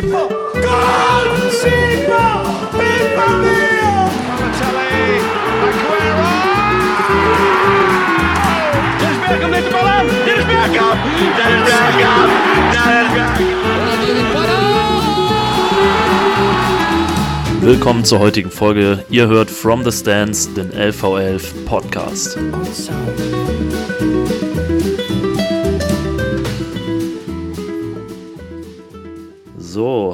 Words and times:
Siegler! 0.00 0.28
Gol! 0.28 1.26
Viva 2.72 3.28
Mia! 3.42 4.08
Balotelli, 4.28 5.20
Aguero! 5.66 6.30
Dennis 8.98 9.18
Bergkamp 9.20 9.50
neemt 9.52 9.66
de 9.66 9.70
bal 9.72 9.86
aan. 9.86 10.06
Dennis 10.24 10.46
Bergkamp. 10.46 11.00
Dennis 11.36 11.64
Bergkamp. 11.64 12.30
Dennis 12.72 13.12
Bergkamp. 13.12 13.40
Willkommen 17.60 18.04
zur 18.06 18.20
heutigen 18.20 18.50
Folge. 18.50 19.04
Ihr 19.10 19.28
hört 19.28 19.50
From 19.50 19.84
the 19.84 19.92
Stands, 19.92 20.48
den 20.54 20.72
LV11 20.72 21.66
Podcast. 21.66 22.38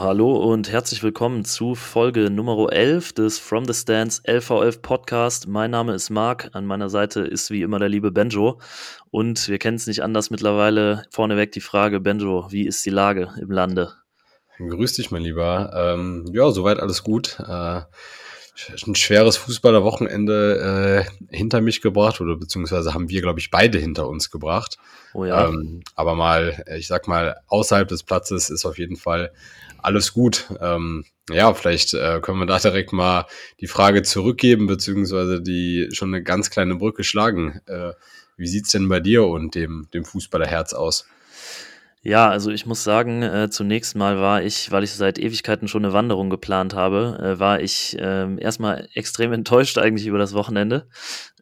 Hallo 0.07 0.37
und 0.37 0.71
herzlich 0.71 1.03
willkommen 1.03 1.45
zu 1.45 1.75
Folge 1.75 2.31
Nummer 2.31 2.73
11 2.73 3.13
des 3.15 3.41
From 3.41 3.65
the 3.65 3.75
Stands 3.75 4.23
LV11 4.25 4.81
Podcast. 4.81 5.49
Mein 5.49 5.73
Name 5.73 5.95
ist 5.95 6.11
Marc, 6.11 6.49
an 6.53 6.65
meiner 6.65 6.89
Seite 6.89 7.23
ist 7.23 7.51
wie 7.51 7.63
immer 7.63 7.81
der 7.81 7.89
liebe 7.89 8.13
Benjo 8.13 8.61
und 9.11 9.49
wir 9.49 9.59
kennen 9.59 9.79
es 9.79 9.89
nicht 9.89 10.05
anders 10.05 10.31
mittlerweile. 10.31 11.03
Vorneweg 11.11 11.51
die 11.51 11.61
Frage, 11.61 11.99
Benjo, 11.99 12.47
wie 12.51 12.69
ist 12.69 12.87
die 12.87 12.91
Lage 12.91 13.33
im 13.41 13.51
Lande? 13.51 13.95
Grüß 14.59 14.93
dich, 14.93 15.11
mein 15.11 15.23
Lieber. 15.23 15.73
Ähm, 15.75 16.31
ja, 16.33 16.53
soweit 16.53 16.79
alles 16.79 17.03
gut. 17.03 17.41
Äh, 17.41 17.81
ein 18.87 18.95
schweres 18.95 19.37
Fußballerwochenende 19.37 21.05
äh, 21.31 21.37
hinter 21.37 21.61
mich 21.61 21.83
gebracht 21.83 22.21
oder 22.21 22.37
beziehungsweise 22.37 22.95
haben 22.95 23.11
wir, 23.11 23.21
glaube 23.21 23.41
ich, 23.41 23.51
beide 23.51 23.79
hinter 23.79 24.09
uns 24.09 24.31
gebracht. 24.31 24.79
Oh 25.15 25.25
ja. 25.25 25.49
Ähm, 25.49 25.83
aber 25.95 26.15
mal, 26.15 26.65
ich 26.79 26.87
sag 26.87 27.09
mal, 27.09 27.37
außerhalb 27.49 27.89
des 27.89 28.03
Platzes 28.03 28.51
ist 28.51 28.65
auf 28.65 28.79
jeden 28.79 28.97
Fall 28.97 29.33
alles 29.79 30.13
gut. 30.13 30.47
Ähm, 30.61 31.05
ja, 31.31 31.53
vielleicht 31.55 31.95
äh, 31.95 32.21
können 32.21 32.39
wir 32.39 32.47
da 32.47 32.59
direkt 32.59 32.93
mal 32.93 33.27
die 33.61 33.67
Frage 33.67 34.03
zurückgeben, 34.03 34.67
beziehungsweise 34.67 35.41
die 35.41 35.89
schon 35.93 36.15
eine 36.15 36.23
ganz 36.23 36.51
kleine 36.51 36.77
Brücke 36.77 37.05
schlagen. 37.05 37.61
Äh, 37.67 37.93
wie 38.37 38.47
sieht's 38.47 38.71
denn 38.71 38.89
bei 38.89 39.01
dir 39.01 39.25
und 39.25 39.55
dem, 39.55 39.89
dem 39.93 40.05
Fußballerherz 40.05 40.73
aus? 40.73 41.07
Ja, 42.03 42.29
also 42.29 42.53
ich 42.53 42.67
muss 42.67 42.85
sagen, 42.85 43.23
äh, 43.23 43.51
zunächst 43.51 43.97
mal 43.97 44.21
war 44.21 44.41
ich, 44.41 44.71
weil 44.71 44.85
ich 44.85 44.93
seit 44.93 45.19
Ewigkeiten 45.19 45.67
schon 45.67 45.85
eine 45.85 45.93
Wanderung 45.93 46.31
geplant 46.31 46.73
habe, 46.73 47.19
äh, 47.21 47.41
war 47.41 47.61
ich 47.61 47.99
äh, 47.99 48.37
erstmal 48.39 48.89
extrem 48.95 49.33
enttäuscht 49.33 49.77
eigentlich 49.79 50.07
über 50.07 50.19
das 50.19 50.33
Wochenende. 50.33 50.87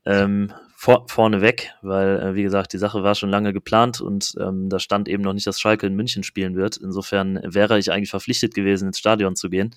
Ähm, 0.06 0.54
vor, 0.84 1.06
vorneweg, 1.08 1.72
weil, 1.80 2.20
äh, 2.20 2.34
wie 2.34 2.42
gesagt, 2.42 2.74
die 2.74 2.78
Sache 2.78 3.02
war 3.02 3.14
schon 3.14 3.30
lange 3.30 3.54
geplant 3.54 4.02
und 4.02 4.34
ähm, 4.38 4.68
da 4.68 4.78
stand 4.78 5.08
eben 5.08 5.22
noch 5.22 5.32
nicht, 5.32 5.46
dass 5.46 5.58
Schalke 5.58 5.86
in 5.86 5.94
München 5.94 6.22
spielen 6.22 6.56
wird. 6.56 6.76
Insofern 6.76 7.40
wäre 7.42 7.78
ich 7.78 7.90
eigentlich 7.90 8.10
verpflichtet 8.10 8.52
gewesen, 8.52 8.88
ins 8.88 8.98
Stadion 8.98 9.34
zu 9.34 9.48
gehen. 9.48 9.74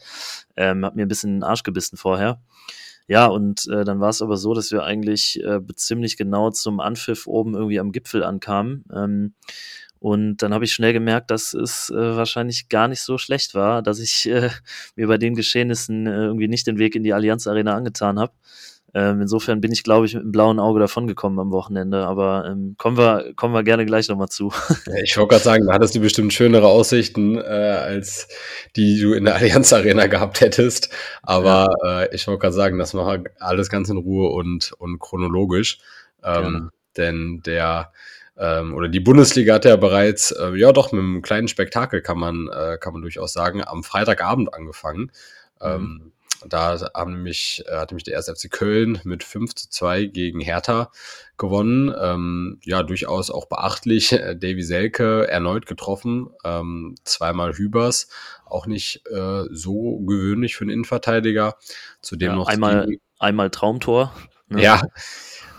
Ähm, 0.58 0.84
hab 0.84 0.98
mir 0.98 1.04
ein 1.04 1.08
bisschen 1.08 1.36
den 1.36 1.44
Arsch 1.44 1.64
gebissen 1.64 1.96
vorher. 1.96 2.42
Ja, 3.08 3.28
und 3.28 3.70
äh, 3.70 3.86
dann 3.86 4.02
war 4.02 4.10
es 4.10 4.22
aber 4.22 4.36
so, 4.36 4.54
dass 4.54 4.70
wir 4.74 4.84
eigentlich 4.84 5.42
äh, 5.42 5.62
ziemlich 5.78 6.18
genau 6.18 6.50
zum 6.50 6.82
Anpfiff 6.82 7.26
oben 7.26 7.56
irgendwie 7.56 7.80
am 7.80 7.94
Gipfel 7.94 8.22
ankamen. 8.22 8.84
Ähm, 8.94 9.34
und 10.00 10.38
dann 10.44 10.54
habe 10.54 10.66
ich 10.66 10.74
schnell 10.74 10.92
gemerkt, 10.92 11.32
dass 11.32 11.54
es 11.54 11.90
äh, 11.90 12.18
wahrscheinlich 12.18 12.68
gar 12.68 12.90
nicht 12.90 13.02
so 13.02 13.18
schlecht 13.18 13.56
war, 13.56 13.82
dass 13.82 14.00
ich 14.00 14.28
äh, 14.28 14.50
mir 14.98 15.08
bei 15.08 15.18
den 15.18 15.36
Geschehnissen 15.36 16.06
äh, 16.06 16.26
irgendwie 16.26 16.50
nicht 16.50 16.68
den 16.68 16.80
Weg 16.80 16.96
in 16.96 17.04
die 17.04 17.14
Allianz 17.14 17.48
Arena 17.48 17.76
angetan 17.76 18.20
habe. 18.20 18.34
Ähm, 18.94 19.22
insofern 19.22 19.60
bin 19.62 19.72
ich, 19.72 19.84
glaube 19.84 20.06
ich, 20.06 20.14
mit 20.14 20.24
einem 20.24 20.32
blauen 20.32 20.60
Auge 20.60 20.80
davongekommen 20.80 21.40
am 21.40 21.52
Wochenende. 21.52 22.06
Aber 22.06 22.46
ähm, 22.50 22.76
kommen, 22.78 22.98
wir, 22.98 23.34
kommen 23.36 23.54
wir 23.54 23.64
gerne 23.64 23.86
gleich 23.86 24.08
nochmal 24.08 24.30
zu. 24.30 24.52
Ja, 24.88 24.96
ich 25.04 25.18
wollte 25.18 25.32
gerade 25.32 25.44
sagen, 25.44 25.68
da 25.68 25.74
hattest 25.74 25.96
du 25.96 26.00
bestimmt 26.00 26.34
schönere 26.34 26.68
Aussichten, 26.68 27.38
äh, 27.38 27.42
als 27.42 28.28
die 28.76 29.00
du 29.00 29.14
in 29.14 29.26
der 29.26 29.36
Allianz 29.38 29.74
Arena 29.74 30.08
gehabt 30.08 30.42
hättest. 30.42 30.90
Aber 31.22 31.68
ja. 31.84 32.04
äh, 32.04 32.16
ich 32.16 32.28
wollte 32.28 32.40
gerade 32.40 32.56
sagen, 32.56 32.78
das 32.80 32.94
machen 32.94 33.24
wir 33.24 33.32
alles 33.40 33.70
ganz 33.70 33.90
in 33.90 33.98
Ruhe 33.98 34.30
und, 34.30 34.72
und 34.78 35.00
chronologisch. 35.00 35.80
Ähm, 36.24 36.72
denn 36.96 37.42
der 37.46 37.92
ähm, 38.38 38.76
oder 38.76 38.88
die 38.88 39.00
Bundesliga 39.00 39.56
hat 39.56 39.66
ja 39.66 39.76
bereits, 39.76 40.32
äh, 40.32 40.56
ja 40.56 40.72
doch, 40.72 40.92
mit 40.92 41.02
einem 41.02 41.22
kleinen 41.22 41.48
Spektakel 41.48 42.02
kann 42.02 42.20
man, 42.20 42.48
äh, 42.48 42.78
kann 42.80 42.94
man 42.94 43.02
durchaus 43.02 43.34
sagen, 43.34 43.64
am 43.64 43.84
Freitagabend 43.84 44.54
angefangen. 44.54 45.12
Ähm, 45.60 45.82
mhm. 45.82 46.12
Da 46.46 46.80
haben 46.94 47.14
nämlich, 47.14 47.64
äh, 47.68 47.78
hat 47.78 47.92
nämlich 47.92 48.04
der 48.04 48.18
1. 48.18 48.30
FC 48.30 48.50
Köln 48.50 49.00
mit 49.04 49.24
5 49.24 49.56
zu 49.56 49.70
2 49.70 50.06
gegen 50.06 50.40
Hertha 50.40 50.92
gewonnen. 51.38 51.94
Ähm, 52.00 52.60
ja, 52.64 52.84
durchaus 52.84 53.32
auch 53.32 53.48
beachtlich. 53.48 54.12
Äh, 54.12 54.36
Davy 54.36 54.62
Selke 54.62 55.28
erneut 55.28 55.66
getroffen, 55.66 56.30
ähm, 56.44 56.96
zweimal 57.04 57.54
Hübers, 57.54 58.08
auch 58.46 58.68
nicht 58.68 59.08
äh, 59.08 59.44
so 59.50 60.00
gewöhnlich 60.00 60.56
für 60.56 60.64
einen 60.64 60.72
Innenverteidiger. 60.72 61.56
Zudem 62.02 62.30
ja, 62.30 62.36
noch 62.36 62.48
einmal, 62.48 62.88
einmal 63.20 63.50
Traumtor. 63.50 64.14
Ne? 64.50 64.64
Ja, 64.64 64.82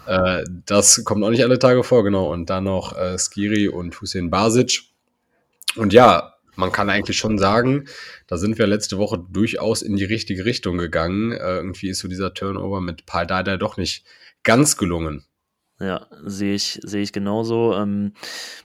äh, 0.06 0.45
das 0.66 1.05
kommt 1.05 1.25
auch 1.25 1.31
nicht 1.31 1.43
alle 1.45 1.59
Tage 1.59 1.84
vor, 1.84 2.05
genau. 2.05 2.33
Und 2.33 2.50
dann 2.50 2.65
noch 2.65 2.97
äh, 2.97 3.19
Skiri 3.19 3.69
und 3.69 4.00
Hussein 4.00 4.31
Basic. 4.31 4.83
Und 5.77 5.93
ja, 5.93 6.34
man 6.58 6.72
kann 6.72 6.91
eigentlich 6.91 7.16
schon 7.16 7.38
sagen, 7.38 7.84
da 8.26 8.36
sind 8.36 8.58
wir 8.58 8.66
letzte 8.66 8.98
Woche 8.98 9.19
durchaus 9.30 9.80
in 9.80 9.96
die 9.96 10.04
richtige 10.04 10.44
Richtung 10.44 10.76
gegangen. 10.76 11.30
Äh, 11.30 11.56
irgendwie 11.56 11.88
ist 11.88 12.00
so 12.00 12.08
dieser 12.08 12.34
Turnover 12.34 12.80
mit 12.80 13.06
Paul 13.06 13.26
Dardai 13.26 13.56
doch 13.56 13.76
nicht 13.76 14.04
ganz 14.42 14.76
gelungen. 14.76 15.24
Ja, 15.78 16.08
sehe 16.24 16.54
ich, 16.54 16.80
sehe 16.82 17.02
ich 17.02 17.12
genauso. 17.12 17.74
Ähm, 17.74 18.12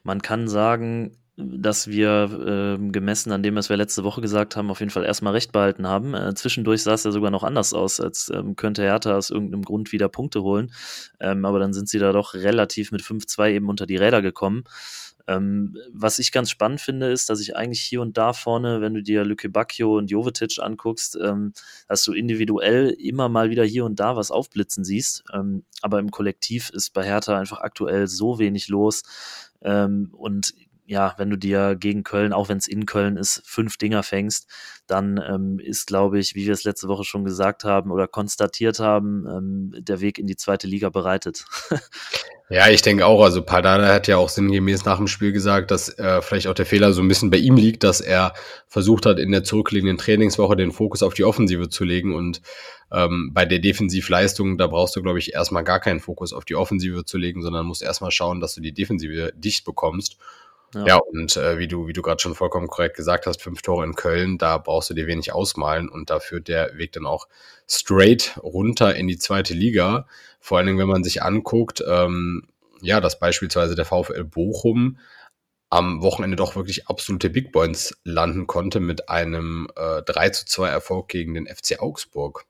man 0.01 0.23
kann 0.23 0.47
sagen, 0.47 1.17
dass 1.35 1.87
wir 1.87 2.77
äh, 2.79 2.89
gemessen 2.89 3.31
an 3.31 3.43
dem, 3.43 3.55
was 3.55 3.69
wir 3.69 3.77
letzte 3.77 4.03
Woche 4.03 4.21
gesagt 4.21 4.55
haben, 4.55 4.71
auf 4.71 4.79
jeden 4.79 4.91
Fall 4.91 5.05
erstmal 5.05 5.33
recht 5.33 5.51
behalten 5.51 5.85
haben. 5.85 6.15
Äh, 6.15 6.33
zwischendurch 6.33 6.81
sah 6.81 6.93
es 6.93 7.03
ja 7.03 7.11
sogar 7.11 7.29
noch 7.29 7.43
anders 7.43 7.73
aus, 7.73 7.99
als 7.99 8.31
ähm, 8.33 8.55
könnte 8.55 8.81
Hertha 8.81 9.15
aus 9.15 9.29
irgendeinem 9.29 9.63
Grund 9.63 9.91
wieder 9.91 10.09
Punkte 10.09 10.41
holen. 10.41 10.71
Ähm, 11.19 11.45
aber 11.45 11.59
dann 11.59 11.73
sind 11.73 11.89
sie 11.89 11.99
da 11.99 12.11
doch 12.11 12.33
relativ 12.33 12.91
mit 12.91 13.01
5-2 13.01 13.51
eben 13.51 13.69
unter 13.69 13.85
die 13.85 13.97
Räder 13.97 14.23
gekommen. 14.23 14.63
Ähm, 15.27 15.77
was 15.91 16.19
ich 16.19 16.31
ganz 16.31 16.49
spannend 16.49 16.81
finde, 16.81 17.11
ist, 17.11 17.29
dass 17.29 17.39
ich 17.39 17.55
eigentlich 17.55 17.81
hier 17.81 18.01
und 18.01 18.17
da 18.17 18.33
vorne, 18.33 18.81
wenn 18.81 18.93
du 18.93 19.01
dir 19.01 19.23
Lücke 19.23 19.49
Bacchio 19.49 19.97
und 19.97 20.11
Jovetic 20.11 20.59
anguckst, 20.59 21.17
ähm, 21.21 21.53
dass 21.87 22.03
du 22.03 22.13
individuell 22.13 22.89
immer 22.89 23.29
mal 23.29 23.49
wieder 23.49 23.63
hier 23.63 23.85
und 23.85 23.99
da 23.99 24.15
was 24.15 24.31
aufblitzen 24.31 24.83
siehst. 24.83 25.23
Ähm, 25.33 25.63
aber 25.81 25.99
im 25.99 26.11
Kollektiv 26.11 26.69
ist 26.71 26.91
bei 26.91 27.03
Hertha 27.03 27.37
einfach 27.37 27.61
aktuell 27.61 28.07
so 28.07 28.39
wenig 28.39 28.67
los. 28.67 29.03
Ähm, 29.61 30.09
und 30.13 30.53
ja, 30.85 31.13
wenn 31.17 31.29
du 31.29 31.37
dir 31.37 31.75
gegen 31.75 32.03
Köln, 32.03 32.33
auch 32.33 32.49
wenn 32.49 32.57
es 32.57 32.67
in 32.67 32.85
Köln 32.85 33.15
ist, 33.15 33.41
fünf 33.45 33.77
Dinger 33.77 34.03
fängst, 34.03 34.49
dann 34.85 35.17
ähm, 35.25 35.59
ist, 35.59 35.87
glaube 35.87 36.19
ich, 36.19 36.35
wie 36.35 36.45
wir 36.45 36.53
es 36.53 36.65
letzte 36.65 36.89
Woche 36.89 37.05
schon 37.05 37.23
gesagt 37.23 37.63
haben 37.63 37.91
oder 37.91 38.07
konstatiert 38.07 38.79
haben, 38.79 39.25
ähm, 39.27 39.85
der 39.85 40.01
Weg 40.01 40.19
in 40.19 40.27
die 40.27 40.35
zweite 40.35 40.67
Liga 40.67 40.89
bereitet. 40.89 41.45
ja, 42.53 42.69
ich 42.69 42.83
denke 42.83 43.05
auch. 43.05 43.23
Also 43.23 43.41
Pardada 43.41 43.87
hat 43.87 44.07
ja 44.07 44.17
auch 44.17 44.29
sinngemäß 44.29 44.85
nach 44.85 44.97
dem 44.97 45.07
Spiel 45.07 45.31
gesagt, 45.31 45.71
dass 45.71 45.89
äh, 45.97 46.21
vielleicht 46.21 46.47
auch 46.47 46.53
der 46.53 46.67
Fehler 46.67 46.93
so 46.93 47.01
ein 47.01 47.07
bisschen 47.07 47.31
bei 47.31 47.37
ihm 47.37 47.55
liegt, 47.55 47.83
dass 47.83 47.99
er 47.99 48.33
versucht 48.67 49.07
hat, 49.07 49.17
in 49.17 49.31
der 49.31 49.43
zurückliegenden 49.43 49.97
Trainingswoche 49.97 50.55
den 50.55 50.71
Fokus 50.71 51.01
auf 51.01 51.15
die 51.15 51.23
Offensive 51.23 51.69
zu 51.69 51.83
legen 51.83 52.13
und 52.13 52.41
ähm, 52.91 53.31
bei 53.33 53.45
der 53.45 53.57
Defensivleistung, 53.57 54.59
da 54.59 54.67
brauchst 54.67 54.95
du, 54.95 55.01
glaube 55.01 55.17
ich, 55.17 55.33
erstmal 55.33 55.63
gar 55.63 55.79
keinen 55.79 55.99
Fokus 55.99 56.31
auf 56.31 56.45
die 56.45 56.55
Offensive 56.55 57.05
zu 57.05 57.17
legen, 57.17 57.41
sondern 57.41 57.65
musst 57.65 57.81
erstmal 57.81 58.11
schauen, 58.11 58.39
dass 58.39 58.53
du 58.53 58.61
die 58.61 58.73
Defensive 58.73 59.33
dicht 59.35 59.65
bekommst. 59.65 60.17
Ja, 60.75 60.85
ja 60.85 60.97
und 60.97 61.35
äh, 61.35 61.57
wie 61.57 61.67
du, 61.67 61.87
wie 61.87 61.93
du 61.93 62.03
gerade 62.03 62.21
schon 62.21 62.35
vollkommen 62.35 62.67
korrekt 62.67 62.95
gesagt 62.95 63.25
hast, 63.25 63.41
fünf 63.41 63.63
Tore 63.63 63.83
in 63.83 63.95
Köln, 63.95 64.37
da 64.37 64.59
brauchst 64.59 64.91
du 64.91 64.93
dir 64.93 65.07
wenig 65.07 65.33
ausmalen 65.33 65.89
und 65.89 66.11
da 66.11 66.19
führt 66.19 66.47
der 66.47 66.77
Weg 66.77 66.91
dann 66.91 67.07
auch 67.07 67.27
straight 67.67 68.37
runter 68.43 68.95
in 68.95 69.07
die 69.07 69.17
zweite 69.17 69.55
Liga. 69.55 70.05
Vor 70.43 70.57
allen 70.57 70.67
Dingen, 70.67 70.79
wenn 70.79 70.89
man 70.89 71.05
sich 71.05 71.23
anguckt, 71.23 71.81
ähm, 71.87 72.49
ja, 72.81 72.99
dass 72.99 73.17
beispielsweise 73.17 73.75
der 73.75 73.85
VfL 73.85 74.25
Bochum 74.25 74.97
am 75.69 76.01
Wochenende 76.01 76.35
doch 76.35 76.57
wirklich 76.57 76.89
absolute 76.89 77.29
Big 77.29 77.53
Points 77.53 77.97
landen 78.03 78.45
konnte 78.45 78.81
mit 78.81 79.07
einem 79.07 79.69
äh, 79.77 80.01
3 80.01 80.29
zu 80.31 80.45
2 80.45 80.67
Erfolg 80.67 81.07
gegen 81.07 81.33
den 81.33 81.47
FC 81.47 81.79
Augsburg. 81.79 82.45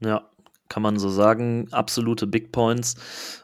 Ja, 0.00 0.30
kann 0.70 0.82
man 0.82 0.98
so 0.98 1.10
sagen, 1.10 1.68
absolute 1.72 2.26
Big 2.26 2.52
Points. 2.52 2.94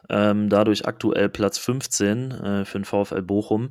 Ähm, 0.09 0.49
dadurch 0.49 0.87
aktuell 0.87 1.29
Platz 1.29 1.59
15 1.59 2.31
äh, 2.31 2.65
für 2.65 2.79
den 2.79 2.85
VfL 2.85 3.21
Bochum. 3.21 3.69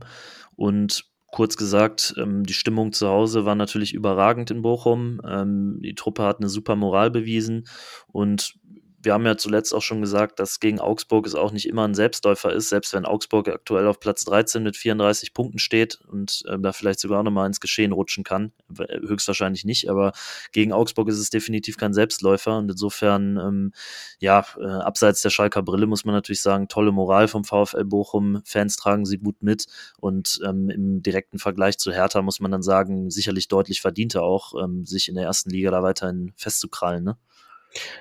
Und 0.55 1.05
kurz 1.33 1.57
gesagt, 1.57 2.15
ähm, 2.19 2.45
die 2.45 2.53
Stimmung 2.53 2.93
zu 2.93 3.09
Hause 3.09 3.45
war 3.45 3.57
natürlich 3.57 3.93
überragend 3.93 4.53
in 4.53 4.63
Bochum. 4.63 5.21
Ähm, 5.27 5.81
die 5.83 5.97
Truppe 5.97 6.23
hat 6.23 6.39
eine 6.39 6.49
super 6.49 6.77
Moral 6.77 7.11
bewiesen 7.11 7.67
und 8.07 8.55
wir 9.03 9.15
haben 9.15 9.27
ja 9.27 9.37
zuletzt 9.37 9.75
auch 9.75 9.83
schon 9.83 10.01
gesagt, 10.01 10.39
dass 10.39 10.61
gegen 10.61 10.79
Augsburg 10.79 11.27
es 11.27 11.35
auch 11.35 11.51
nicht 11.51 11.69
immer 11.69 11.87
ein 11.87 11.95
Selbstläufer 11.95 12.53
ist, 12.53 12.69
selbst 12.69 12.95
wenn 12.95 13.05
Augsburg 13.05 13.49
aktuell 13.49 13.89
auf 13.89 13.99
Platz 13.99 14.25
13 14.25 14.63
mit 14.63 14.77
34 14.77 15.35
Punkten 15.35 15.59
steht 15.59 16.01
und 16.07 16.45
äh, 16.47 16.57
da 16.61 16.73
vielleicht 16.73 17.01
sogar 17.01 17.23
nochmal 17.25 17.47
ins 17.49 17.61
Geschehen 17.61 17.91
rutschen 17.91 18.23
kann. 18.23 18.53
Höchstwahrscheinlich 18.79 19.65
nicht, 19.65 19.91
aber 19.91 20.13
gegen 20.53 20.73
Augsburg 20.73 21.09
ist 21.09 21.19
es 21.19 21.31
definitiv 21.31 21.77
kein 21.77 21.93
Selbstläufer 21.93 22.57
und 22.59 22.71
insofern, 22.71 23.39
ähm, 23.39 23.73
ja, 24.21 24.45
äh, 24.59 24.65
abseits 24.65 25.21
der 25.23 25.31
Schalker 25.31 25.63
Brille 25.63 25.87
muss 25.87 26.05
man 26.05 26.15
natürlich 26.15 26.43
sagen, 26.43 26.69
tolle 26.69 26.93
Moral 26.93 27.27
vom 27.27 27.45
VfL 27.45 27.85
Bochum, 27.85 28.41
Fans 28.45 28.77
tragen 28.77 29.05
sie 29.05 29.19
gut 29.19 29.43
mit 29.43 29.67
und 29.99 30.39
ähm, 30.47 30.71
im 30.71 31.03
direkten 31.03 31.41
Vergleich 31.41 31.77
zu 31.79 31.93
Hertha 31.93 32.23
muss 32.23 32.39
man 32.39 32.53
dann 32.53 32.63
sagen, 32.63 33.11
sicherlich 33.11 33.49
deutlich 33.49 33.81
verdienter 33.81 34.23
auch, 34.23 34.55
ähm, 34.63 34.87
sich 34.87 35.09
in 35.09 35.17
der 35.17 35.25
ersten 35.25 35.51
Liga 35.51 35.73
da 35.73 35.83
weiterhin 35.83 36.33
festzukrallen, 36.37 37.03
ne? 37.03 37.17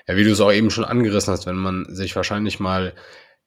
Ja, 0.07 0.15
wie 0.15 0.23
du 0.23 0.31
es 0.31 0.41
auch 0.41 0.51
eben 0.51 0.71
schon 0.71 0.85
angerissen 0.85 1.33
hast, 1.33 1.45
wenn 1.45 1.55
man 1.55 1.85
sich 1.89 2.15
wahrscheinlich 2.15 2.59
mal 2.59 2.93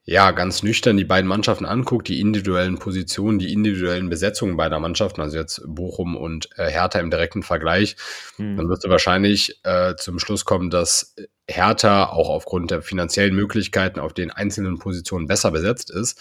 ja 0.06 0.32
ganz 0.32 0.62
nüchtern 0.62 0.98
die 0.98 1.04
beiden 1.04 1.28
Mannschaften 1.28 1.64
anguckt, 1.64 2.08
die 2.08 2.20
individuellen 2.20 2.78
Positionen, 2.78 3.38
die 3.38 3.52
individuellen 3.52 4.10
Besetzungen 4.10 4.56
beider 4.56 4.78
Mannschaften, 4.78 5.22
also 5.22 5.38
jetzt 5.38 5.62
Bochum 5.66 6.14
und 6.14 6.50
äh, 6.56 6.70
Hertha 6.70 6.98
im 7.00 7.10
direkten 7.10 7.42
Vergleich, 7.42 7.96
mhm. 8.36 8.56
dann 8.56 8.68
wirst 8.68 8.84
du 8.84 8.90
wahrscheinlich 8.90 9.60
äh, 9.64 9.94
zum 9.96 10.18
Schluss 10.18 10.44
kommen, 10.44 10.68
dass 10.68 11.14
Hertha 11.48 12.10
auch 12.10 12.28
aufgrund 12.28 12.70
der 12.70 12.82
finanziellen 12.82 13.34
Möglichkeiten 13.34 13.98
auf 13.98 14.12
den 14.12 14.30
einzelnen 14.30 14.78
Positionen 14.78 15.26
besser 15.26 15.50
besetzt 15.50 15.90
ist. 15.90 16.20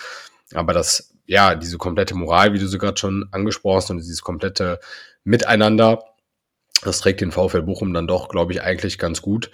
Aber 0.54 0.74
das, 0.74 1.14
ja, 1.26 1.56
diese 1.56 1.78
komplette 1.78 2.16
Moral, 2.16 2.54
wie 2.54 2.60
du 2.60 2.68
sie 2.68 2.78
gerade 2.78 2.98
schon 2.98 3.28
angesprochen 3.32 3.78
hast, 3.78 3.90
und 3.90 3.98
dieses 3.98 4.22
komplette 4.22 4.80
Miteinander, 5.26 6.04
das 6.84 7.00
trägt 7.00 7.22
den 7.22 7.32
VfL 7.32 7.62
Bochum 7.62 7.94
dann 7.94 8.08
doch, 8.08 8.30
glaube 8.30 8.54
ich, 8.54 8.62
eigentlich 8.62 8.98
ganz 8.98 9.22
gut 9.22 9.52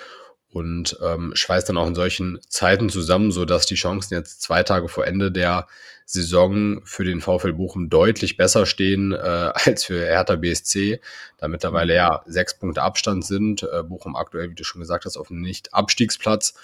und 0.51 0.97
ähm, 1.03 1.31
schweißt 1.35 1.69
dann 1.69 1.77
auch 1.77 1.87
in 1.87 1.95
solchen 1.95 2.39
Zeiten 2.47 2.89
zusammen, 2.89 3.31
so 3.31 3.45
dass 3.45 3.65
die 3.65 3.75
Chancen 3.75 4.15
jetzt 4.15 4.41
zwei 4.41 4.63
Tage 4.63 4.87
vor 4.87 5.05
Ende 5.05 5.31
der 5.31 5.67
Saison 6.05 6.81
für 6.85 7.03
den 7.03 7.21
VfL 7.21 7.53
Bochum 7.53 7.89
deutlich 7.89 8.35
besser 8.35 8.65
stehen 8.65 9.11
äh, 9.11 9.17
als 9.53 9.83
für 9.83 10.03
Hertha 10.03 10.35
BSC, 10.35 11.01
da 11.37 11.47
mittlerweile 11.47 11.93
ja 11.93 12.23
sechs 12.25 12.57
Punkte 12.57 12.81
Abstand 12.81 13.25
sind. 13.25 13.63
Äh, 13.63 13.83
Bochum 13.83 14.15
aktuell, 14.15 14.49
wie 14.49 14.55
du 14.55 14.63
schon 14.63 14.81
gesagt 14.81 15.05
hast, 15.05 15.17
auf 15.17 15.29
einem 15.29 15.41
Nicht-Abstiegsplatz. 15.41 16.55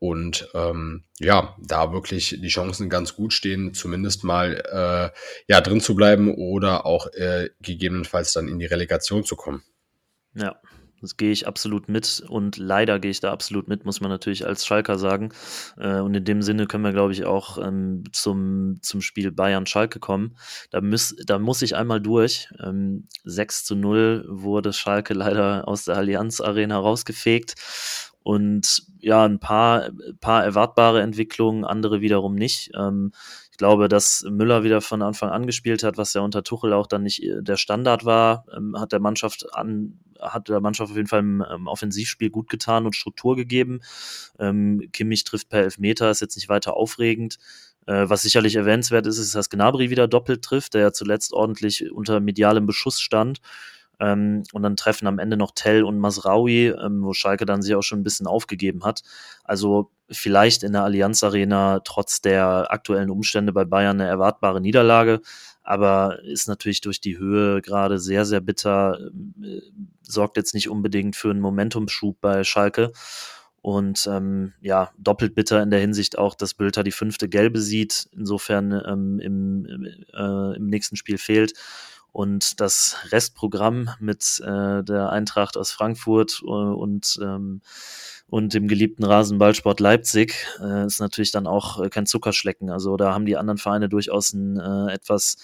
Und 0.00 0.48
ähm, 0.54 1.04
ja, 1.20 1.56
da 1.58 1.92
wirklich 1.92 2.36
die 2.38 2.48
Chancen 2.48 2.90
ganz 2.90 3.14
gut 3.14 3.32
stehen, 3.32 3.74
zumindest 3.74 4.24
mal 4.24 4.62
äh, 4.70 5.18
ja 5.46 5.60
drin 5.60 5.80
zu 5.80 5.94
bleiben 5.94 6.34
oder 6.34 6.84
auch 6.84 7.06
äh, 7.14 7.50
gegebenenfalls 7.62 8.32
dann 8.32 8.48
in 8.48 8.58
die 8.58 8.66
Relegation 8.66 9.24
zu 9.24 9.36
kommen. 9.36 9.62
Ja, 10.34 10.60
das 11.04 11.16
gehe 11.16 11.30
ich 11.30 11.46
absolut 11.46 11.88
mit 11.88 12.24
und 12.28 12.56
leider 12.56 12.98
gehe 12.98 13.10
ich 13.10 13.20
da 13.20 13.30
absolut 13.32 13.68
mit, 13.68 13.84
muss 13.84 14.00
man 14.00 14.10
natürlich 14.10 14.46
als 14.46 14.66
Schalker 14.66 14.98
sagen. 14.98 15.30
Äh, 15.76 16.00
und 16.00 16.14
in 16.14 16.24
dem 16.24 16.42
Sinne 16.42 16.66
können 16.66 16.84
wir, 16.84 16.92
glaube 16.92 17.12
ich, 17.12 17.24
auch 17.24 17.58
ähm, 17.58 18.04
zum, 18.12 18.78
zum 18.80 19.00
Spiel 19.00 19.30
Bayern-Schalke 19.30 20.00
kommen. 20.00 20.36
Da, 20.70 20.80
müß, 20.80 21.16
da 21.26 21.38
muss 21.38 21.62
ich 21.62 21.76
einmal 21.76 22.00
durch. 22.00 22.48
Ähm, 22.62 23.08
6 23.24 23.64
zu 23.64 23.76
0 23.76 24.24
wurde 24.28 24.72
Schalke 24.72 25.14
leider 25.14 25.68
aus 25.68 25.84
der 25.84 25.96
Allianz 25.96 26.40
Arena 26.40 26.78
rausgefegt. 26.78 27.54
Und 28.24 28.86
ja, 29.00 29.22
ein 29.24 29.38
paar, 29.38 29.90
paar 30.20 30.42
erwartbare 30.42 31.02
Entwicklungen, 31.02 31.64
andere 31.64 32.00
wiederum 32.00 32.34
nicht. 32.34 32.70
Ähm, 32.74 33.12
ich 33.52 33.58
glaube, 33.58 33.86
dass 33.88 34.24
Müller 34.28 34.64
wieder 34.64 34.80
von 34.80 35.02
Anfang 35.02 35.28
an 35.28 35.46
gespielt 35.46 35.82
hat, 35.82 35.98
was 35.98 36.14
ja 36.14 36.22
unter 36.22 36.42
Tuchel 36.42 36.72
auch 36.72 36.86
dann 36.86 37.02
nicht 37.02 37.22
äh, 37.22 37.42
der 37.42 37.58
Standard 37.58 38.06
war, 38.06 38.46
ähm, 38.56 38.80
hat 38.80 38.92
der 38.92 39.00
Mannschaft 39.00 39.54
an, 39.54 40.00
hat 40.18 40.48
der 40.48 40.60
Mannschaft 40.60 40.90
auf 40.90 40.96
jeden 40.96 41.06
Fall 41.06 41.20
im 41.20 41.44
ähm, 41.48 41.66
Offensivspiel 41.66 42.30
gut 42.30 42.48
getan 42.48 42.86
und 42.86 42.96
Struktur 42.96 43.36
gegeben. 43.36 43.80
Ähm, 44.38 44.88
Kimmich 44.90 45.24
trifft 45.24 45.50
per 45.50 45.62
Elfmeter, 45.62 46.10
ist 46.10 46.22
jetzt 46.22 46.36
nicht 46.36 46.48
weiter 46.48 46.74
aufregend. 46.74 47.36
Äh, 47.86 48.08
was 48.08 48.22
sicherlich 48.22 48.56
erwähnenswert 48.56 49.06
ist, 49.06 49.18
ist, 49.18 49.34
dass 49.34 49.50
Gnabry 49.50 49.90
wieder 49.90 50.08
doppelt 50.08 50.42
trifft, 50.42 50.72
der 50.72 50.80
ja 50.80 50.92
zuletzt 50.92 51.34
ordentlich 51.34 51.92
unter 51.92 52.20
medialem 52.20 52.64
Beschuss 52.64 53.00
stand. 53.00 53.42
Ähm, 54.00 54.42
und 54.52 54.62
dann 54.62 54.76
treffen 54.76 55.06
am 55.06 55.18
Ende 55.18 55.36
noch 55.36 55.52
Tell 55.54 55.84
und 55.84 55.98
Masraui, 55.98 56.68
ähm, 56.68 57.02
wo 57.02 57.12
Schalke 57.12 57.46
dann 57.46 57.62
sich 57.62 57.74
auch 57.74 57.82
schon 57.82 58.00
ein 58.00 58.04
bisschen 58.04 58.26
aufgegeben 58.26 58.84
hat. 58.84 59.02
Also 59.44 59.90
vielleicht 60.10 60.62
in 60.62 60.72
der 60.72 60.84
Allianz 60.84 61.22
Arena 61.24 61.80
trotz 61.80 62.20
der 62.20 62.70
aktuellen 62.70 63.10
Umstände 63.10 63.52
bei 63.52 63.64
Bayern 63.64 64.00
eine 64.00 64.08
erwartbare 64.08 64.60
Niederlage, 64.60 65.20
aber 65.62 66.22
ist 66.24 66.48
natürlich 66.48 66.80
durch 66.80 67.00
die 67.00 67.18
Höhe 67.18 67.62
gerade 67.62 67.98
sehr, 67.98 68.24
sehr 68.24 68.40
bitter, 68.40 68.98
äh, 69.42 69.60
sorgt 70.02 70.36
jetzt 70.36 70.54
nicht 70.54 70.68
unbedingt 70.68 71.16
für 71.16 71.30
einen 71.30 71.40
Momentumschub 71.40 72.20
bei 72.20 72.44
Schalke. 72.44 72.92
Und 73.62 74.06
ähm, 74.12 74.52
ja, 74.60 74.90
doppelt 74.98 75.34
bitter 75.34 75.62
in 75.62 75.70
der 75.70 75.80
Hinsicht 75.80 76.18
auch, 76.18 76.34
dass 76.34 76.52
Bülter 76.52 76.84
die 76.84 76.92
fünfte 76.92 77.30
Gelbe 77.30 77.62
sieht, 77.62 78.10
insofern 78.12 78.72
ähm, 78.86 79.20
im, 79.20 79.86
äh, 80.12 80.56
im 80.56 80.66
nächsten 80.66 80.96
Spiel 80.96 81.16
fehlt. 81.16 81.54
Und 82.14 82.60
das 82.60 82.96
Restprogramm 83.10 83.90
mit 83.98 84.40
äh, 84.40 84.84
der 84.84 85.10
Eintracht 85.10 85.56
aus 85.56 85.72
Frankfurt 85.72 86.42
äh, 86.44 86.46
und, 86.46 87.18
ähm, 87.20 87.60
und 88.28 88.54
dem 88.54 88.68
geliebten 88.68 89.02
Rasenballsport 89.02 89.80
Leipzig 89.80 90.46
äh, 90.62 90.86
ist 90.86 91.00
natürlich 91.00 91.32
dann 91.32 91.48
auch 91.48 91.82
äh, 91.82 91.90
kein 91.90 92.06
Zuckerschlecken. 92.06 92.70
Also 92.70 92.96
da 92.96 93.12
haben 93.12 93.26
die 93.26 93.36
anderen 93.36 93.58
Vereine 93.58 93.88
durchaus 93.88 94.32
ein 94.32 94.60
äh, 94.60 94.92
etwas, 94.92 95.38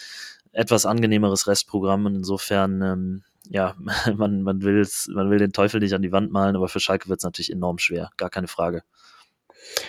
etwas 0.53 0.87
angenehmeres 0.87 1.49
Restprogramm. 1.49 2.07
Und 2.07 2.15
insofern, 2.15 2.83
ähm, 2.83 3.23
ja, 3.49 3.75
man, 4.15 4.43
man, 4.43 4.63
will's, 4.63 5.11
man 5.13 5.29
will 5.29 5.39
den 5.39 5.53
Teufel 5.53 5.81
nicht 5.81 5.95
an 5.95 6.03
die 6.03 6.13
Wand 6.13 6.31
malen, 6.31 6.55
aber 6.55 6.69
für 6.69 6.79
Schalke 6.79 7.09
wird 7.09 7.19
es 7.19 7.25
natürlich 7.25 7.51
enorm 7.51 7.79
schwer, 7.79 8.11
gar 8.17 8.31
keine 8.31 8.47
Frage. 8.47 8.85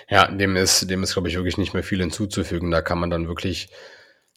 Ja, 0.10 0.26
dem 0.32 0.56
ist, 0.56 0.90
dem 0.90 1.04
ist, 1.04 1.14
glaube 1.14 1.30
ich, 1.30 1.36
wirklich 1.36 1.60
nicht 1.60 1.76
mehr 1.76 1.84
viel 1.84 2.00
hinzuzufügen. 2.00 2.72
Da 2.72 2.82
kann 2.82 2.98
man 2.98 3.12
dann 3.12 3.28
wirklich 3.28 3.70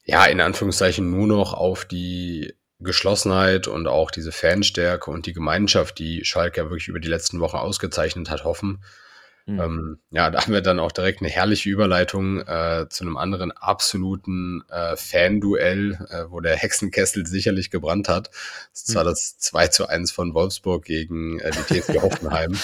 ja, 0.05 0.25
in 0.27 0.41
Anführungszeichen 0.41 1.11
nur 1.11 1.27
noch 1.27 1.55
auf 1.55 1.85
die 1.85 2.55
Geschlossenheit 2.81 3.67
und 3.69 3.87
auch 3.87 4.11
diese 4.11 4.33
Fanstärke 4.33 5.11
und 5.11 5.27
die 5.27 5.33
Gemeinschaft, 5.33 5.99
die 5.99 6.25
Schalke 6.25 6.61
ja 6.61 6.71
wirklich 6.71 6.89
über 6.89 7.01
die 7.01 7.09
letzten 7.09 7.41
Wochen 7.41 7.57
ausgezeichnet 7.57 8.31
hat, 8.31 8.45
hoffen. 8.45 8.83
Mhm. 9.47 9.61
Ähm, 9.61 9.99
ja, 10.11 10.31
da 10.31 10.41
haben 10.41 10.53
wir 10.53 10.63
dann 10.63 10.81
auch 10.81 10.93
direkt 10.93 11.21
eine 11.21 11.29
herrliche 11.29 11.69
Überleitung 11.69 12.41
äh, 12.41 12.87
zu 12.89 13.05
einem 13.05 13.19
anderen 13.19 13.53
absoluten 13.53 14.63
äh, 14.71 14.97
Fan-Duell, 14.97 15.99
äh, 16.09 16.25
wo 16.31 16.41
der 16.41 16.57
Hexenkessel 16.57 17.27
sicherlich 17.27 17.71
gebrannt 17.71 18.09
hat. 18.09 18.31
Das 18.73 18.85
zwar 18.85 19.05
mhm. 19.05 19.09
das 19.09 19.39
2 19.39 19.69
zu 19.69 19.87
1 19.87 20.13
von 20.13 20.33
Wolfsburg 20.33 20.85
gegen 20.85 21.41
äh, 21.41 21.51
die 21.51 21.81
TSG 21.81 21.99
Hoffenheim. 22.03 22.59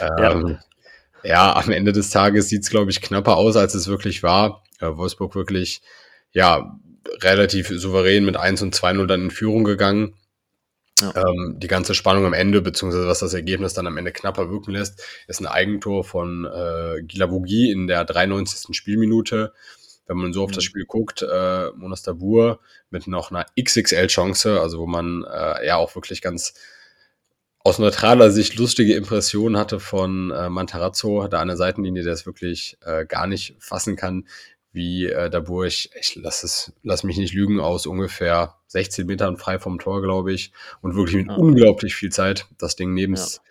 ähm, 0.00 0.58
ja. 1.22 1.30
ja. 1.30 1.56
am 1.56 1.70
Ende 1.70 1.92
des 1.92 2.10
Tages 2.10 2.48
sieht 2.48 2.64
es, 2.64 2.70
glaube 2.70 2.90
ich, 2.90 3.00
knapper 3.00 3.36
aus, 3.36 3.56
als 3.56 3.74
es 3.74 3.88
wirklich 3.88 4.22
war. 4.22 4.62
Äh, 4.80 4.94
Wolfsburg 4.94 5.34
wirklich 5.34 5.80
ja, 6.32 6.78
relativ 7.22 7.68
souverän 7.68 8.24
mit 8.24 8.36
1 8.36 8.62
und 8.62 8.74
2-0 8.74 9.06
dann 9.06 9.22
in 9.24 9.30
Führung 9.30 9.64
gegangen. 9.64 10.14
Ja. 11.00 11.14
Ähm, 11.14 11.56
die 11.58 11.68
ganze 11.68 11.94
Spannung 11.94 12.26
am 12.26 12.32
Ende, 12.32 12.60
beziehungsweise 12.60 13.06
was 13.06 13.20
das 13.20 13.34
Ergebnis 13.34 13.72
dann 13.72 13.86
am 13.86 13.96
Ende 13.96 14.12
knapper 14.12 14.50
wirken 14.50 14.72
lässt, 14.72 15.02
ist 15.28 15.40
ein 15.40 15.46
Eigentor 15.46 16.04
von 16.04 16.44
äh, 16.44 17.02
Gilavogi 17.02 17.70
in 17.70 17.86
der 17.86 18.04
93. 18.04 18.74
Spielminute. 18.76 19.52
Wenn 20.06 20.16
man 20.16 20.32
so 20.32 20.42
auf 20.42 20.50
mhm. 20.50 20.54
das 20.54 20.64
Spiel 20.64 20.86
guckt, 20.86 21.22
äh, 21.22 21.70
Monas 21.76 22.02
Dabur 22.02 22.60
mit 22.90 23.06
noch 23.06 23.30
einer 23.30 23.46
XXL-Chance, 23.60 24.60
also 24.60 24.80
wo 24.80 24.86
man 24.86 25.24
äh, 25.24 25.66
ja 25.66 25.76
auch 25.76 25.94
wirklich 25.94 26.22
ganz 26.22 26.54
aus 27.62 27.78
neutraler 27.78 28.30
Sicht 28.30 28.56
lustige 28.56 28.94
Impressionen 28.94 29.58
hatte 29.58 29.78
von 29.78 30.30
äh, 30.30 30.48
Mantarazzo, 30.48 31.28
da 31.28 31.40
an 31.40 31.48
der 31.48 31.56
Seitenlinie, 31.58 32.02
der 32.02 32.14
es 32.14 32.24
wirklich 32.24 32.78
äh, 32.80 33.04
gar 33.04 33.26
nicht 33.26 33.56
fassen 33.58 33.94
kann, 33.94 34.26
wie 34.72 35.06
äh, 35.06 35.30
Dabur, 35.30 35.66
ich, 35.66 35.90
ich 35.98 36.14
lass 36.16 36.42
es, 36.42 36.72
lass 36.82 37.04
mich 37.04 37.16
nicht 37.16 37.34
lügen, 37.34 37.60
aus 37.60 37.86
ungefähr 37.86 38.56
16 38.68 39.06
Metern 39.06 39.36
frei 39.36 39.58
vom 39.58 39.78
Tor, 39.78 40.02
glaube 40.02 40.32
ich, 40.32 40.52
und 40.82 40.94
wirklich 40.94 41.16
mit 41.16 41.28
ja. 41.28 41.36
unglaublich 41.36 41.94
viel 41.94 42.10
Zeit 42.10 42.46
das 42.58 42.76
Ding 42.76 42.94
neben 42.94 43.14
das 43.14 43.36
ja. 43.36 43.42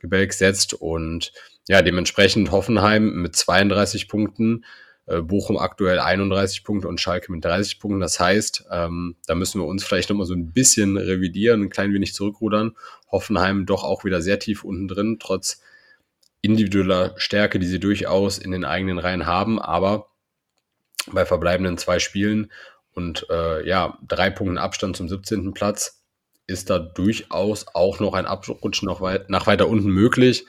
Gebälk 0.00 0.32
setzt 0.32 0.74
und 0.74 1.32
ja, 1.68 1.82
dementsprechend 1.82 2.50
Hoffenheim 2.52 3.22
mit 3.22 3.34
32 3.34 4.08
Punkten, 4.08 4.64
äh, 5.06 5.20
Bochum 5.20 5.56
aktuell 5.56 5.98
31 5.98 6.62
Punkte 6.62 6.88
und 6.88 7.00
Schalke 7.00 7.32
mit 7.32 7.44
30 7.44 7.80
Punkten. 7.80 8.00
Das 8.00 8.20
heißt, 8.20 8.66
ähm, 8.70 9.16
da 9.26 9.34
müssen 9.34 9.60
wir 9.60 9.66
uns 9.66 9.84
vielleicht 9.84 10.10
nochmal 10.10 10.26
so 10.26 10.34
ein 10.34 10.52
bisschen 10.52 10.96
revidieren, 10.96 11.62
ein 11.62 11.70
klein 11.70 11.92
wenig 11.92 12.14
zurückrudern. 12.14 12.76
Hoffenheim 13.10 13.66
doch 13.66 13.82
auch 13.82 14.04
wieder 14.04 14.20
sehr 14.20 14.38
tief 14.38 14.62
unten 14.64 14.88
drin, 14.88 15.18
trotz 15.20 15.62
individueller 16.42 17.14
Stärke, 17.16 17.58
die 17.58 17.66
sie 17.66 17.80
durchaus 17.80 18.38
in 18.38 18.50
den 18.50 18.64
eigenen 18.64 18.98
Reihen 18.98 19.26
haben, 19.26 19.58
aber 19.60 20.08
bei 21.12 21.24
verbleibenden 21.24 21.78
zwei 21.78 21.98
Spielen 21.98 22.50
und 22.94 23.26
äh, 23.30 23.66
ja, 23.66 23.98
drei 24.06 24.30
Punkten 24.30 24.58
Abstand 24.58 24.96
zum 24.96 25.08
17. 25.08 25.52
Platz 25.52 26.02
ist 26.46 26.70
da 26.70 26.78
durchaus 26.78 27.66
auch 27.74 28.00
noch 28.00 28.14
ein 28.14 28.26
Abrutsch 28.26 28.82
noch 28.82 29.00
weit, 29.00 29.28
nach 29.30 29.46
weiter 29.46 29.68
unten 29.68 29.90
möglich. 29.90 30.46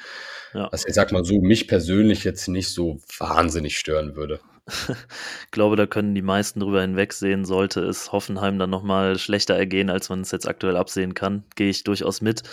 Ja. 0.54 0.70
Was 0.72 0.86
ich 0.88 0.94
sag 0.94 1.12
mal 1.12 1.26
so, 1.26 1.40
mich 1.42 1.68
persönlich 1.68 2.24
jetzt 2.24 2.48
nicht 2.48 2.70
so 2.70 3.00
wahnsinnig 3.18 3.78
stören 3.78 4.16
würde. 4.16 4.40
ich 4.68 4.96
glaube, 5.52 5.76
da 5.76 5.86
können 5.86 6.16
die 6.16 6.22
meisten 6.22 6.60
drüber 6.60 6.82
hinwegsehen, 6.82 7.46
sollte 7.46 7.82
es 7.82 8.12
Hoffenheim 8.12 8.60
dann 8.60 8.70
nochmal 8.70 9.18
schlechter 9.18 9.56
ergehen, 9.56 9.90
als 9.90 10.10
man 10.10 10.22
es 10.22 10.32
jetzt 10.32 10.48
aktuell 10.48 10.78
absehen 10.78 11.14
kann. 11.14 11.44
Gehe 11.56 11.70
ich 11.70 11.84
durchaus 11.84 12.22
mit. 12.22 12.44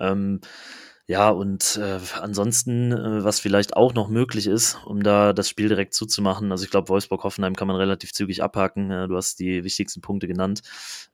Ähm, 0.00 0.40
Ja, 1.08 1.28
und 1.30 1.76
äh, 1.80 2.00
ansonsten, 2.20 2.90
äh, 2.90 3.22
was 3.22 3.38
vielleicht 3.38 3.76
auch 3.76 3.94
noch 3.94 4.08
möglich 4.08 4.48
ist, 4.48 4.76
um 4.86 5.04
da 5.04 5.32
das 5.32 5.48
Spiel 5.48 5.68
direkt 5.68 5.94
zuzumachen, 5.94 6.50
also 6.50 6.64
ich 6.64 6.70
glaube, 6.70 6.88
Wolfsburg-Hoffenheim 6.88 7.54
kann 7.54 7.68
man 7.68 7.76
relativ 7.76 8.12
zügig 8.12 8.42
abhaken, 8.42 8.90
äh, 8.90 9.06
du 9.06 9.16
hast 9.16 9.38
die 9.38 9.62
wichtigsten 9.62 10.00
Punkte 10.00 10.26
genannt, 10.26 10.62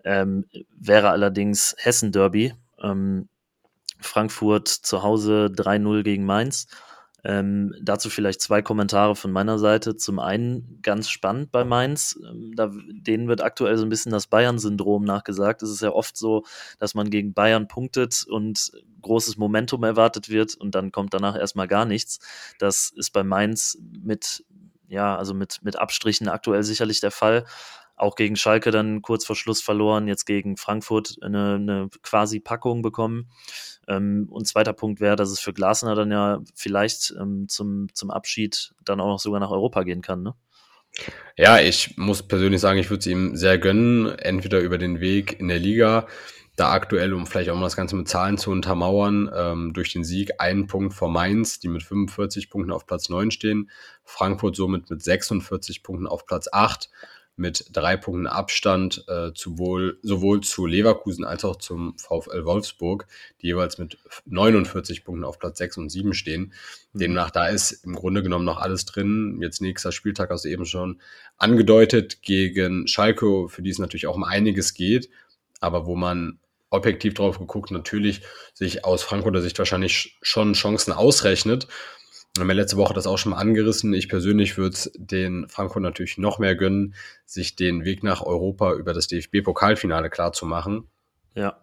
ähm, 0.04 0.46
wäre 0.78 1.10
allerdings 1.10 1.74
Hessen-Derby, 1.78 2.54
ähm, 2.82 3.28
Frankfurt 4.00 4.68
zu 4.68 5.02
Hause 5.02 5.50
3-0 5.54 6.02
gegen 6.04 6.24
Mainz. 6.24 6.68
Ähm, 7.24 7.72
dazu 7.80 8.10
vielleicht 8.10 8.40
zwei 8.40 8.62
Kommentare 8.62 9.14
von 9.14 9.30
meiner 9.30 9.58
Seite. 9.58 9.96
Zum 9.96 10.18
einen 10.18 10.80
ganz 10.82 11.08
spannend 11.08 11.52
bei 11.52 11.64
Mainz, 11.64 12.18
ähm, 12.28 12.52
da, 12.56 12.70
denen 12.72 13.28
wird 13.28 13.42
aktuell 13.42 13.76
so 13.76 13.84
ein 13.84 13.88
bisschen 13.88 14.10
das 14.10 14.26
Bayern-Syndrom 14.26 15.04
nachgesagt. 15.04 15.62
Es 15.62 15.70
ist 15.70 15.82
ja 15.82 15.90
oft 15.90 16.16
so, 16.16 16.44
dass 16.78 16.94
man 16.94 17.10
gegen 17.10 17.32
Bayern 17.32 17.68
punktet 17.68 18.24
und 18.28 18.72
großes 19.02 19.36
Momentum 19.36 19.84
erwartet 19.84 20.28
wird 20.30 20.56
und 20.56 20.74
dann 20.74 20.90
kommt 20.90 21.14
danach 21.14 21.36
erstmal 21.36 21.68
gar 21.68 21.84
nichts. 21.84 22.18
Das 22.58 22.92
ist 22.94 23.10
bei 23.10 23.22
Mainz 23.22 23.78
mit, 24.02 24.44
ja, 24.88 25.16
also 25.16 25.32
mit, 25.32 25.60
mit 25.62 25.76
Abstrichen 25.76 26.28
aktuell 26.28 26.64
sicherlich 26.64 27.00
der 27.00 27.12
Fall 27.12 27.44
auch 27.96 28.16
gegen 28.16 28.36
Schalke 28.36 28.70
dann 28.72 29.00
kurz 29.00 29.24
vor 29.24 29.36
Schluss 29.36 29.62
verloren, 29.62 30.08
jetzt 30.08 30.24
gegen 30.24 30.56
Frankfurt 30.56 31.18
eine, 31.22 31.54
eine 31.54 31.88
quasi 32.02 32.40
Packung 32.40 32.82
bekommen. 32.82 33.28
Ähm, 33.88 34.28
und 34.30 34.46
zweiter 34.46 34.72
Punkt 34.72 35.00
wäre, 35.00 35.16
dass 35.16 35.30
es 35.30 35.40
für 35.40 35.52
Glasner 35.52 35.94
dann 35.94 36.10
ja 36.10 36.40
vielleicht 36.54 37.14
ähm, 37.20 37.48
zum, 37.48 37.88
zum 37.94 38.10
Abschied 38.10 38.74
dann 38.84 39.00
auch 39.00 39.08
noch 39.08 39.20
sogar 39.20 39.40
nach 39.40 39.50
Europa 39.50 39.82
gehen 39.82 40.02
kann, 40.02 40.22
ne? 40.22 40.34
Ja, 41.38 41.58
ich 41.58 41.96
muss 41.96 42.22
persönlich 42.22 42.60
sagen, 42.60 42.78
ich 42.78 42.90
würde 42.90 43.00
es 43.00 43.06
ihm 43.06 43.34
sehr 43.34 43.56
gönnen, 43.58 44.06
entweder 44.18 44.60
über 44.60 44.76
den 44.76 45.00
Weg 45.00 45.40
in 45.40 45.48
der 45.48 45.58
Liga, 45.58 46.06
da 46.56 46.70
aktuell, 46.72 47.14
um 47.14 47.26
vielleicht 47.26 47.48
auch 47.48 47.56
mal 47.56 47.64
das 47.64 47.76
Ganze 47.76 47.96
mit 47.96 48.08
Zahlen 48.08 48.36
zu 48.36 48.50
untermauern, 48.50 49.30
ähm, 49.34 49.72
durch 49.72 49.92
den 49.92 50.04
Sieg 50.04 50.32
einen 50.38 50.66
Punkt 50.66 50.92
vor 50.92 51.08
Mainz, 51.08 51.60
die 51.60 51.68
mit 51.68 51.82
45 51.82 52.50
Punkten 52.50 52.72
auf 52.72 52.86
Platz 52.86 53.08
9 53.08 53.30
stehen, 53.30 53.70
Frankfurt 54.04 54.56
somit 54.56 54.90
mit 54.90 55.02
46 55.02 55.82
Punkten 55.82 56.06
auf 56.06 56.26
Platz 56.26 56.48
8 56.52 56.90
mit 57.36 57.66
drei 57.72 57.96
Punkten 57.96 58.26
Abstand 58.26 59.04
äh, 59.08 59.30
sowohl, 59.34 59.98
sowohl 60.02 60.42
zu 60.42 60.66
Leverkusen 60.66 61.24
als 61.24 61.44
auch 61.44 61.56
zum 61.56 61.96
VfL 61.98 62.44
Wolfsburg, 62.44 63.06
die 63.40 63.48
jeweils 63.48 63.78
mit 63.78 63.98
49 64.26 65.04
Punkten 65.04 65.24
auf 65.24 65.38
Platz 65.38 65.58
6 65.58 65.78
und 65.78 65.90
7 65.90 66.12
stehen. 66.14 66.52
Mhm. 66.92 66.98
Demnach, 66.98 67.30
da 67.30 67.48
ist 67.48 67.84
im 67.84 67.94
Grunde 67.94 68.22
genommen 68.22 68.44
noch 68.44 68.60
alles 68.60 68.84
drin. 68.84 69.38
Jetzt 69.40 69.62
nächster 69.62 69.92
Spieltag, 69.92 70.30
hast 70.30 70.44
du 70.44 70.50
eben 70.50 70.66
schon 70.66 71.00
angedeutet, 71.38 72.22
gegen 72.22 72.86
Schalke, 72.86 73.48
für 73.48 73.62
die 73.62 73.70
es 73.70 73.78
natürlich 73.78 74.06
auch 74.06 74.16
um 74.16 74.24
einiges 74.24 74.74
geht, 74.74 75.08
aber 75.60 75.86
wo 75.86 75.96
man 75.96 76.38
objektiv 76.72 77.14
drauf 77.14 77.38
geguckt, 77.38 77.70
natürlich 77.70 78.22
sich 78.54 78.84
aus 78.84 79.02
Frankfurter 79.02 79.42
Sicht 79.42 79.58
wahrscheinlich 79.58 80.18
schon 80.22 80.54
Chancen 80.54 80.92
ausrechnet. 80.92 81.68
Wir 82.34 82.42
haben 82.42 82.48
ja 82.48 82.54
letzte 82.54 82.78
Woche 82.78 82.94
das 82.94 83.06
auch 83.06 83.18
schon 83.18 83.32
mal 83.32 83.38
angerissen. 83.38 83.92
Ich 83.92 84.08
persönlich 84.08 84.56
würde 84.56 84.74
es 84.74 84.90
den 84.94 85.48
Frankfurt 85.48 85.82
natürlich 85.82 86.16
noch 86.16 86.38
mehr 86.38 86.56
gönnen, 86.56 86.94
sich 87.26 87.56
den 87.56 87.84
Weg 87.84 88.02
nach 88.02 88.22
Europa 88.22 88.72
über 88.72 88.94
das 88.94 89.06
DFB-Pokalfinale 89.06 90.08
klar 90.08 90.32
zu 90.32 90.46
machen. 90.46 90.88
Ja. 91.34 91.62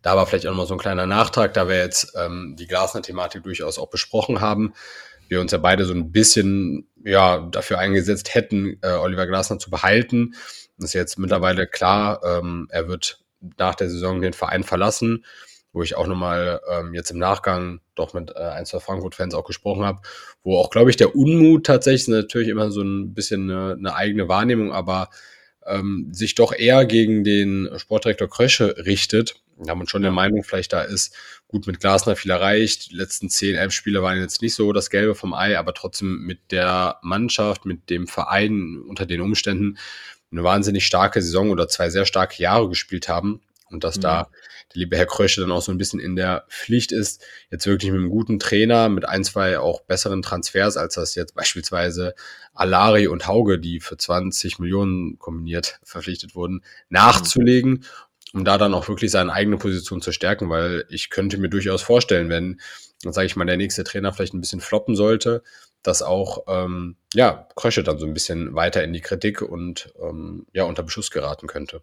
Da 0.00 0.16
war 0.16 0.26
vielleicht 0.26 0.46
auch 0.46 0.52
noch 0.52 0.58
mal 0.58 0.66
so 0.66 0.74
ein 0.74 0.80
kleiner 0.80 1.06
Nachtrag, 1.06 1.52
da 1.52 1.68
wir 1.68 1.76
jetzt 1.76 2.14
ähm, 2.16 2.56
die 2.58 2.66
Glasner-Thematik 2.66 3.42
durchaus 3.42 3.78
auch 3.78 3.90
besprochen 3.90 4.40
haben. 4.40 4.72
Wir 5.28 5.38
uns 5.42 5.52
ja 5.52 5.58
beide 5.58 5.84
so 5.84 5.92
ein 5.92 6.10
bisschen 6.10 6.88
ja, 7.04 7.38
dafür 7.50 7.78
eingesetzt 7.78 8.34
hätten, 8.34 8.78
äh, 8.80 8.92
Oliver 8.92 9.26
Glasner 9.26 9.58
zu 9.58 9.68
behalten. 9.68 10.32
Das 10.78 10.90
ist 10.90 10.94
jetzt 10.94 11.18
mittlerweile 11.18 11.66
klar, 11.66 12.22
ähm, 12.24 12.68
er 12.70 12.88
wird 12.88 13.22
nach 13.58 13.74
der 13.74 13.90
Saison 13.90 14.22
den 14.22 14.32
Verein 14.32 14.64
verlassen 14.64 15.26
wo 15.72 15.82
ich 15.82 15.96
auch 15.96 16.06
nochmal 16.06 16.60
ähm, 16.68 16.94
jetzt 16.94 17.10
im 17.10 17.18
Nachgang 17.18 17.80
doch 17.94 18.12
mit 18.12 18.32
äh, 18.34 18.38
ein, 18.38 18.66
zwei 18.66 18.80
Frankfurt-Fans 18.80 19.34
auch 19.34 19.44
gesprochen 19.44 19.84
habe, 19.84 20.00
wo 20.42 20.58
auch, 20.58 20.70
glaube 20.70 20.90
ich, 20.90 20.96
der 20.96 21.14
Unmut 21.14 21.66
tatsächlich 21.66 22.08
natürlich 22.08 22.48
immer 22.48 22.70
so 22.70 22.82
ein 22.82 23.14
bisschen 23.14 23.50
eine, 23.50 23.74
eine 23.74 23.94
eigene 23.94 24.28
Wahrnehmung, 24.28 24.72
aber 24.72 25.10
ähm, 25.66 26.08
sich 26.12 26.34
doch 26.34 26.52
eher 26.52 26.84
gegen 26.84 27.24
den 27.24 27.68
Sportdirektor 27.76 28.28
Krösche 28.28 28.76
richtet. 28.84 29.36
Da 29.62 29.74
man 29.74 29.86
schon 29.86 30.02
der 30.02 30.10
Meinung 30.10 30.42
vielleicht 30.42 30.72
da 30.72 30.80
ist, 30.80 31.14
gut 31.46 31.66
mit 31.66 31.80
Glasner 31.80 32.16
viel 32.16 32.30
erreicht. 32.30 32.90
Die 32.90 32.96
letzten 32.96 33.28
zehn, 33.28 33.56
elf 33.56 33.72
Spiele 33.72 34.02
waren 34.02 34.18
jetzt 34.18 34.40
nicht 34.40 34.54
so 34.54 34.72
das 34.72 34.88
Gelbe 34.88 35.14
vom 35.14 35.34
Ei, 35.34 35.58
aber 35.58 35.74
trotzdem 35.74 36.24
mit 36.24 36.50
der 36.50 36.98
Mannschaft, 37.02 37.66
mit 37.66 37.90
dem 37.90 38.06
Verein 38.06 38.82
unter 38.88 39.04
den 39.04 39.20
Umständen 39.20 39.76
eine 40.32 40.44
wahnsinnig 40.44 40.86
starke 40.86 41.20
Saison 41.20 41.50
oder 41.50 41.68
zwei 41.68 41.90
sehr 41.90 42.06
starke 42.06 42.42
Jahre 42.42 42.68
gespielt 42.68 43.08
haben. 43.08 43.42
Und 43.70 43.84
dass 43.84 43.96
mhm. 43.96 44.02
da 44.02 44.28
der 44.74 44.80
liebe 44.80 44.96
Herr 44.96 45.06
Krösche 45.06 45.40
dann 45.40 45.52
auch 45.52 45.62
so 45.62 45.72
ein 45.72 45.78
bisschen 45.78 46.00
in 46.00 46.16
der 46.16 46.44
Pflicht 46.48 46.92
ist, 46.92 47.24
jetzt 47.50 47.66
wirklich 47.66 47.90
mit 47.90 48.00
einem 48.00 48.10
guten 48.10 48.38
Trainer, 48.38 48.88
mit 48.88 49.08
ein, 49.08 49.24
zwei 49.24 49.58
auch 49.58 49.82
besseren 49.82 50.22
Transfers, 50.22 50.76
als 50.76 50.94
das 50.94 51.14
jetzt 51.14 51.34
beispielsweise 51.34 52.14
Alari 52.54 53.06
und 53.06 53.26
Hauge, 53.26 53.58
die 53.58 53.80
für 53.80 53.96
20 53.96 54.58
Millionen 54.58 55.18
kombiniert 55.18 55.80
verpflichtet 55.82 56.34
wurden, 56.34 56.62
nachzulegen, 56.88 57.84
um 58.32 58.44
da 58.44 58.58
dann 58.58 58.74
auch 58.74 58.88
wirklich 58.88 59.10
seine 59.10 59.32
eigene 59.32 59.56
Position 59.56 60.02
zu 60.02 60.12
stärken, 60.12 60.50
weil 60.50 60.84
ich 60.88 61.10
könnte 61.10 61.38
mir 61.38 61.48
durchaus 61.48 61.82
vorstellen, 61.82 62.28
wenn, 62.28 62.60
dann 63.02 63.12
sage 63.12 63.26
ich 63.26 63.36
mal, 63.36 63.46
der 63.46 63.56
nächste 63.56 63.84
Trainer 63.84 64.12
vielleicht 64.12 64.34
ein 64.34 64.40
bisschen 64.40 64.60
floppen 64.60 64.94
sollte, 64.94 65.42
dass 65.82 66.02
auch 66.02 66.44
ähm, 66.46 66.96
ja 67.14 67.48
Krösche 67.56 67.82
dann 67.82 67.98
so 67.98 68.06
ein 68.06 68.14
bisschen 68.14 68.54
weiter 68.54 68.84
in 68.84 68.92
die 68.92 69.00
Kritik 69.00 69.42
und 69.42 69.92
ähm, 70.00 70.46
ja 70.52 70.64
unter 70.64 70.82
Beschuss 70.82 71.10
geraten 71.10 71.46
könnte. 71.46 71.82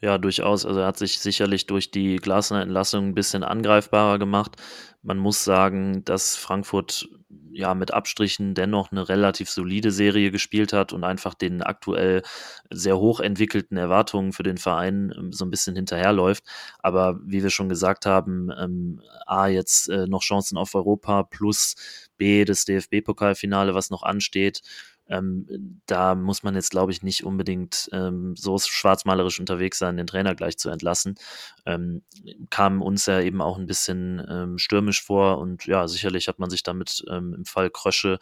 Ja, 0.00 0.18
durchaus. 0.18 0.66
Also 0.66 0.80
er 0.80 0.86
hat 0.86 0.98
sich 0.98 1.18
sicherlich 1.20 1.66
durch 1.66 1.90
die 1.90 2.16
Glasner-Entlassung 2.16 3.08
ein 3.08 3.14
bisschen 3.14 3.42
angreifbarer 3.42 4.18
gemacht. 4.18 4.56
Man 5.02 5.18
muss 5.18 5.44
sagen, 5.44 6.04
dass 6.04 6.36
Frankfurt 6.36 7.08
ja 7.50 7.74
mit 7.74 7.92
Abstrichen 7.94 8.54
dennoch 8.54 8.92
eine 8.92 9.08
relativ 9.08 9.48
solide 9.48 9.90
Serie 9.90 10.30
gespielt 10.30 10.72
hat 10.74 10.92
und 10.92 11.04
einfach 11.04 11.32
den 11.34 11.62
aktuell 11.62 12.22
sehr 12.70 12.98
hoch 12.98 13.20
entwickelten 13.20 13.78
Erwartungen 13.78 14.32
für 14.32 14.42
den 14.42 14.58
Verein 14.58 15.12
ähm, 15.16 15.32
so 15.32 15.44
ein 15.44 15.50
bisschen 15.50 15.74
hinterherläuft. 15.74 16.44
Aber 16.80 17.18
wie 17.24 17.42
wir 17.42 17.50
schon 17.50 17.68
gesagt 17.70 18.04
haben, 18.04 18.50
ähm, 18.58 19.00
A, 19.26 19.46
jetzt 19.48 19.88
äh, 19.88 20.06
noch 20.06 20.22
Chancen 20.22 20.58
auf 20.58 20.74
Europa 20.74 21.22
plus 21.22 21.76
B, 22.18 22.44
das 22.44 22.64
DFB-Pokalfinale, 22.66 23.74
was 23.74 23.90
noch 23.90 24.02
ansteht. 24.02 24.60
Ähm, 25.08 25.80
da 25.86 26.14
muss 26.14 26.42
man 26.42 26.54
jetzt, 26.54 26.70
glaube 26.70 26.92
ich, 26.92 27.02
nicht 27.02 27.24
unbedingt 27.24 27.88
ähm, 27.92 28.34
so 28.36 28.58
schwarzmalerisch 28.58 29.38
unterwegs 29.40 29.78
sein, 29.78 29.96
den 29.96 30.06
Trainer 30.06 30.34
gleich 30.34 30.58
zu 30.58 30.70
entlassen. 30.70 31.16
Ähm, 31.64 32.02
kam 32.50 32.82
uns 32.82 33.06
ja 33.06 33.20
eben 33.20 33.40
auch 33.40 33.58
ein 33.58 33.66
bisschen 33.66 34.24
ähm, 34.28 34.58
stürmisch 34.58 35.02
vor 35.02 35.38
und 35.38 35.66
ja, 35.66 35.86
sicherlich 35.88 36.28
hat 36.28 36.38
man 36.38 36.50
sich 36.50 36.62
damit 36.62 37.04
ähm, 37.10 37.34
im 37.34 37.44
Fall 37.44 37.70
Krösche 37.70 38.18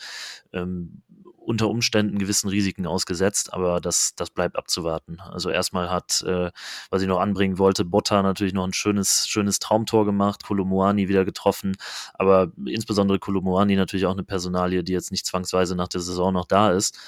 ähm, 0.52 1.02
unter 1.44 1.68
Umständen 1.68 2.18
gewissen 2.18 2.48
Risiken 2.48 2.86
ausgesetzt, 2.86 3.52
aber 3.52 3.80
das, 3.80 4.14
das 4.16 4.30
bleibt 4.30 4.56
abzuwarten. 4.56 5.20
Also 5.20 5.50
erstmal 5.50 5.90
hat, 5.90 6.22
äh, 6.26 6.50
was 6.90 7.02
ich 7.02 7.08
noch 7.08 7.20
anbringen 7.20 7.58
wollte, 7.58 7.84
Botta 7.84 8.22
natürlich 8.22 8.54
noch 8.54 8.66
ein 8.66 8.72
schönes, 8.72 9.26
schönes 9.28 9.58
Traumtor 9.58 10.04
gemacht, 10.04 10.44
Kolomoani 10.44 11.08
wieder 11.08 11.24
getroffen, 11.24 11.76
aber 12.14 12.52
insbesondere 12.66 13.18
Kolomoani 13.18 13.76
natürlich 13.76 14.06
auch 14.06 14.12
eine 14.12 14.24
Personalie, 14.24 14.82
die 14.82 14.92
jetzt 14.92 15.10
nicht 15.10 15.26
zwangsweise 15.26 15.76
nach 15.76 15.88
der 15.88 16.00
Saison 16.00 16.32
noch 16.32 16.46
da 16.46 16.70
ist. 16.72 16.98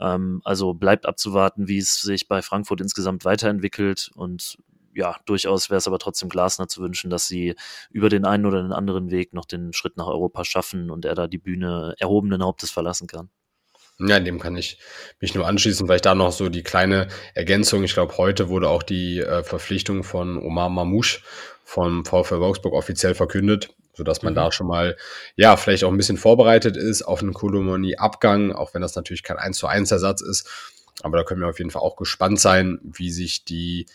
Ähm, 0.00 0.40
also 0.44 0.74
bleibt 0.74 1.06
abzuwarten, 1.06 1.68
wie 1.68 1.78
es 1.78 2.00
sich 2.00 2.28
bei 2.28 2.42
Frankfurt 2.42 2.80
insgesamt 2.80 3.24
weiterentwickelt 3.24 4.10
und 4.14 4.58
ja, 4.94 5.16
durchaus 5.24 5.70
wäre 5.70 5.78
es 5.78 5.86
aber 5.86 5.98
trotzdem 5.98 6.28
Glasner 6.28 6.68
zu 6.68 6.82
wünschen, 6.82 7.10
dass 7.10 7.28
sie 7.28 7.54
über 7.90 8.08
den 8.08 8.24
einen 8.24 8.46
oder 8.46 8.62
den 8.62 8.72
anderen 8.72 9.10
Weg 9.10 9.32
noch 9.32 9.44
den 9.44 9.72
Schritt 9.72 9.96
nach 9.96 10.06
Europa 10.06 10.44
schaffen 10.44 10.90
und 10.90 11.04
er 11.04 11.14
da 11.14 11.26
die 11.28 11.38
Bühne 11.38 11.94
erhobenen 11.98 12.42
Hauptes 12.42 12.70
verlassen 12.70 13.06
kann. 13.06 13.30
Ja, 14.00 14.18
dem 14.18 14.38
kann 14.38 14.56
ich 14.56 14.78
mich 15.20 15.34
nur 15.34 15.46
anschließen. 15.46 15.86
Vielleicht 15.86 16.06
da 16.06 16.14
noch 16.14 16.32
so 16.32 16.48
die 16.48 16.62
kleine 16.62 17.08
Ergänzung. 17.34 17.84
Ich 17.84 17.92
glaube, 17.92 18.16
heute 18.16 18.48
wurde 18.48 18.68
auch 18.68 18.82
die 18.82 19.20
äh, 19.20 19.42
Verpflichtung 19.42 20.04
von 20.04 20.38
Omar 20.38 20.70
Mamouche 20.70 21.20
vom 21.64 22.04
VfL 22.04 22.40
Wolfsburg 22.40 22.72
offiziell 22.72 23.14
verkündet, 23.14 23.70
sodass 23.94 24.22
man 24.22 24.32
mhm. 24.32 24.36
da 24.36 24.52
schon 24.52 24.66
mal, 24.66 24.96
ja, 25.36 25.56
vielleicht 25.56 25.84
auch 25.84 25.90
ein 25.90 25.96
bisschen 25.96 26.16
vorbereitet 26.16 26.76
ist 26.76 27.02
auf 27.02 27.22
einen 27.22 27.34
Kolomoni-Abgang, 27.34 28.52
auch 28.52 28.74
wenn 28.74 28.82
das 28.82 28.96
natürlich 28.96 29.22
kein 29.22 29.36
1 29.36 29.58
zu 29.58 29.66
1 29.66 29.90
Ersatz 29.90 30.22
ist. 30.22 30.48
Aber 31.02 31.18
da 31.18 31.24
können 31.24 31.40
wir 31.40 31.48
auf 31.48 31.58
jeden 31.58 31.70
Fall 31.70 31.82
auch 31.82 31.96
gespannt 31.96 32.40
sein, 32.40 32.78
wie 32.82 33.10
sich 33.10 33.44
die 33.44 33.86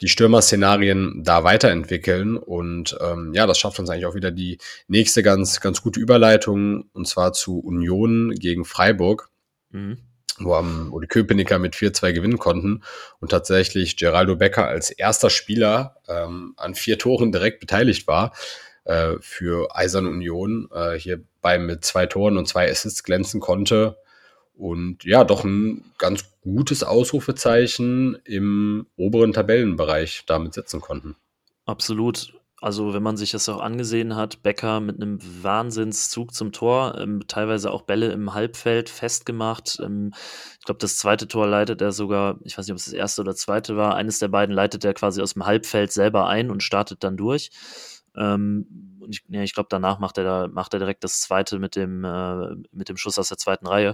die 0.00 0.08
Stürmer-Szenarien 0.08 1.22
da 1.24 1.44
weiterentwickeln. 1.44 2.36
Und 2.36 2.96
ähm, 3.00 3.32
ja, 3.32 3.46
das 3.46 3.58
schafft 3.58 3.78
uns 3.78 3.88
eigentlich 3.90 4.06
auch 4.06 4.14
wieder 4.14 4.30
die 4.30 4.58
nächste 4.88 5.22
ganz, 5.22 5.60
ganz 5.60 5.82
gute 5.82 6.00
Überleitung, 6.00 6.90
und 6.92 7.06
zwar 7.06 7.32
zu 7.32 7.58
Union 7.60 8.34
gegen 8.34 8.64
Freiburg. 8.64 9.30
Mhm. 9.74 9.98
Wo, 10.38 10.54
am, 10.54 10.90
wo 10.90 10.98
die 10.98 11.06
Köpenicker 11.06 11.60
mit 11.60 11.74
4-2 11.74 12.12
gewinnen 12.12 12.38
konnten 12.38 12.82
und 13.20 13.30
tatsächlich 13.30 13.96
Geraldo 13.96 14.34
Becker 14.34 14.66
als 14.66 14.90
erster 14.90 15.30
Spieler 15.30 15.96
ähm, 16.08 16.54
an 16.56 16.74
vier 16.74 16.98
Toren 16.98 17.30
direkt 17.30 17.60
beteiligt 17.60 18.08
war 18.08 18.32
äh, 18.84 19.14
für 19.20 19.74
Eisern 19.76 20.06
Union, 20.06 20.68
äh, 20.74 20.98
hierbei 20.98 21.58
mit 21.58 21.84
zwei 21.84 22.06
Toren 22.06 22.36
und 22.36 22.48
zwei 22.48 22.68
Assists 22.68 23.04
glänzen 23.04 23.40
konnte. 23.40 23.96
Und 24.56 25.04
ja, 25.04 25.22
doch 25.22 25.44
ein 25.44 25.84
ganz 25.98 26.24
gutes 26.40 26.82
Ausrufezeichen 26.82 28.18
im 28.24 28.86
oberen 28.96 29.32
Tabellenbereich 29.32 30.24
damit 30.26 30.54
setzen 30.54 30.80
konnten. 30.80 31.16
Absolut 31.64 32.34
Also, 32.64 32.94
wenn 32.94 33.02
man 33.02 33.18
sich 33.18 33.32
das 33.32 33.46
auch 33.50 33.60
angesehen 33.60 34.16
hat, 34.16 34.42
Becker 34.42 34.80
mit 34.80 34.96
einem 34.96 35.18
Wahnsinnszug 35.20 36.32
zum 36.32 36.50
Tor, 36.50 36.96
ähm, 36.98 37.20
teilweise 37.28 37.70
auch 37.70 37.82
Bälle 37.82 38.10
im 38.10 38.32
Halbfeld 38.32 38.88
festgemacht. 38.88 39.78
Ähm, 39.82 40.14
ich 40.58 40.64
glaube, 40.64 40.78
das 40.78 40.96
zweite 40.96 41.28
Tor 41.28 41.46
leitet 41.46 41.82
er 41.82 41.92
sogar, 41.92 42.38
ich 42.42 42.56
weiß 42.56 42.66
nicht, 42.66 42.72
ob 42.72 42.78
es 42.78 42.86
das 42.86 42.94
erste 42.94 43.20
oder 43.20 43.34
zweite 43.34 43.76
war, 43.76 43.96
eines 43.96 44.18
der 44.18 44.28
beiden 44.28 44.54
leitet 44.54 44.82
er 44.82 44.94
quasi 44.94 45.20
aus 45.20 45.34
dem 45.34 45.44
Halbfeld 45.44 45.92
selber 45.92 46.26
ein 46.26 46.50
und 46.50 46.62
startet 46.62 47.04
dann 47.04 47.18
durch. 47.18 47.50
Ähm, 48.16 48.96
und 48.98 49.14
ich, 49.14 49.22
ja, 49.28 49.42
ich 49.42 49.52
glaube, 49.52 49.68
danach 49.70 49.98
macht 49.98 50.16
er 50.16 50.24
da, 50.24 50.48
macht 50.48 50.72
er 50.72 50.78
direkt 50.78 51.04
das 51.04 51.20
zweite 51.20 51.58
mit 51.58 51.76
dem, 51.76 52.02
äh, 52.02 52.54
mit 52.72 52.88
dem 52.88 52.96
Schuss 52.96 53.18
aus 53.18 53.28
der 53.28 53.36
zweiten 53.36 53.66
Reihe 53.66 53.92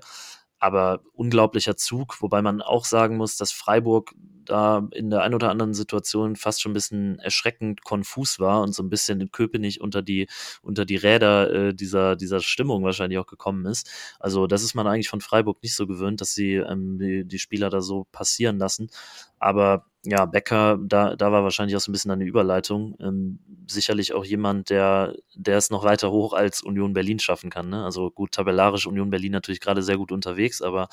aber 0.61 1.01
unglaublicher 1.15 1.77
Zug, 1.77 2.21
wobei 2.21 2.43
man 2.43 2.61
auch 2.61 2.85
sagen 2.85 3.17
muss, 3.17 3.37
dass 3.37 3.51
Freiburg 3.51 4.15
da 4.45 4.89
in 4.93 5.11
der 5.11 5.23
ein 5.23 5.35
oder 5.35 5.51
anderen 5.51 5.75
Situation 5.75 6.37
fast 6.37 6.61
schon 6.61 6.73
ein 6.73 6.75
bisschen 6.75 7.19
erschreckend 7.19 7.83
konfus 7.83 8.39
war 8.39 8.63
und 8.63 8.75
so 8.75 8.83
ein 8.83 8.91
bisschen 8.91 9.21
in 9.21 9.31
Köpenick 9.31 9.81
unter 9.81 10.03
die, 10.03 10.29
unter 10.63 10.85
die 10.85 10.97
Räder 10.97 11.53
äh, 11.53 11.75
dieser, 11.75 12.15
dieser 12.17 12.41
Stimmung 12.41 12.85
wahrscheinlich 12.85 13.19
auch 13.19 13.27
gekommen 13.27 13.65
ist. 13.67 13.91
Also 14.19 14.47
das 14.47 14.63
ist 14.63 14.75
man 14.75 14.87
eigentlich 14.87 15.09
von 15.09 15.21
Freiburg 15.21 15.63
nicht 15.63 15.75
so 15.75 15.87
gewöhnt, 15.87 16.21
dass 16.21 16.35
sie 16.35 16.55
ähm, 16.55 16.99
die, 16.99 17.25
die 17.25 17.39
Spieler 17.39 17.71
da 17.71 17.81
so 17.81 18.07
passieren 18.13 18.59
lassen. 18.59 18.91
Aber 19.39 19.87
ja, 20.05 20.25
Becker, 20.25 20.79
da, 20.83 21.15
da 21.15 21.31
war 21.31 21.43
wahrscheinlich 21.43 21.77
auch 21.77 21.81
so 21.81 21.91
ein 21.91 21.93
bisschen 21.93 22.11
eine 22.11 22.25
Überleitung. 22.25 22.97
Ähm, 23.01 23.39
sicherlich 23.67 24.15
auch 24.15 24.25
jemand, 24.25 24.71
der, 24.71 25.15
der 25.35 25.59
es 25.59 25.71
noch 25.71 25.85
weiter 25.85 26.11
hoch 26.11 26.33
als 26.33 26.63
Union 26.63 26.95
Berlin 26.95 27.19
schaffen 27.19 27.51
kann. 27.51 27.69
Ne? 27.69 27.85
Also 27.85 28.11
gut, 28.11 28.33
tabellarisch 28.33 28.87
Union 28.87 29.11
Berlin 29.11 29.33
natürlich 29.33 29.61
gerade 29.61 29.83
sehr 29.83 29.99
gut 29.99 30.11
unterwegs, 30.11 30.63
aber 30.63 30.89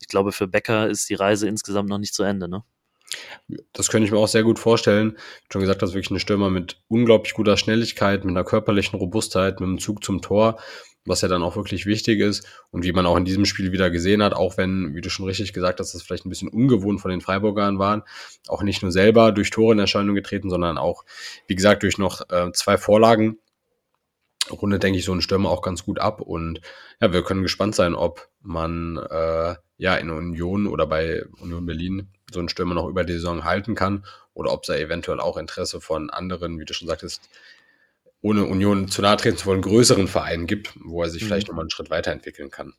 ich 0.00 0.08
glaube, 0.08 0.32
für 0.32 0.46
Becker 0.46 0.88
ist 0.88 1.08
die 1.08 1.14
Reise 1.14 1.48
insgesamt 1.48 1.88
noch 1.88 1.98
nicht 1.98 2.14
zu 2.14 2.22
Ende. 2.22 2.48
Ne? 2.48 2.62
Das 3.72 3.88
könnte 3.88 4.04
ich 4.04 4.12
mir 4.12 4.18
auch 4.18 4.28
sehr 4.28 4.44
gut 4.44 4.58
vorstellen. 4.58 5.16
Schon 5.50 5.62
gesagt, 5.62 5.80
das 5.80 5.90
ist 5.90 5.94
wirklich 5.94 6.10
ein 6.10 6.20
Stürmer 6.20 6.50
mit 6.50 6.82
unglaublich 6.88 7.32
guter 7.34 7.56
Schnelligkeit, 7.56 8.24
mit 8.24 8.32
einer 8.32 8.44
körperlichen 8.44 8.98
Robustheit, 8.98 9.58
mit 9.60 9.68
einem 9.68 9.78
Zug 9.78 10.04
zum 10.04 10.20
Tor 10.20 10.60
was 11.04 11.22
ja 11.22 11.28
dann 11.28 11.42
auch 11.42 11.56
wirklich 11.56 11.86
wichtig 11.86 12.20
ist 12.20 12.46
und 12.70 12.84
wie 12.84 12.92
man 12.92 13.06
auch 13.06 13.16
in 13.16 13.24
diesem 13.24 13.46
Spiel 13.46 13.72
wieder 13.72 13.90
gesehen 13.90 14.22
hat, 14.22 14.34
auch 14.34 14.56
wenn, 14.56 14.94
wie 14.94 15.00
du 15.00 15.10
schon 15.10 15.26
richtig 15.26 15.52
gesagt 15.52 15.80
hast, 15.80 15.94
das 15.94 16.02
vielleicht 16.02 16.26
ein 16.26 16.28
bisschen 16.28 16.48
ungewohnt 16.48 17.00
von 17.00 17.10
den 17.10 17.20
Freiburgern 17.20 17.78
waren, 17.78 18.02
auch 18.48 18.62
nicht 18.62 18.82
nur 18.82 18.92
selber 18.92 19.32
durch 19.32 19.50
Tore 19.50 19.72
in 19.72 19.78
Erscheinung 19.78 20.14
getreten, 20.14 20.50
sondern 20.50 20.78
auch, 20.78 21.04
wie 21.46 21.54
gesagt, 21.54 21.82
durch 21.82 21.98
noch 21.98 22.28
äh, 22.30 22.52
zwei 22.52 22.76
Vorlagen. 22.76 23.38
Runde 24.50 24.78
denke 24.78 24.98
ich 24.98 25.04
so 25.04 25.12
ein 25.12 25.22
Stürmer 25.22 25.50
auch 25.50 25.62
ganz 25.62 25.84
gut 25.84 26.00
ab 26.00 26.20
und 26.20 26.60
ja, 27.00 27.12
wir 27.12 27.22
können 27.22 27.42
gespannt 27.42 27.74
sein, 27.74 27.94
ob 27.94 28.28
man 28.40 28.96
äh, 28.96 29.54
ja 29.76 29.94
in 29.94 30.10
Union 30.10 30.66
oder 30.66 30.86
bei 30.86 31.24
Union 31.40 31.66
Berlin 31.66 32.08
so 32.32 32.40
einen 32.40 32.48
Stürmer 32.48 32.74
noch 32.74 32.88
über 32.88 33.04
die 33.04 33.12
Saison 33.14 33.44
halten 33.44 33.74
kann 33.74 34.04
oder 34.34 34.52
ob 34.52 34.62
es 34.62 34.68
da 34.68 34.76
eventuell 34.76 35.20
auch 35.20 35.36
Interesse 35.36 35.80
von 35.80 36.10
anderen, 36.10 36.58
wie 36.58 36.64
du 36.64 36.74
schon 36.74 36.88
sagtest, 36.88 37.28
ohne 38.22 38.44
Union 38.44 38.88
zu 38.88 39.02
nahe 39.02 39.16
treten 39.16 39.36
zu 39.38 39.46
wollen, 39.46 39.62
größeren 39.62 40.08
Vereinen 40.08 40.46
gibt, 40.46 40.74
wo 40.82 41.02
er 41.02 41.10
sich 41.10 41.22
mhm. 41.22 41.26
vielleicht 41.26 41.48
nochmal 41.48 41.64
einen 41.64 41.70
Schritt 41.70 41.90
weiterentwickeln 41.90 42.50
kann. 42.50 42.74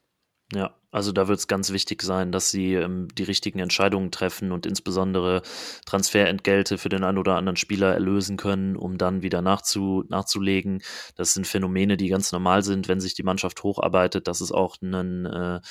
Ja, 0.54 0.76
also 0.92 1.14
da 1.14 1.30
wird 1.30 1.40
es 1.40 1.48
ganz 1.48 1.72
wichtig 1.72 2.02
sein, 2.02 2.34
dass 2.34 2.52
sie 2.52 2.74
ähm, 2.74 3.08
die 3.16 3.24
richtigen 3.24 3.60
Entscheidungen 3.60 4.12
treffen 4.12 4.52
und 4.52 4.66
insbesondere 4.66 5.44
Transferentgelte 5.86 6.78
für 6.78 6.90
den 6.90 7.06
einen 7.06 7.18
oder 7.18 7.38
anderen 7.38 7.56
Spieler 7.56 7.94
erlösen 7.94 8.36
können, 8.36 8.76
um 8.76 8.98
dann 8.98 9.22
wieder 9.22 9.42
nachzu, 9.42 10.04
nachzulegen. 10.10 10.84
Das 11.16 11.34
sind 11.34 11.48
Phänomene, 11.48 11.96
die 11.96 12.10
ganz 12.10 12.34
normal 12.34 12.64
sind, 12.64 12.90
wenn 12.90 13.00
sich 13.00 13.14
die 13.14 13.24
Mannschaft 13.24 13.64
hocharbeitet, 13.64 14.28
dass 14.28 14.42
es 14.42 14.52
auch 14.52 14.76
einen, 14.82 15.26
äh, 15.26 15.62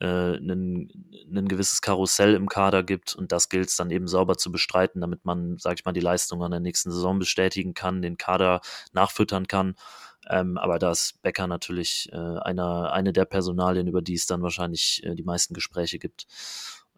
äh, 0.00 0.36
einen, 0.36 0.90
ein 1.34 1.48
gewisses 1.48 1.80
Karussell 1.80 2.34
im 2.34 2.46
Kader 2.50 2.82
gibt 2.82 3.14
und 3.14 3.32
das 3.32 3.48
gilt 3.48 3.68
es 3.70 3.76
dann 3.76 3.90
eben 3.90 4.06
sauber 4.06 4.36
zu 4.36 4.52
bestreiten, 4.52 5.00
damit 5.00 5.24
man, 5.24 5.56
sag 5.58 5.78
ich 5.78 5.86
mal, 5.86 5.92
die 5.92 6.00
Leistung 6.00 6.42
an 6.42 6.50
der 6.50 6.60
nächsten 6.60 6.90
Saison 6.90 7.18
bestätigen 7.18 7.72
kann, 7.72 8.02
den 8.02 8.18
Kader 8.18 8.60
nachfüttern 8.92 9.46
kann. 9.46 9.76
Ähm, 10.28 10.58
aber 10.58 10.78
da 10.78 10.90
ist 10.90 11.22
Becker 11.22 11.46
natürlich 11.46 12.08
äh, 12.12 12.16
einer, 12.16 12.92
eine 12.92 13.12
der 13.12 13.24
Personalien, 13.24 13.86
über 13.86 14.02
die 14.02 14.14
es 14.14 14.26
dann 14.26 14.42
wahrscheinlich 14.42 15.02
äh, 15.04 15.14
die 15.14 15.22
meisten 15.22 15.54
Gespräche 15.54 15.98
gibt. 15.98 16.26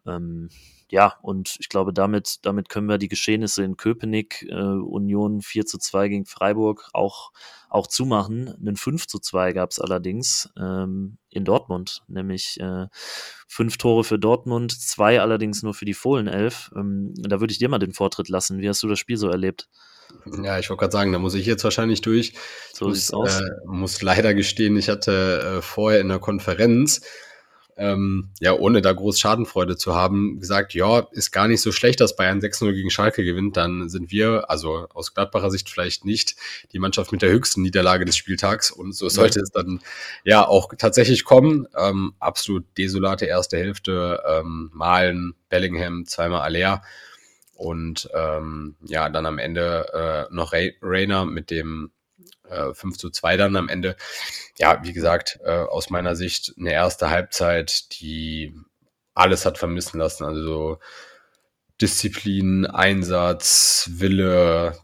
Ähm, 0.05 0.49
ja, 0.91 1.13
und 1.21 1.55
ich 1.59 1.69
glaube, 1.69 1.93
damit, 1.93 2.39
damit 2.43 2.67
können 2.67 2.89
wir 2.89 2.97
die 2.97 3.09
Geschehnisse 3.09 3.63
in 3.63 3.77
Köpenick, 3.77 4.47
äh, 4.49 4.55
Union 4.55 5.41
4 5.41 5.67
zu 5.67 5.77
2 5.77 6.07
gegen 6.09 6.25
Freiburg 6.25 6.89
auch, 6.93 7.31
auch 7.69 7.85
zumachen. 7.85 8.49
Einen 8.49 8.75
5 8.75 9.05
zu 9.05 9.19
2 9.19 9.53
gab 9.53 9.69
es 9.69 9.79
allerdings 9.79 10.49
ähm, 10.57 11.19
in 11.29 11.45
Dortmund, 11.45 12.01
nämlich 12.07 12.59
äh, 12.59 12.87
fünf 13.47 13.77
Tore 13.77 14.03
für 14.03 14.17
Dortmund, 14.17 14.71
zwei 14.71 15.21
allerdings 15.21 15.61
nur 15.61 15.75
für 15.75 15.85
die 15.85 15.93
Fohlenelf. 15.93 16.71
Ähm, 16.75 17.13
da 17.17 17.39
würde 17.39 17.51
ich 17.51 17.59
dir 17.59 17.69
mal 17.69 17.77
den 17.77 17.93
Vortritt 17.93 18.29
lassen. 18.29 18.59
Wie 18.59 18.67
hast 18.67 18.81
du 18.81 18.87
das 18.87 18.97
Spiel 18.97 19.17
so 19.17 19.29
erlebt? 19.29 19.69
Ja, 20.43 20.59
ich 20.59 20.69
wollte 20.69 20.81
gerade 20.81 20.91
sagen, 20.91 21.11
da 21.11 21.19
muss 21.19 21.33
ich 21.33 21.45
jetzt 21.45 21.63
wahrscheinlich 21.63 22.01
durch. 22.01 22.33
So 22.73 22.85
muss, 22.87 22.99
sieht's 22.99 23.13
aus. 23.13 23.41
Äh, 23.41 23.43
muss 23.65 24.01
leider 24.01 24.33
gestehen, 24.33 24.77
ich 24.77 24.89
hatte 24.89 25.57
äh, 25.57 25.61
vorher 25.61 25.99
in 26.01 26.09
der 26.09 26.19
Konferenz, 26.19 27.01
ähm, 27.79 28.29
ja, 28.41 28.53
ohne 28.53 28.81
da 28.81 28.91
groß 28.91 29.17
Schadenfreude 29.19 29.77
zu 29.77 29.95
haben, 29.95 30.37
gesagt, 30.39 30.73
ja, 30.73 31.07
ist 31.11 31.31
gar 31.31 31.47
nicht 31.47 31.61
so 31.61 31.71
schlecht, 31.71 32.01
dass 32.01 32.17
Bayern 32.17 32.41
6-0 32.41 32.73
gegen 32.73 32.89
Schalke 32.89 33.23
gewinnt. 33.23 33.55
Dann 33.55 33.87
sind 33.87 34.11
wir, 34.11 34.49
also 34.49 34.87
aus 34.93 35.13
Gladbacher 35.13 35.49
Sicht 35.49 35.69
vielleicht 35.69 36.03
nicht, 36.03 36.35
die 36.73 36.79
Mannschaft 36.79 37.13
mit 37.13 37.21
der 37.21 37.31
höchsten 37.31 37.61
Niederlage 37.61 38.03
des 38.03 38.17
Spieltags. 38.17 38.69
Und 38.69 38.93
so 38.93 39.07
sollte 39.07 39.39
ja. 39.39 39.43
es 39.43 39.51
dann 39.51 39.79
ja 40.25 40.45
auch 40.45 40.73
tatsächlich 40.77 41.23
kommen. 41.23 41.67
Ähm, 41.77 42.13
absolut 42.19 42.65
desolate 42.77 43.25
erste 43.25 43.57
Hälfte. 43.57 44.21
Ähm, 44.27 44.71
Malen, 44.73 45.35
Bellingham, 45.47 46.05
zweimal 46.05 46.41
Aller. 46.41 46.81
Und 47.59 48.09
ähm, 48.13 48.77
ja, 48.85 49.09
dann 49.09 49.25
am 49.25 49.37
Ende 49.37 50.27
äh, 50.31 50.33
noch 50.33 50.53
Rainer 50.81 51.25
mit 51.25 51.51
dem 51.51 51.91
äh, 52.49 52.73
5 52.73 52.97
zu 52.97 53.09
2 53.09 53.35
dann 53.35 53.57
am 53.57 53.67
Ende. 53.67 53.97
Ja, 54.57 54.79
wie 54.83 54.93
gesagt, 54.93 55.39
äh, 55.43 55.51
aus 55.51 55.89
meiner 55.89 56.15
Sicht 56.15 56.53
eine 56.57 56.71
erste 56.71 57.09
Halbzeit, 57.09 57.99
die 57.99 58.55
alles 59.13 59.45
hat 59.45 59.57
vermissen 59.57 59.99
lassen. 59.99 60.23
Also 60.23 60.41
so 60.41 60.79
Disziplin, 61.81 62.65
Einsatz, 62.65 63.89
Wille, 63.91 64.77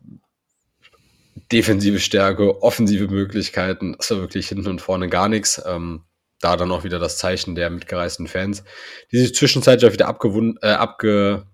defensive 1.50 2.02
Stärke, 2.02 2.62
offensive 2.62 3.08
Möglichkeiten. 3.08 3.96
Das 3.98 4.12
war 4.12 4.18
wirklich 4.18 4.50
hinten 4.50 4.68
und 4.68 4.82
vorne 4.82 5.08
gar 5.08 5.30
nichts. 5.30 5.62
Ähm, 5.66 6.04
da 6.42 6.58
dann 6.58 6.74
auch 6.74 6.84
wieder 6.84 7.00
das 7.00 7.18
Zeichen 7.18 7.56
der 7.56 7.70
mitgereisten 7.70 8.28
Fans, 8.28 8.66
die 9.14 9.20
sich 9.20 9.34
zwischenzeitlich 9.34 9.90
auch 9.90 9.94
wieder 9.94 10.10
abgewund, 10.10 10.60
äh, 10.62 10.72
abge 10.72 11.48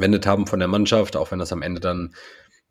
wendet 0.00 0.26
haben 0.26 0.46
von 0.46 0.58
der 0.58 0.68
Mannschaft, 0.68 1.16
auch 1.16 1.30
wenn 1.30 1.38
das 1.38 1.52
am 1.52 1.62
Ende 1.62 1.80
dann 1.80 2.14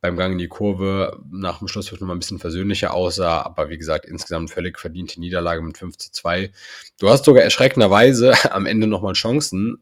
beim 0.05 0.17
Gang 0.17 0.33
in 0.33 0.38
die 0.38 0.47
Kurve 0.47 1.19
nach 1.31 1.59
dem 1.59 1.67
Schluss 1.67 1.91
noch 1.91 1.99
mal 2.01 2.13
ein 2.13 2.19
bisschen 2.19 2.38
versöhnlicher 2.38 2.93
aussah. 2.93 3.41
Aber 3.41 3.69
wie 3.69 3.77
gesagt, 3.77 4.05
insgesamt 4.05 4.51
völlig 4.51 4.79
verdiente 4.79 5.19
Niederlage 5.19 5.61
mit 5.63 5.77
5 5.77 5.97
zu 5.97 6.11
2. 6.11 6.51
Du 6.99 7.09
hast 7.09 7.25
sogar 7.25 7.43
erschreckenderweise 7.43 8.33
am 8.51 8.67
Ende 8.67 8.88
nochmal 8.88 9.13
Chancen, 9.13 9.81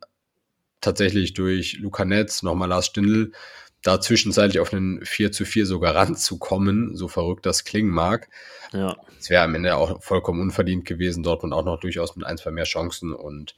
tatsächlich 0.79 1.33
durch 1.33 1.77
Luca 1.79 2.05
Netz, 2.05 2.41
nochmal 2.41 2.69
Lars 2.69 2.85
Stindl, 2.87 3.33
da 3.81 3.99
zwischenzeitlich 3.99 4.61
auf 4.61 4.73
einen 4.73 5.05
4 5.05 5.33
zu 5.33 5.43
4 5.43 5.65
sogar 5.65 5.93
ranzukommen, 5.95 6.95
so 6.95 7.07
verrückt 7.09 7.45
das 7.45 7.65
klingen 7.65 7.91
mag. 7.91 8.29
Ja. 8.71 8.95
Es 9.19 9.29
wäre 9.29 9.43
am 9.43 9.55
Ende 9.55 9.75
auch 9.75 10.01
vollkommen 10.01 10.41
unverdient 10.41 10.85
gewesen, 10.85 11.23
dort 11.23 11.43
und 11.43 11.51
auch 11.51 11.65
noch 11.65 11.79
durchaus 11.79 12.15
mit 12.15 12.25
ein, 12.25 12.37
zwei 12.37 12.51
mehr 12.51 12.63
Chancen 12.63 13.13
und 13.13 13.55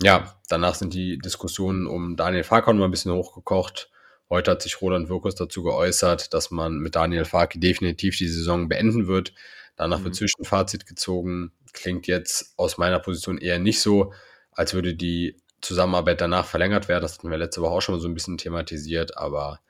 ja, 0.00 0.38
danach 0.48 0.74
sind 0.74 0.94
die 0.94 1.18
Diskussionen 1.18 1.86
um 1.86 2.16
Daniel 2.16 2.44
Farkon 2.44 2.78
mal 2.78 2.86
ein 2.86 2.90
bisschen 2.90 3.12
hochgekocht. 3.12 3.90
Heute 4.30 4.52
hat 4.52 4.62
sich 4.62 4.80
Roland 4.80 5.08
Wirkus 5.08 5.34
dazu 5.34 5.62
geäußert, 5.62 6.32
dass 6.32 6.50
man 6.50 6.78
mit 6.78 6.96
Daniel 6.96 7.24
Farki 7.24 7.60
definitiv 7.60 8.16
die 8.16 8.28
Saison 8.28 8.68
beenden 8.68 9.06
wird. 9.06 9.34
Danach 9.76 10.00
mhm. 10.00 10.04
wird 10.04 10.14
Zwischenfazit 10.14 10.86
gezogen. 10.86 11.52
Klingt 11.72 12.06
jetzt 12.06 12.54
aus 12.56 12.78
meiner 12.78 12.98
Position 12.98 13.38
eher 13.38 13.58
nicht 13.58 13.80
so, 13.80 14.12
als 14.50 14.74
würde 14.74 14.94
die 14.94 15.36
Zusammenarbeit 15.60 16.20
danach 16.20 16.46
verlängert 16.46 16.88
werden. 16.88 17.02
Das 17.02 17.18
hatten 17.18 17.30
wir 17.30 17.38
letzte 17.38 17.60
Woche 17.62 17.72
auch 17.72 17.82
schon 17.82 17.94
mal 17.94 18.00
so 18.00 18.08
ein 18.08 18.14
bisschen 18.14 18.38
thematisiert, 18.38 19.16
aber 19.16 19.60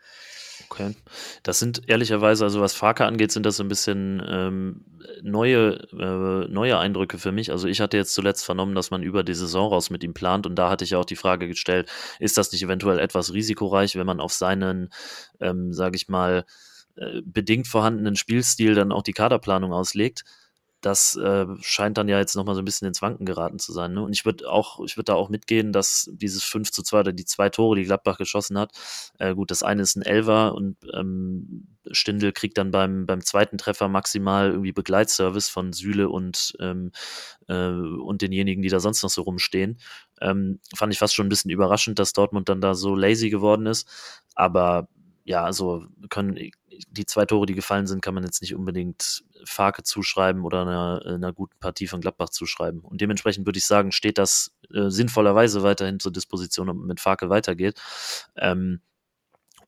Okay. 0.73 0.95
Das 1.43 1.59
sind 1.59 1.83
ehrlicherweise, 1.87 2.45
also 2.45 2.63
was 2.63 2.73
Farker 2.73 3.07
angeht, 3.07 3.31
sind 3.31 3.45
das 3.45 3.59
so 3.59 3.63
ein 3.63 3.69
bisschen 3.69 4.23
ähm, 4.27 4.85
neue, 5.23 5.75
äh, 5.93 6.51
neue 6.51 6.79
Eindrücke 6.79 7.19
für 7.19 7.31
mich. 7.31 7.51
Also 7.51 7.69
ich 7.69 7.83
hatte 7.83 7.99
jetzt 7.99 8.15
zuletzt 8.15 8.43
vernommen, 8.43 8.75
dass 8.75 8.91
man 8.91 9.03
über 9.03 9.23
die 9.23 9.35
Saison 9.35 9.69
raus 9.69 9.91
mit 9.91 10.03
ihm 10.03 10.15
plant 10.15 10.47
und 10.47 10.55
da 10.57 10.71
hatte 10.71 10.85
ich 10.85 10.95
auch 10.95 11.05
die 11.05 11.17
Frage 11.17 11.47
gestellt, 11.47 11.91
ist 12.21 12.39
das 12.39 12.53
nicht 12.53 12.63
eventuell 12.63 13.01
etwas 13.01 13.35
risikoreich, 13.35 13.97
wenn 13.97 14.07
man 14.07 14.19
auf 14.19 14.33
seinen, 14.33 14.89
ähm, 15.41 15.75
sage 15.75 15.97
ich 15.97 16.09
mal, 16.09 16.47
äh, 16.97 17.21
bedingt 17.23 17.69
vorhandenen 17.69 18.17
Spielstil 18.17 18.75
dann 18.75 18.93
auch 18.93 19.03
die 19.03 19.13
Kaderplanung 19.13 19.75
auslegt? 19.75 20.25
Das 20.83 21.17
äh, 21.17 21.47
scheint 21.61 21.97
dann 21.97 22.09
ja 22.09 22.19
jetzt 22.19 22.35
nochmal 22.35 22.57
so 22.57 22.61
ein 22.61 22.65
bisschen 22.65 22.89
ins 22.89 23.01
Wanken 23.03 23.25
geraten 23.25 23.61
zu 23.61 23.73
sein. 23.73 23.95
Ne? 23.95 24.03
Und 24.03 24.13
ich 24.13 24.25
würde 24.25 24.51
auch, 24.51 24.81
ich 24.85 24.97
würde 24.97 25.07
da 25.07 25.15
auch 25.15 25.29
mitgehen, 25.29 25.73
dass 25.73 26.11
dieses 26.13 26.43
5 26.43 26.73
zu 26.73 26.83
2 26.83 27.01
oder 27.01 27.13
die 27.13 27.25
zwei 27.25 27.49
Tore, 27.51 27.77
die 27.77 27.85
Gladbach 27.85 28.19
geschossen 28.19 28.59
hat, 28.59 28.73
äh, 29.19 29.35
gut, 29.35 29.53
das 29.53 29.63
eine 29.63 29.83
ist 29.83 29.97
ein 29.97 30.03
Elver 30.03 30.55
und 30.55 30.77
ähm, 30.93 31.69
Stindl 31.93 32.33
kriegt 32.33 32.59
dann 32.59 32.73
beim, 32.73 33.07
beim 33.07 33.21
zweiten 33.23 33.59
Treffer 33.59 33.87
maximal 33.89 34.51
irgendwie 34.51 34.73
Begleitservice 34.73 35.49
von 35.49 35.73
Süle 35.73 36.09
und, 36.09 36.55
ähm, 36.59 36.91
äh, 37.49 37.69
und 37.69 38.21
denjenigen, 38.21 38.63
die 38.63 38.69
da 38.69 38.81
sonst 38.81 39.03
noch 39.05 39.11
so 39.11 39.23
rumstehen. 39.23 39.79
Ähm, 40.21 40.59
fand 40.75 40.93
ich 40.93 40.99
fast 40.99 41.15
schon 41.15 41.27
ein 41.27 41.31
bisschen 41.31 41.51
überraschend, 41.51 42.01
dass 42.01 42.13
Dortmund 42.13 42.49
dann 42.49 42.61
da 42.61 42.75
so 42.75 42.97
lazy 42.97 43.31
geworden 43.31 43.67
ist. 43.67 43.89
Aber 44.35 44.89
ja, 45.25 45.45
also 45.45 45.85
können, 46.11 46.37
die 46.89 47.07
zwei 47.07 47.27
Tore, 47.27 47.47
die 47.47 47.55
gefallen 47.55 47.87
sind, 47.87 48.03
kann 48.03 48.15
man 48.15 48.25
jetzt 48.25 48.43
nicht 48.43 48.55
unbedingt 48.55 49.25
Farke 49.45 49.83
zuschreiben 49.83 50.45
oder 50.45 50.63
einer, 50.63 51.03
einer 51.05 51.33
guten 51.33 51.59
Partie 51.59 51.87
von 51.87 52.01
Gladbach 52.01 52.31
zuschreiben. 52.31 52.81
Und 52.81 53.01
dementsprechend 53.01 53.47
würde 53.47 53.59
ich 53.59 53.67
sagen, 53.67 53.93
steht 53.93 54.19
das 54.19 54.55
äh, 54.73 54.89
sinnvollerweise 54.89 55.63
weiterhin 55.63 56.01
zur 56.01 56.13
Disposition, 56.13 56.69
ob 56.69 56.77
mit 56.77 57.01
Farke 57.01 57.29
weitergeht. 57.29 57.81
Ähm, 58.37 58.81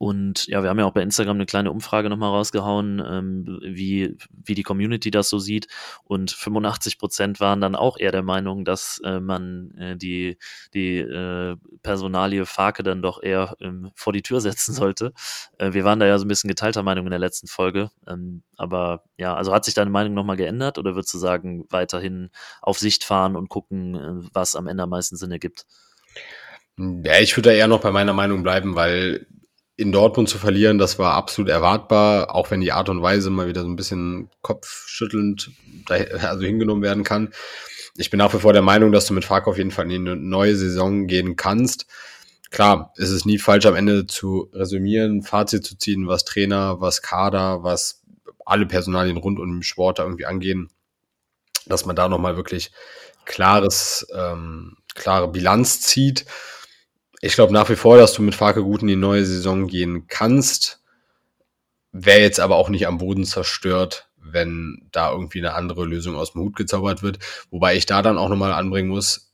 und 0.04 0.48
ja, 0.48 0.62
wir 0.62 0.68
haben 0.68 0.78
ja 0.78 0.84
auch 0.84 0.92
bei 0.92 1.00
Instagram 1.00 1.38
eine 1.38 1.46
kleine 1.46 1.70
Umfrage 1.70 2.10
nochmal 2.10 2.28
rausgehauen, 2.28 3.02
ähm, 3.02 3.58
wie, 3.62 4.18
wie 4.28 4.54
die 4.54 4.62
Community 4.62 5.10
das 5.10 5.30
so 5.30 5.38
sieht. 5.38 5.66
Und 6.04 6.30
85 6.30 6.98
Prozent 6.98 7.40
waren 7.40 7.62
dann 7.62 7.74
auch 7.74 7.96
eher 7.98 8.12
der 8.12 8.22
Meinung, 8.22 8.66
dass 8.66 9.00
äh, 9.02 9.18
man 9.18 9.70
äh, 9.78 9.96
die, 9.96 10.36
die 10.74 10.98
äh, 10.98 11.56
Personalie 11.82 12.44
Farke 12.44 12.82
dann 12.82 13.00
doch 13.00 13.22
eher 13.22 13.56
ähm, 13.62 13.92
vor 13.94 14.12
die 14.12 14.20
Tür 14.20 14.42
setzen 14.42 14.74
sollte. 14.74 15.14
Äh, 15.56 15.72
wir 15.72 15.84
waren 15.84 16.00
da 16.00 16.06
ja 16.06 16.18
so 16.18 16.26
ein 16.26 16.28
bisschen 16.28 16.48
geteilter 16.48 16.82
Meinung 16.82 17.06
in 17.06 17.10
der 17.10 17.18
letzten 17.18 17.46
Folge. 17.46 17.90
Ähm, 18.06 18.42
aber 18.58 19.04
ja, 19.16 19.34
also 19.34 19.54
hat 19.54 19.64
sich 19.64 19.72
deine 19.72 19.88
Meinung 19.90 20.12
nochmal 20.12 20.36
geändert 20.36 20.76
oder 20.76 20.96
würdest 20.96 21.14
du 21.14 21.18
sagen, 21.18 21.64
weiterhin 21.70 22.28
auf 22.60 22.78
Sicht 22.78 23.04
fahren 23.04 23.36
und 23.36 23.48
gucken, 23.48 23.94
äh, 23.94 24.28
was 24.34 24.54
am 24.54 24.66
Ende 24.66 24.82
am 24.82 24.90
meisten 24.90 25.16
Sinn 25.16 25.32
ergibt? 25.32 25.64
Ja, 26.76 27.20
ich 27.20 27.34
würde 27.38 27.48
da 27.48 27.54
eher 27.54 27.68
noch 27.68 27.80
bei 27.80 27.90
meiner 27.90 28.12
Meinung 28.12 28.42
bleiben, 28.42 28.74
weil 28.74 29.26
in 29.76 29.90
Dortmund 29.90 30.28
zu 30.28 30.38
verlieren, 30.38 30.78
das 30.78 30.98
war 30.98 31.14
absolut 31.14 31.50
erwartbar, 31.50 32.34
auch 32.34 32.50
wenn 32.50 32.60
die 32.60 32.72
Art 32.72 32.88
und 32.88 33.02
Weise 33.02 33.30
mal 33.30 33.48
wieder 33.48 33.62
so 33.62 33.68
ein 33.68 33.76
bisschen 33.76 34.30
kopfschüttelnd 34.42 35.50
also 35.88 36.44
hingenommen 36.44 36.82
werden 36.82 37.02
kann. 37.02 37.32
Ich 37.96 38.10
bin 38.10 38.18
nach 38.18 38.32
wie 38.34 38.38
vor 38.38 38.52
der 38.52 38.62
Meinung, 38.62 38.92
dass 38.92 39.06
du 39.06 39.14
mit 39.14 39.24
Fark 39.24 39.46
auf 39.46 39.58
jeden 39.58 39.70
Fall 39.70 39.90
in 39.90 40.08
eine 40.08 40.16
neue 40.16 40.56
Saison 40.56 41.06
gehen 41.06 41.36
kannst. 41.36 41.86
Klar, 42.50 42.92
es 42.96 43.10
ist 43.10 43.26
nie 43.26 43.38
falsch 43.38 43.66
am 43.66 43.74
Ende 43.74 44.06
zu 44.06 44.48
resümieren, 44.52 45.22
Fazit 45.22 45.64
zu 45.64 45.76
ziehen, 45.76 46.06
was 46.06 46.24
Trainer, 46.24 46.80
was 46.80 47.02
Kader, 47.02 47.64
was 47.64 48.02
alle 48.44 48.66
Personalien 48.66 49.16
rund 49.16 49.40
um 49.40 49.56
den 49.56 49.62
Sport 49.62 49.98
da 49.98 50.04
irgendwie 50.04 50.26
angehen, 50.26 50.70
dass 51.66 51.84
man 51.84 51.96
da 51.96 52.08
nochmal 52.08 52.36
wirklich 52.36 52.70
klares, 53.24 54.06
ähm, 54.14 54.76
klare 54.94 55.28
Bilanz 55.28 55.80
zieht 55.80 56.26
ich 57.24 57.34
glaube 57.34 57.52
nach 57.52 57.70
wie 57.70 57.76
vor, 57.76 57.96
dass 57.96 58.12
du 58.12 58.22
mit 58.22 58.34
Farke 58.34 58.62
gut 58.62 58.82
in 58.82 58.88
die 58.88 58.96
neue 58.96 59.24
Saison 59.24 59.66
gehen 59.66 60.06
kannst. 60.08 60.82
Wäre 61.90 62.20
jetzt 62.20 62.38
aber 62.38 62.56
auch 62.56 62.68
nicht 62.68 62.86
am 62.86 62.98
Boden 62.98 63.24
zerstört, 63.24 64.08
wenn 64.18 64.88
da 64.92 65.10
irgendwie 65.10 65.38
eine 65.38 65.54
andere 65.54 65.86
Lösung 65.86 66.16
aus 66.16 66.32
dem 66.32 66.42
Hut 66.42 66.56
gezaubert 66.56 67.02
wird. 67.02 67.18
Wobei 67.50 67.76
ich 67.76 67.86
da 67.86 68.02
dann 68.02 68.18
auch 68.18 68.28
nochmal 68.28 68.52
anbringen 68.52 68.90
muss, 68.90 69.32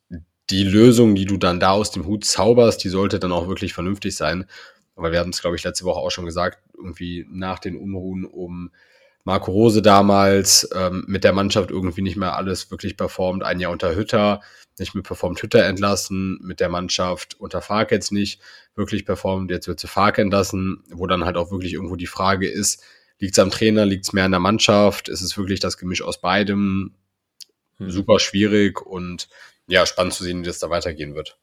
die 0.51 0.63
Lösung, 0.63 1.15
die 1.15 1.25
du 1.25 1.37
dann 1.37 1.59
da 1.59 1.71
aus 1.71 1.91
dem 1.91 2.07
Hut 2.07 2.25
zauberst, 2.25 2.83
die 2.85 2.89
sollte 2.89 3.19
dann 3.19 3.33
auch 3.33 3.49
wirklich 3.49 3.73
vernünftig 3.73 4.15
sein. 4.15 4.47
Weil 4.95 5.13
wir 5.13 5.19
hatten 5.19 5.31
es, 5.31 5.41
glaube 5.41 5.57
ich, 5.57 5.65
letzte 5.65 5.85
Woche 5.85 6.01
auch 6.01 6.11
schon 6.11 6.27
gesagt, 6.27 6.59
irgendwie 6.77 7.27
nach 7.31 7.59
den 7.59 7.77
Unruhen 7.77 8.25
um 8.25 8.71
Marco 9.25 9.51
Rose 9.51 9.83
damals 9.83 10.69
ähm, 10.75 11.05
mit 11.07 11.25
der 11.25 11.33
Mannschaft 11.33 11.71
irgendwie 11.71 12.03
nicht 12.03 12.17
mehr 12.17 12.37
alles 12.37 12.71
wirklich 12.71 12.97
performt. 12.97 13.43
Ein 13.43 13.61
Jahr 13.61 13.73
unter 13.73 13.95
Hütter, 13.95 14.41
nicht 14.81 14.95
mehr 14.95 15.03
performt, 15.03 15.43
Hütter 15.43 15.65
entlassen, 15.65 16.41
mit 16.43 16.59
der 16.61 16.69
Mannschaft 16.69 17.39
unter 17.39 17.63
Fark 17.63 17.93
jetzt 17.93 18.11
nicht 18.11 18.41
wirklich 18.75 19.05
performt, 19.05 19.51
jetzt 19.51 19.69
wird 19.69 19.79
zu 19.79 19.87
Fark 19.87 20.19
entlassen, 20.19 20.83
wo 20.91 21.07
dann 21.07 21.25
halt 21.25 21.37
auch 21.37 21.51
wirklich 21.51 21.75
irgendwo 21.75 21.97
die 21.97 22.07
Frage 22.07 22.49
ist, 22.49 22.83
liegt 23.19 23.35
es 23.35 23.39
am 23.39 23.51
Trainer, 23.51 23.87
liegt 23.87 24.07
es 24.07 24.13
mehr 24.13 24.25
an 24.25 24.33
der 24.33 24.41
Mannschaft, 24.41 25.09
ist 25.09 25.21
es 25.21 25.37
wirklich 25.37 25.61
das 25.61 25.79
Gemisch 25.79 26.03
aus 26.03 26.21
beidem? 26.21 26.95
Hm. 27.77 27.91
Super 27.91 28.19
schwierig 28.19 28.81
und 28.85 29.29
ja, 29.69 29.87
spannend 29.87 30.15
zu 30.15 30.25
sehen, 30.25 30.41
wie 30.41 30.47
das 30.47 30.59
da 30.59 30.71
weitergehen 30.71 31.15
wird. 31.15 31.39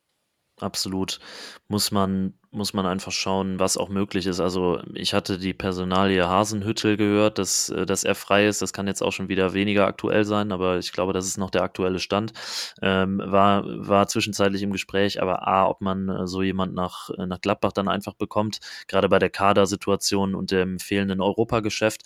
Absolut. 0.59 1.19
Muss 1.67 1.91
man 1.91 2.33
muss 2.57 2.73
man 2.73 2.85
einfach 2.85 3.11
schauen, 3.11 3.59
was 3.59 3.77
auch 3.77 3.89
möglich 3.89 4.25
ist. 4.25 4.39
Also 4.39 4.81
ich 4.93 5.13
hatte 5.13 5.37
die 5.37 5.53
Personalie 5.53 6.27
Hasenhüttel 6.27 6.97
gehört, 6.97 7.37
dass, 7.37 7.69
äh, 7.69 7.85
dass 7.85 8.03
er 8.03 8.15
frei 8.15 8.47
ist. 8.47 8.61
Das 8.61 8.73
kann 8.73 8.87
jetzt 8.87 9.01
auch 9.01 9.11
schon 9.11 9.29
wieder 9.29 9.53
weniger 9.53 9.85
aktuell 9.87 10.25
sein, 10.25 10.51
aber 10.51 10.77
ich 10.79 10.91
glaube, 10.91 11.13
das 11.13 11.25
ist 11.27 11.37
noch 11.37 11.49
der 11.49 11.63
aktuelle 11.63 11.99
Stand. 11.99 12.33
Ähm, 12.81 13.21
war, 13.23 13.63
war 13.65 14.07
zwischenzeitlich 14.07 14.63
im 14.63 14.71
Gespräch, 14.71 15.21
aber 15.21 15.47
A, 15.47 15.67
ob 15.67 15.81
man 15.81 16.09
äh, 16.09 16.27
so 16.27 16.41
jemand 16.41 16.73
nach, 16.73 17.09
äh, 17.11 17.25
nach 17.25 17.39
Gladbach 17.39 17.71
dann 17.71 17.87
einfach 17.87 18.13
bekommt, 18.13 18.59
gerade 18.87 19.09
bei 19.09 19.19
der 19.19 19.29
Kadersituation 19.29 20.35
und 20.35 20.51
dem 20.51 20.79
fehlenden 20.79 21.21
Europageschäft, 21.21 22.01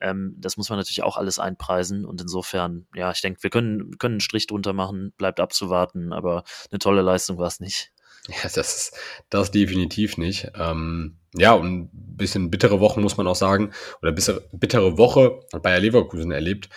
ähm, 0.00 0.34
das 0.38 0.56
muss 0.56 0.68
man 0.70 0.78
natürlich 0.78 1.02
auch 1.02 1.16
alles 1.16 1.38
einpreisen. 1.38 2.04
Und 2.04 2.20
insofern, 2.20 2.86
ja, 2.94 3.10
ich 3.10 3.20
denke, 3.20 3.42
wir 3.42 3.50
können, 3.50 3.98
können 3.98 4.14
einen 4.14 4.20
Strich 4.20 4.46
drunter 4.46 4.72
machen, 4.72 5.12
bleibt 5.16 5.40
abzuwarten, 5.40 6.12
aber 6.12 6.44
eine 6.70 6.78
tolle 6.78 7.02
Leistung 7.02 7.38
war 7.38 7.46
es 7.46 7.60
nicht. 7.60 7.92
Ja, 8.28 8.48
das 8.54 8.92
das 9.30 9.50
definitiv 9.50 10.18
nicht. 10.18 10.50
Ähm, 10.54 11.16
ja, 11.34 11.52
und 11.52 11.66
ein 11.66 11.90
bisschen 11.92 12.50
bittere 12.50 12.80
Wochen 12.80 13.00
muss 13.00 13.16
man 13.16 13.26
auch 13.26 13.36
sagen, 13.36 13.72
oder 14.02 14.12
bittere, 14.12 14.42
bittere 14.52 14.98
Woche 14.98 15.40
hat 15.52 15.62
Bayer 15.62 15.80
Leverkusen 15.80 16.30
erlebt. 16.30 16.68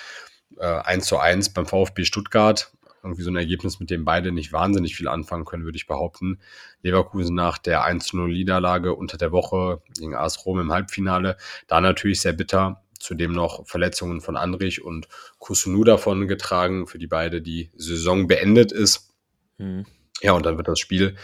Äh, 0.57 0.65
1 0.65 1.05
zu 1.05 1.17
1 1.17 1.53
beim 1.53 1.65
VfB 1.65 2.05
Stuttgart. 2.05 2.71
Irgendwie 3.03 3.23
so 3.23 3.31
ein 3.31 3.35
Ergebnis, 3.35 3.81
mit 3.81 3.89
dem 3.89 4.05
beide 4.05 4.31
nicht 4.31 4.53
wahnsinnig 4.53 4.95
viel 4.95 5.09
anfangen 5.09 5.43
können, 5.43 5.65
würde 5.65 5.75
ich 5.75 5.87
behaupten. 5.87 6.39
Leverkusen 6.83 7.35
nach 7.35 7.57
der 7.57 7.85
1-0-Niederlage 7.85 8.95
unter 8.95 9.17
der 9.17 9.33
Woche 9.33 9.81
gegen 9.97 10.15
AS 10.15 10.45
Rom 10.45 10.59
im 10.61 10.71
Halbfinale. 10.71 11.35
Da 11.67 11.81
natürlich 11.81 12.21
sehr 12.21 12.33
bitter. 12.33 12.81
Zudem 12.99 13.33
noch 13.33 13.67
Verletzungen 13.67 14.21
von 14.21 14.37
Andrich 14.37 14.81
und 14.81 15.09
Kusunu 15.37 15.83
davon 15.83 16.29
getragen, 16.29 16.87
für 16.87 16.97
die 16.97 17.07
beide 17.07 17.41
die 17.41 17.69
Saison 17.75 18.27
beendet 18.27 18.71
ist. 18.71 19.13
Mhm. 19.57 19.85
Ja, 20.21 20.33
und 20.33 20.45
dann 20.45 20.57
wird 20.57 20.67
das 20.67 20.79
Spiel 20.79 21.15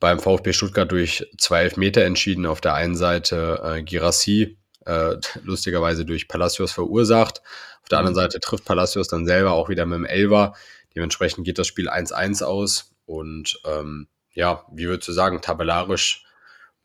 beim 0.00 0.20
VfB 0.20 0.52
Stuttgart 0.52 0.90
durch 0.90 1.26
zwei 1.38 1.62
Elfmeter 1.62 2.04
entschieden. 2.04 2.46
Auf 2.46 2.60
der 2.60 2.74
einen 2.74 2.96
Seite 2.96 3.60
äh, 3.64 3.82
Girassi, 3.82 4.58
äh, 4.86 5.16
lustigerweise 5.42 6.04
durch 6.04 6.28
Palacios 6.28 6.72
verursacht. 6.72 7.42
Auf 7.82 7.88
der 7.88 7.98
anderen 7.98 8.14
mhm. 8.14 8.20
Seite 8.20 8.40
trifft 8.40 8.64
Palacios 8.64 9.08
dann 9.08 9.26
selber 9.26 9.52
auch 9.52 9.68
wieder 9.68 9.86
mit 9.86 9.96
dem 9.96 10.04
Elver. 10.04 10.54
Dementsprechend 10.94 11.44
geht 11.44 11.58
das 11.58 11.66
Spiel 11.66 11.88
1-1 11.88 12.44
aus. 12.44 12.94
Und 13.06 13.60
ähm, 13.64 14.08
ja, 14.32 14.64
wie 14.72 14.86
würdest 14.86 15.08
du 15.08 15.12
sagen, 15.12 15.40
tabellarisch 15.40 16.24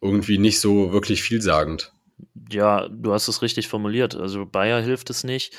irgendwie 0.01 0.37
nicht 0.37 0.59
so 0.59 0.91
wirklich 0.91 1.23
vielsagend. 1.23 1.93
Ja, 2.49 2.87
du 2.89 3.13
hast 3.13 3.27
es 3.27 3.41
richtig 3.41 3.67
formuliert. 3.67 4.15
Also 4.15 4.45
Bayer 4.45 4.81
hilft 4.81 5.09
es 5.09 5.23
nicht. 5.23 5.53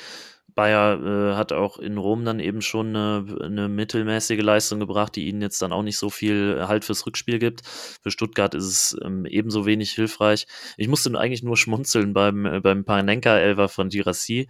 Bayer 0.55 1.01
äh, 1.03 1.35
hat 1.35 1.51
auch 1.51 1.77
in 1.77 1.97
Rom 1.97 2.23
dann 2.23 2.39
eben 2.39 2.61
schon 2.61 2.95
eine, 2.95 3.25
eine, 3.41 3.67
mittelmäßige 3.67 4.41
Leistung 4.41 4.79
gebracht, 4.79 5.15
die 5.15 5.27
ihnen 5.27 5.41
jetzt 5.41 5.61
dann 5.61 5.73
auch 5.73 5.83
nicht 5.83 5.97
so 5.97 6.09
viel 6.09 6.65
Halt 6.67 6.85
fürs 6.85 7.05
Rückspiel 7.05 7.39
gibt. 7.39 7.61
Für 7.65 8.09
Stuttgart 8.09 8.55
ist 8.55 8.65
es 8.65 8.97
ähm, 9.03 9.25
ebenso 9.25 9.65
wenig 9.65 9.91
hilfreich. 9.91 10.47
Ich 10.77 10.87
musste 10.87 11.17
eigentlich 11.19 11.43
nur 11.43 11.57
schmunzeln 11.57 12.13
beim, 12.13 12.45
äh, 12.45 12.61
beim 12.61 12.85
Panenka-Elver 12.85 13.67
von 13.67 13.89
Girassi, 13.89 14.47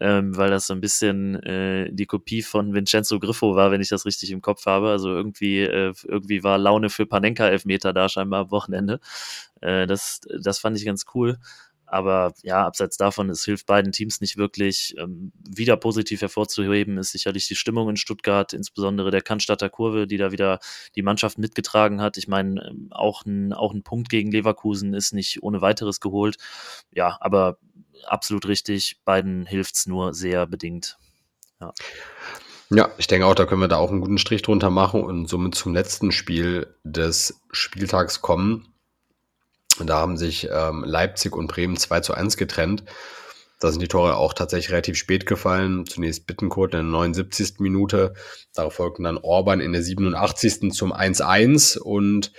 ähm, 0.00 0.36
weil 0.36 0.50
das 0.50 0.68
so 0.68 0.74
ein 0.74 0.80
bisschen 0.80 1.34
äh, 1.42 1.92
die 1.92 2.06
Kopie 2.06 2.42
von 2.42 2.72
Vincenzo 2.72 3.18
Griffo 3.18 3.56
war, 3.56 3.72
wenn 3.72 3.80
ich 3.80 3.88
das 3.88 4.06
richtig 4.06 4.30
im 4.30 4.40
Kopf 4.40 4.64
habe. 4.66 4.90
Also 4.90 5.10
irgendwie, 5.10 5.62
äh, 5.62 5.92
irgendwie 6.04 6.44
war 6.44 6.58
Laune 6.58 6.88
für 6.88 7.04
Panenka-Elfmeter 7.04 7.92
da 7.92 8.08
scheinbar 8.08 8.42
am 8.42 8.50
Wochenende. 8.52 9.00
Äh, 9.60 9.88
das, 9.88 10.20
das 10.40 10.60
fand 10.60 10.78
ich 10.78 10.84
ganz 10.84 11.04
cool. 11.14 11.38
Aber 11.90 12.32
ja, 12.42 12.66
abseits 12.66 12.96
davon, 12.96 13.30
es 13.30 13.44
hilft 13.44 13.66
beiden 13.66 13.92
Teams 13.92 14.20
nicht 14.20 14.36
wirklich. 14.36 14.94
Ähm, 14.98 15.32
wieder 15.48 15.76
positiv 15.76 16.20
hervorzuheben 16.20 16.98
ist 16.98 17.12
sicherlich 17.12 17.48
die 17.48 17.56
Stimmung 17.56 17.88
in 17.88 17.96
Stuttgart, 17.96 18.52
insbesondere 18.52 19.10
der 19.10 19.22
Cannstatter 19.22 19.68
Kurve, 19.68 20.06
die 20.06 20.18
da 20.18 20.32
wieder 20.32 20.60
die 20.94 21.02
Mannschaft 21.02 21.38
mitgetragen 21.38 22.00
hat. 22.00 22.16
Ich 22.18 22.28
meine, 22.28 22.68
ähm, 22.68 22.88
auch 22.90 23.24
ein, 23.24 23.52
auch 23.52 23.72
ein 23.72 23.82
Punkt 23.82 24.08
gegen 24.08 24.30
Leverkusen 24.30 24.94
ist 24.94 25.12
nicht 25.12 25.42
ohne 25.42 25.60
weiteres 25.60 26.00
geholt. 26.00 26.36
Ja, 26.92 27.16
aber 27.20 27.58
absolut 28.04 28.46
richtig. 28.46 29.00
Beiden 29.04 29.46
hilft 29.46 29.76
es 29.76 29.86
nur 29.86 30.14
sehr 30.14 30.46
bedingt. 30.46 30.98
Ja. 31.60 31.72
Ja, 32.70 32.90
ich 32.98 33.06
denke 33.06 33.26
auch, 33.26 33.34
da 33.34 33.46
können 33.46 33.62
wir 33.62 33.68
da 33.68 33.78
auch 33.78 33.90
einen 33.90 34.02
guten 34.02 34.18
Strich 34.18 34.42
drunter 34.42 34.68
machen 34.68 35.02
und 35.02 35.26
somit 35.26 35.54
zum 35.54 35.72
letzten 35.72 36.12
Spiel 36.12 36.74
des 36.84 37.40
Spieltags 37.50 38.20
kommen. 38.20 38.74
Da 39.86 39.98
haben 39.98 40.16
sich 40.16 40.48
ähm, 40.52 40.84
Leipzig 40.84 41.36
und 41.36 41.46
Bremen 41.46 41.76
2 41.76 42.00
zu 42.00 42.14
1 42.14 42.36
getrennt. 42.36 42.84
Da 43.60 43.72
sind 43.72 43.80
die 43.80 43.88
Tore 43.88 44.16
auch 44.16 44.34
tatsächlich 44.34 44.70
relativ 44.70 44.96
spät 44.96 45.26
gefallen. 45.26 45.84
Zunächst 45.86 46.26
Bittenkurt 46.26 46.74
in 46.74 46.78
der 46.78 46.84
79. 46.84 47.54
Minute. 47.58 48.14
Darauf 48.54 48.74
folgten 48.74 49.04
dann 49.04 49.18
Orban 49.18 49.60
in 49.60 49.72
der 49.72 49.82
87. 49.82 50.72
zum 50.72 50.92
1-1. 50.92 51.78
Und 51.78 52.32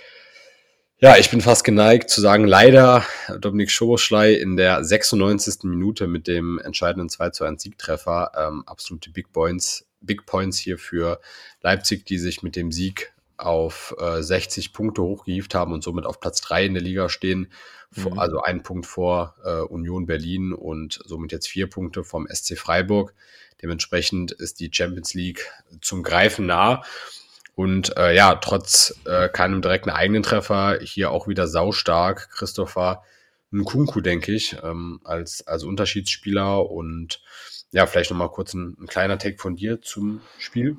ja, 1.02 1.17
ich 1.17 1.30
bin 1.30 1.41
fast 1.41 1.65
geneigt 1.65 2.10
zu 2.10 2.21
sagen, 2.21 2.45
leider 2.45 3.06
Dominik 3.39 3.69
Schoboschlei 3.69 4.34
in 4.34 4.56
der 4.56 4.84
96. 4.84 5.63
Minute 5.63 6.08
mit 6.08 6.28
dem 6.28 6.58
entscheidenden 6.60 7.10
2 7.10 7.30
zu 7.32 7.43
1 7.43 7.62
Siegtreffer. 7.62 8.32
Ähm, 8.38 8.63
absolute 8.65 9.10
Big 9.12 9.34
Points, 9.34 9.86
Big 9.99 10.25
Points 10.25 10.58
hier 10.58 10.78
für 10.78 11.19
Leipzig, 11.62 12.06
die 12.06 12.17
sich 12.17 12.43
mit 12.43 12.56
dem 12.56 12.71
Sieg 12.71 13.13
auf 13.39 13.95
äh, 13.99 14.21
60 14.21 14.73
Punkte 14.73 15.02
hochgehievt 15.02 15.56
haben 15.56 15.73
und 15.73 15.84
somit 15.84 16.06
auf 16.06 16.19
Platz 16.19 16.41
3 16.41 16.65
in 16.65 16.73
der 16.73 16.84
Liga 16.84 17.10
stehen. 17.10 17.52
Mhm. 17.95 18.19
Also 18.19 18.41
ein 18.41 18.63
Punkt 18.63 18.86
vor 18.86 19.36
äh, 19.43 19.62
Union 19.62 20.06
Berlin 20.06 20.54
und 20.54 20.99
somit 21.06 21.32
jetzt 21.32 21.47
vier 21.47 21.69
Punkte 21.69 22.04
vom 22.04 22.28
SC 22.28 22.58
Freiburg. 22.58 23.13
Dementsprechend 23.62 24.32
ist 24.32 24.60
die 24.60 24.69
Champions 24.71 25.13
League 25.13 25.52
zum 25.82 26.04
Greifen 26.04 26.45
nah. 26.45 26.84
Und 27.56 27.97
äh, 27.97 28.15
ja, 28.15 28.36
trotz 28.36 28.95
äh, 29.06 29.28
keinem 29.28 29.62
direkten 29.62 29.89
eigenen 29.89 30.23
Treffer 30.23 30.80
hier 30.82 31.12
auch 31.12 31.28
wieder 31.28 31.47
saustark. 31.47 32.30
Christopher 32.32 33.04
ein 33.52 33.65
Kunku, 33.65 34.02
denke 34.02 34.32
ich, 34.32 34.56
ähm, 34.63 35.02
als, 35.04 35.45
als 35.47 35.63
Unterschiedsspieler 35.63 36.69
und 36.69 37.21
ja, 37.71 37.86
vielleicht 37.86 38.12
nochmal 38.12 38.30
kurz 38.30 38.54
ein, 38.54 38.78
ein 38.80 38.88
kleiner 38.88 39.17
Take 39.17 39.38
von 39.38 39.56
dir 39.56 39.82
zum 39.82 40.21
Spiel. 40.38 40.78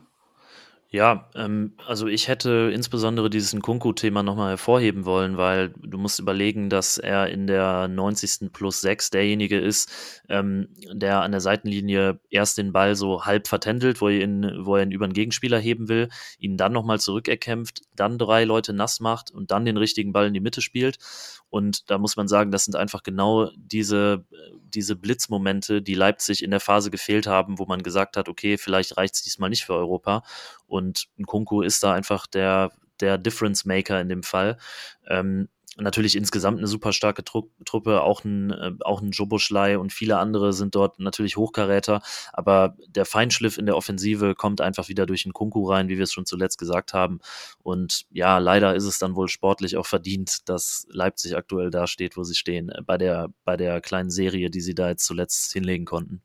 Ja, 0.92 1.30
ähm, 1.36 1.74
also 1.86 2.08
ich 2.08 2.26
hätte 2.26 2.72
insbesondere 2.74 3.30
dieses 3.30 3.54
Nkunku-Thema 3.54 4.24
nochmal 4.24 4.50
hervorheben 4.50 5.04
wollen, 5.04 5.36
weil 5.36 5.68
du 5.78 5.98
musst 5.98 6.18
überlegen, 6.18 6.68
dass 6.68 6.98
er 6.98 7.28
in 7.28 7.46
der 7.46 7.86
90. 7.86 8.52
plus 8.52 8.80
6 8.80 9.10
derjenige 9.10 9.56
ist, 9.60 9.88
ähm, 10.28 10.66
der 10.92 11.22
an 11.22 11.30
der 11.30 11.40
Seitenlinie 11.40 12.18
erst 12.28 12.58
den 12.58 12.72
Ball 12.72 12.96
so 12.96 13.24
halb 13.24 13.46
vertändelt, 13.46 14.00
wo 14.00 14.08
er 14.08 14.20
ihn, 14.20 14.64
wo 14.64 14.74
er 14.74 14.82
ihn 14.82 14.90
über 14.90 15.04
einen 15.04 15.14
Gegenspieler 15.14 15.60
heben 15.60 15.88
will, 15.88 16.08
ihn 16.40 16.56
dann 16.56 16.72
nochmal 16.72 16.98
zurückerkämpft, 16.98 17.82
dann 17.94 18.18
drei 18.18 18.42
Leute 18.42 18.72
nass 18.72 18.98
macht 18.98 19.30
und 19.30 19.52
dann 19.52 19.64
den 19.64 19.76
richtigen 19.76 20.12
Ball 20.12 20.26
in 20.26 20.34
die 20.34 20.40
Mitte 20.40 20.60
spielt. 20.60 20.98
Und 21.50 21.90
da 21.90 21.98
muss 21.98 22.16
man 22.16 22.28
sagen, 22.28 22.52
das 22.52 22.64
sind 22.64 22.76
einfach 22.76 23.02
genau 23.02 23.50
diese, 23.56 24.24
diese 24.62 24.96
Blitzmomente, 24.96 25.82
die 25.82 25.94
Leipzig 25.94 26.42
in 26.44 26.50
der 26.52 26.60
Phase 26.60 26.90
gefehlt 26.90 27.26
haben, 27.26 27.58
wo 27.58 27.66
man 27.66 27.82
gesagt 27.82 28.16
hat, 28.16 28.28
okay, 28.28 28.56
vielleicht 28.56 28.96
reicht 28.96 29.14
es 29.16 29.22
diesmal 29.22 29.50
nicht 29.50 29.64
für 29.64 29.74
Europa. 29.74 30.22
Und 30.66 31.08
Nkunku 31.18 31.62
ist 31.62 31.82
da 31.82 31.92
einfach 31.92 32.28
der, 32.28 32.70
der 33.00 33.18
Difference 33.18 33.64
Maker 33.64 34.00
in 34.00 34.08
dem 34.08 34.22
Fall. 34.22 34.58
Ähm, 35.08 35.48
natürlich 35.80 36.16
insgesamt 36.16 36.58
eine 36.58 36.66
super 36.66 36.92
starke 36.92 37.24
Tru 37.24 37.48
Truppe, 37.64 38.02
auch 38.02 38.24
ein, 38.24 38.50
äh, 38.50 38.72
auch 38.80 39.00
ein 39.00 39.10
Joboschlei 39.10 39.78
und 39.78 39.92
viele 39.92 40.18
andere 40.18 40.52
sind 40.52 40.74
dort 40.74 40.98
natürlich 40.98 41.36
Hochkaräter, 41.36 42.02
aber 42.32 42.76
der 42.88 43.04
Feinschliff 43.04 43.58
in 43.58 43.66
der 43.66 43.76
Offensive 43.76 44.34
kommt 44.34 44.60
einfach 44.60 44.88
wieder 44.88 45.06
durch 45.06 45.22
den 45.22 45.32
Kunku 45.32 45.68
rein, 45.68 45.88
wie 45.88 45.96
wir 45.96 46.04
es 46.04 46.12
schon 46.12 46.26
zuletzt 46.26 46.58
gesagt 46.58 46.92
haben. 46.92 47.20
Und 47.62 48.06
ja, 48.10 48.38
leider 48.38 48.74
ist 48.74 48.84
es 48.84 48.98
dann 48.98 49.14
wohl 49.14 49.28
sportlich 49.28 49.76
auch 49.76 49.86
verdient, 49.86 50.48
dass 50.48 50.86
Leipzig 50.90 51.36
aktuell 51.36 51.70
da 51.70 51.86
steht, 51.86 52.16
wo 52.16 52.24
sie 52.24 52.34
stehen, 52.34 52.70
äh, 52.70 52.82
bei 52.84 52.98
der, 52.98 53.28
bei 53.44 53.56
der 53.56 53.80
kleinen 53.80 54.10
Serie, 54.10 54.50
die 54.50 54.60
sie 54.60 54.74
da 54.74 54.88
jetzt 54.88 55.06
zuletzt 55.06 55.52
hinlegen 55.52 55.84
konnten. 55.84 56.22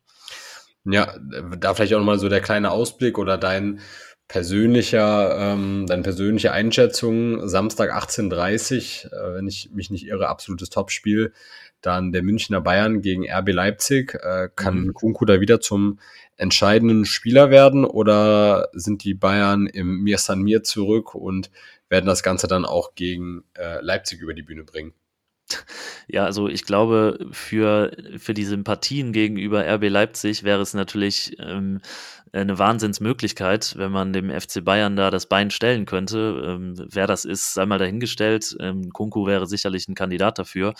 Ja, 0.87 1.17
da 1.57 1.73
vielleicht 1.73 1.95
auch 1.95 1.99
nochmal 1.99 2.19
so 2.19 2.29
der 2.29 2.41
kleine 2.41 2.69
Ausblick 2.69 3.17
oder 3.17 3.39
dein 3.39 3.79
persönlicher, 4.27 5.37
ähm, 5.37 5.85
deine 5.87 6.01
persönliche 6.01 6.51
Einschätzung, 6.51 7.47
Samstag 7.47 7.93
18.30 7.93 9.07
äh, 9.07 9.35
wenn 9.35 9.47
ich 9.47 9.69
mich 9.71 9.91
nicht 9.91 10.07
irre, 10.07 10.27
absolutes 10.27 10.69
Topspiel. 10.69 11.33
Dann 11.81 12.11
der 12.11 12.23
Münchner 12.23 12.61
Bayern 12.61 13.01
gegen 13.01 13.29
RB 13.29 13.49
Leipzig. 13.49 14.15
Äh, 14.15 14.49
kann 14.55 14.85
mhm. 14.85 14.93
Kunku 14.93 15.25
da 15.25 15.39
wieder 15.39 15.61
zum 15.61 15.99
entscheidenden 16.37 17.05
Spieler 17.05 17.51
werden 17.51 17.85
oder 17.85 18.69
sind 18.73 19.03
die 19.03 19.13
Bayern 19.13 19.67
im 19.67 20.01
Mir 20.01 20.17
San 20.17 20.41
Mir 20.41 20.63
zurück 20.63 21.13
und 21.13 21.51
werden 21.89 22.07
das 22.07 22.23
Ganze 22.23 22.47
dann 22.47 22.65
auch 22.65 22.95
gegen 22.95 23.43
äh, 23.53 23.79
Leipzig 23.81 24.19
über 24.21 24.33
die 24.33 24.41
Bühne 24.41 24.63
bringen? 24.63 24.93
Ja, 26.07 26.25
also 26.25 26.47
ich 26.47 26.65
glaube, 26.65 27.27
für, 27.31 27.91
für 28.17 28.33
die 28.33 28.45
Sympathien 28.45 29.11
gegenüber 29.11 29.65
RB 29.65 29.89
Leipzig 29.89 30.43
wäre 30.43 30.61
es 30.61 30.73
natürlich 30.73 31.35
ähm, 31.39 31.81
eine 32.31 32.59
Wahnsinnsmöglichkeit, 32.59 33.75
wenn 33.77 33.91
man 33.91 34.13
dem 34.13 34.29
FC 34.29 34.63
Bayern 34.63 34.95
da 34.95 35.09
das 35.09 35.27
Bein 35.27 35.51
stellen 35.51 35.85
könnte. 35.85 36.43
Ähm, 36.45 36.75
wer 36.77 37.07
das 37.07 37.25
ist, 37.25 37.53
sei 37.53 37.65
mal 37.65 37.79
dahingestellt. 37.79 38.55
Ähm, 38.59 38.91
Kunku 38.91 39.25
wäre 39.25 39.47
sicherlich 39.47 39.87
ein 39.87 39.95
Kandidat 39.95 40.37
dafür. 40.39 40.73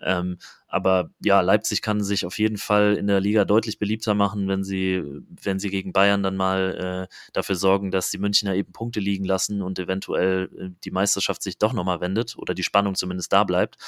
Ähm, 0.00 0.38
aber 0.68 1.10
ja, 1.24 1.40
Leipzig 1.40 1.82
kann 1.82 2.02
sich 2.02 2.26
auf 2.26 2.38
jeden 2.38 2.58
Fall 2.58 2.94
in 2.94 3.06
der 3.06 3.20
Liga 3.20 3.44
deutlich 3.44 3.78
beliebter 3.78 4.14
machen, 4.14 4.48
wenn 4.48 4.62
sie, 4.64 5.02
wenn 5.42 5.58
sie 5.58 5.70
gegen 5.70 5.92
Bayern 5.92 6.22
dann 6.22 6.36
mal 6.36 7.08
äh, 7.10 7.14
dafür 7.32 7.56
sorgen, 7.56 7.90
dass 7.90 8.10
die 8.10 8.18
Münchner 8.18 8.54
eben 8.54 8.72
Punkte 8.72 9.00
liegen 9.00 9.24
lassen 9.24 9.62
und 9.62 9.78
eventuell 9.78 10.50
äh, 10.58 10.70
die 10.84 10.90
Meisterschaft 10.90 11.42
sich 11.42 11.58
doch 11.58 11.72
nochmal 11.72 12.00
wendet 12.00 12.36
oder 12.36 12.54
die 12.54 12.62
Spannung 12.62 12.94
zumindest 12.94 13.32
da 13.32 13.44
bleibt. 13.44 13.78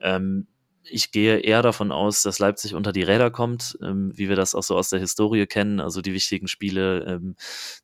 Ähm, 0.00 0.46
ich 0.90 1.10
gehe 1.12 1.38
eher 1.38 1.62
davon 1.62 1.92
aus, 1.92 2.22
dass 2.22 2.38
Leipzig 2.38 2.74
unter 2.74 2.92
die 2.92 3.02
Räder 3.02 3.30
kommt, 3.30 3.78
ähm, 3.82 4.12
wie 4.14 4.28
wir 4.28 4.36
das 4.36 4.54
auch 4.54 4.62
so 4.62 4.76
aus 4.76 4.90
der 4.90 5.00
Historie 5.00 5.46
kennen. 5.46 5.80
Also 5.80 6.00
die 6.00 6.12
wichtigen 6.12 6.48
Spiele 6.48 7.04
ähm, 7.04 7.36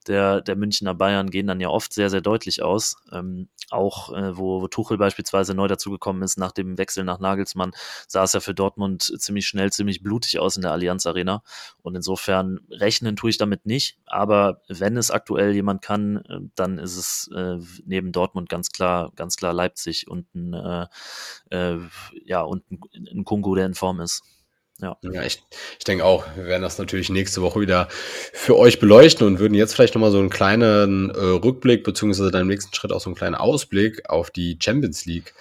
der, 0.06 0.40
der 0.40 0.56
Münchner 0.56 0.94
Bayern 0.94 1.30
gehen 1.30 1.46
dann 1.46 1.60
ja 1.60 1.68
oft 1.68 1.92
sehr, 1.92 2.10
sehr 2.10 2.20
deutlich 2.20 2.62
aus. 2.62 2.96
Ähm, 3.12 3.48
auch 3.70 4.12
äh, 4.12 4.36
wo, 4.36 4.60
wo 4.60 4.68
Tuchel 4.68 4.98
beispielsweise 4.98 5.54
neu 5.54 5.68
dazugekommen 5.68 6.22
ist, 6.22 6.38
nach 6.38 6.52
dem 6.52 6.78
Wechsel 6.78 7.04
nach 7.04 7.18
Nagelsmann, 7.18 7.72
sah 8.06 8.24
es 8.24 8.32
ja 8.32 8.40
für 8.40 8.54
Dortmund 8.54 9.02
ziemlich 9.02 9.46
schnell, 9.46 9.72
ziemlich 9.72 10.02
blutig 10.02 10.38
aus 10.38 10.56
in 10.56 10.62
der 10.62 10.72
Allianz 10.72 11.06
Arena. 11.06 11.42
Und 11.82 11.96
insofern 11.96 12.60
rechnen 12.70 13.16
tue 13.16 13.30
ich 13.30 13.38
damit 13.38 13.66
nicht. 13.66 13.98
Aber 14.06 14.62
wenn 14.68 14.96
es 14.96 15.10
aktuell 15.10 15.54
jemand 15.54 15.82
kann, 15.82 16.16
äh, 16.28 16.40
dann 16.54 16.78
ist 16.78 16.96
es 16.96 17.30
äh, 17.34 17.58
neben 17.84 18.12
Dortmund 18.12 18.48
ganz 18.48 18.70
klar, 18.70 19.12
ganz 19.16 19.36
klar 19.36 19.52
Leipzig 19.52 20.08
und 20.08 20.34
ein, 20.34 20.54
äh, 20.54 20.86
äh 21.50 21.78
ja, 22.24 22.42
und 22.42 22.70
ein 22.70 22.80
ein 22.94 23.24
Kungu, 23.24 23.54
der 23.54 23.66
in 23.66 23.74
Form 23.74 24.00
ist. 24.00 24.22
Ja, 24.80 24.96
ja 25.02 25.22
ich, 25.22 25.42
ich 25.78 25.84
denke 25.84 26.04
auch, 26.04 26.24
wir 26.34 26.46
werden 26.46 26.62
das 26.62 26.78
natürlich 26.78 27.08
nächste 27.08 27.40
Woche 27.42 27.60
wieder 27.60 27.88
für 28.32 28.56
euch 28.56 28.80
beleuchten 28.80 29.26
und 29.26 29.38
würden 29.38 29.54
jetzt 29.54 29.74
vielleicht 29.74 29.94
nochmal 29.94 30.10
so 30.10 30.18
einen 30.18 30.30
kleinen 30.30 31.10
äh, 31.10 31.18
Rückblick, 31.18 31.84
beziehungsweise 31.84 32.30
dann 32.30 32.42
im 32.42 32.48
nächsten 32.48 32.74
Schritt 32.74 32.92
auch 32.92 33.00
so 33.00 33.08
einen 33.08 33.16
kleinen 33.16 33.36
Ausblick 33.36 34.08
auf 34.10 34.30
die 34.30 34.58
Champions 34.60 35.04
League 35.04 35.34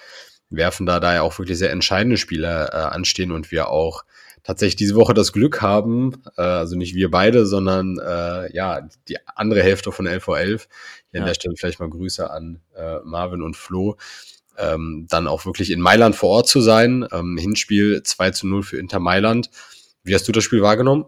werfen, 0.50 0.86
da 0.86 1.00
da 1.00 1.14
ja 1.14 1.22
auch 1.22 1.38
wirklich 1.38 1.58
sehr 1.58 1.72
entscheidende 1.72 2.18
Spiele 2.18 2.70
äh, 2.72 2.76
anstehen 2.76 3.32
und 3.32 3.50
wir 3.50 3.68
auch 3.68 4.04
tatsächlich 4.44 4.76
diese 4.76 4.94
Woche 4.94 5.14
das 5.14 5.32
Glück 5.32 5.62
haben, 5.62 6.22
äh, 6.36 6.42
also 6.42 6.76
nicht 6.76 6.94
wir 6.94 7.10
beide, 7.10 7.46
sondern 7.46 7.98
äh, 7.98 8.54
ja, 8.54 8.88
die 9.08 9.16
andere 9.34 9.62
Hälfte 9.62 9.92
von 9.92 10.06
11 10.06 10.22
vor 10.22 10.38
11. 10.38 10.68
Hier 11.10 11.18
ja. 11.18 11.20
an 11.20 11.26
der 11.26 11.34
Stelle 11.34 11.54
vielleicht 11.56 11.80
mal 11.80 11.88
Grüße 11.90 12.30
an 12.30 12.60
äh, 12.76 12.98
Marvin 13.04 13.42
und 13.42 13.56
Flo, 13.56 13.96
ähm, 14.58 15.06
dann 15.08 15.26
auch 15.26 15.46
wirklich 15.46 15.70
in 15.70 15.80
Mailand 15.80 16.14
vor 16.14 16.30
Ort 16.30 16.48
zu 16.48 16.60
sein. 16.60 17.06
Ähm, 17.12 17.36
Hinspiel 17.38 18.02
2 18.02 18.30
zu 18.30 18.46
0 18.46 18.62
für 18.62 18.78
Inter 18.78 19.00
Mailand. 19.00 19.50
Wie 20.04 20.14
hast 20.14 20.26
du 20.28 20.32
das 20.32 20.44
Spiel 20.44 20.62
wahrgenommen? 20.62 21.04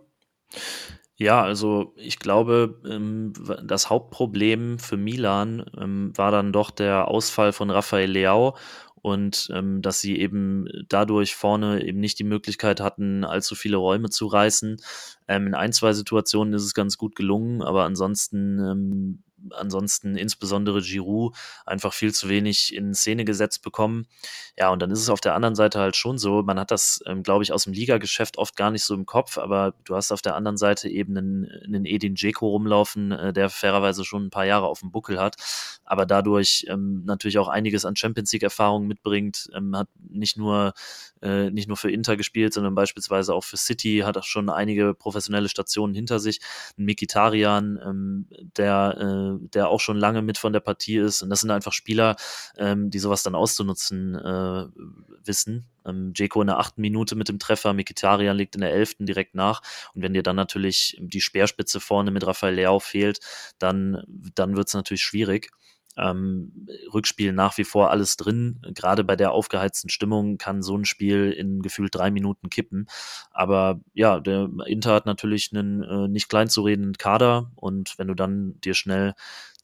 Ja, 1.16 1.42
also 1.42 1.94
ich 1.96 2.18
glaube, 2.18 2.80
ähm, 2.88 3.32
das 3.62 3.88
Hauptproblem 3.88 4.78
für 4.78 4.96
Milan 4.96 5.64
ähm, 5.80 6.12
war 6.16 6.32
dann 6.32 6.52
doch 6.52 6.70
der 6.70 7.08
Ausfall 7.08 7.52
von 7.52 7.70
Rafael 7.70 8.10
Leao 8.10 8.56
und 9.00 9.48
ähm, 9.52 9.80
dass 9.80 10.00
sie 10.00 10.18
eben 10.18 10.66
dadurch 10.88 11.36
vorne 11.36 11.86
eben 11.86 12.00
nicht 12.00 12.18
die 12.18 12.24
Möglichkeit 12.24 12.80
hatten, 12.80 13.24
allzu 13.24 13.54
viele 13.54 13.76
Räume 13.76 14.10
zu 14.10 14.26
reißen. 14.26 14.80
In 15.28 15.54
ein, 15.54 15.72
zwei 15.72 15.92
Situationen 15.92 16.54
ist 16.54 16.64
es 16.64 16.74
ganz 16.74 16.98
gut 16.98 17.14
gelungen, 17.14 17.62
aber 17.62 17.84
ansonsten 17.84 19.22
ansonsten 19.50 20.16
insbesondere 20.16 20.80
Giroud 20.80 21.34
einfach 21.66 21.92
viel 21.92 22.12
zu 22.12 22.28
wenig 22.28 22.74
in 22.74 22.94
Szene 22.94 23.24
gesetzt 23.24 23.62
bekommen. 23.62 24.06
Ja, 24.56 24.70
und 24.70 24.80
dann 24.80 24.90
ist 24.90 25.00
es 25.00 25.10
auf 25.10 25.20
der 25.20 25.34
anderen 25.34 25.54
Seite 25.54 25.80
halt 25.80 25.96
schon 25.96 26.18
so, 26.18 26.42
man 26.42 26.58
hat 26.58 26.70
das, 26.70 27.02
ähm, 27.06 27.22
glaube 27.22 27.42
ich, 27.42 27.52
aus 27.52 27.64
dem 27.64 27.72
Ligageschäft 27.72 28.38
oft 28.38 28.56
gar 28.56 28.70
nicht 28.70 28.84
so 28.84 28.94
im 28.94 29.06
Kopf, 29.06 29.38
aber 29.38 29.74
du 29.84 29.96
hast 29.96 30.12
auf 30.12 30.22
der 30.22 30.36
anderen 30.36 30.56
Seite 30.56 30.88
eben 30.88 31.16
einen, 31.16 31.48
einen 31.64 31.84
Edin 31.86 32.14
Dzeko 32.14 32.48
rumlaufen, 32.48 33.12
äh, 33.12 33.32
der 33.32 33.50
fairerweise 33.50 34.04
schon 34.04 34.26
ein 34.26 34.30
paar 34.30 34.46
Jahre 34.46 34.66
auf 34.66 34.80
dem 34.80 34.90
Buckel 34.90 35.20
hat, 35.20 35.36
aber 35.84 36.06
dadurch 36.06 36.66
ähm, 36.68 37.02
natürlich 37.04 37.38
auch 37.38 37.48
einiges 37.48 37.84
an 37.84 37.96
Champions 37.96 38.32
League-Erfahrung 38.32 38.86
mitbringt, 38.86 39.50
ähm, 39.54 39.76
hat 39.76 39.88
nicht 40.08 40.36
nur, 40.36 40.72
äh, 41.22 41.50
nicht 41.50 41.68
nur 41.68 41.76
für 41.76 41.90
Inter 41.90 42.16
gespielt, 42.16 42.54
sondern 42.54 42.74
beispielsweise 42.74 43.34
auch 43.34 43.44
für 43.44 43.56
City, 43.56 44.02
hat 44.04 44.16
auch 44.16 44.24
schon 44.24 44.48
einige 44.48 44.94
professionelle 44.94 45.48
Stationen 45.48 45.94
hinter 45.94 46.20
sich. 46.20 46.40
Mikitarian, 46.76 47.80
ähm, 47.84 48.26
der 48.56 48.96
äh, 48.98 49.33
der 49.38 49.68
auch 49.68 49.80
schon 49.80 49.96
lange 49.96 50.22
mit 50.22 50.38
von 50.38 50.52
der 50.52 50.60
Partie 50.60 50.96
ist. 50.96 51.22
Und 51.22 51.30
das 51.30 51.40
sind 51.40 51.50
einfach 51.50 51.72
Spieler, 51.72 52.16
ähm, 52.56 52.90
die 52.90 52.98
sowas 52.98 53.22
dann 53.22 53.34
auszunutzen 53.34 54.14
äh, 54.14 54.66
wissen. 55.24 55.66
Ähm, 55.86 56.12
Jeko 56.14 56.40
in 56.40 56.48
der 56.48 56.58
achten 56.58 56.80
Minute 56.80 57.16
mit 57.16 57.28
dem 57.28 57.38
Treffer, 57.38 57.72
Mikitarian 57.72 58.36
liegt 58.36 58.54
in 58.54 58.60
der 58.60 58.72
elften 58.72 59.06
direkt 59.06 59.34
nach. 59.34 59.62
Und 59.94 60.02
wenn 60.02 60.14
dir 60.14 60.22
dann 60.22 60.36
natürlich 60.36 60.96
die 61.00 61.20
Speerspitze 61.20 61.80
vorne 61.80 62.10
mit 62.10 62.26
Rafael 62.26 62.54
Leao 62.54 62.80
fehlt, 62.80 63.20
dann, 63.58 64.02
dann 64.34 64.56
wird 64.56 64.68
es 64.68 64.74
natürlich 64.74 65.02
schwierig. 65.02 65.50
Ähm, 65.96 66.68
Rückspiel 66.92 67.32
nach 67.32 67.56
wie 67.58 67.64
vor 67.64 67.90
alles 67.90 68.16
drin. 68.16 68.60
Gerade 68.74 69.04
bei 69.04 69.16
der 69.16 69.32
aufgeheizten 69.32 69.90
Stimmung 69.90 70.38
kann 70.38 70.62
so 70.62 70.76
ein 70.76 70.84
Spiel 70.84 71.30
in 71.32 71.62
gefühlt 71.62 71.94
drei 71.94 72.10
Minuten 72.10 72.50
kippen. 72.50 72.86
Aber 73.30 73.80
ja, 73.92 74.20
der 74.20 74.48
Inter 74.66 74.94
hat 74.94 75.06
natürlich 75.06 75.50
einen 75.52 75.82
äh, 75.82 76.08
nicht 76.08 76.28
klein 76.28 76.48
Kader 76.98 77.50
und 77.56 77.98
wenn 77.98 78.08
du 78.08 78.14
dann 78.14 78.60
dir 78.60 78.74
schnell 78.74 79.14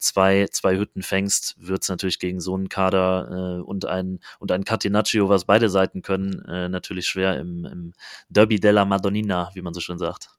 zwei, 0.01 0.47
zwei 0.51 0.77
Hütten 0.77 1.03
fängst, 1.03 1.55
wird 1.59 1.83
es 1.83 1.89
natürlich 1.89 2.19
gegen 2.19 2.39
so 2.39 2.55
einen 2.55 2.69
Kader 2.69 3.59
äh, 3.59 3.61
und 3.61 3.85
ein 3.85 4.19
und 4.39 4.51
ein 4.51 4.65
Catenaccio, 4.65 5.29
was 5.29 5.45
beide 5.45 5.69
Seiten 5.69 6.01
können, 6.01 6.43
äh, 6.45 6.69
natürlich 6.69 7.07
schwer 7.07 7.39
im, 7.39 7.65
im 7.65 7.93
Derby 8.29 8.59
della 8.59 8.85
Madonnina, 8.85 9.51
wie 9.53 9.61
man 9.61 9.73
so 9.73 9.79
schön 9.79 9.99
sagt. 9.99 10.29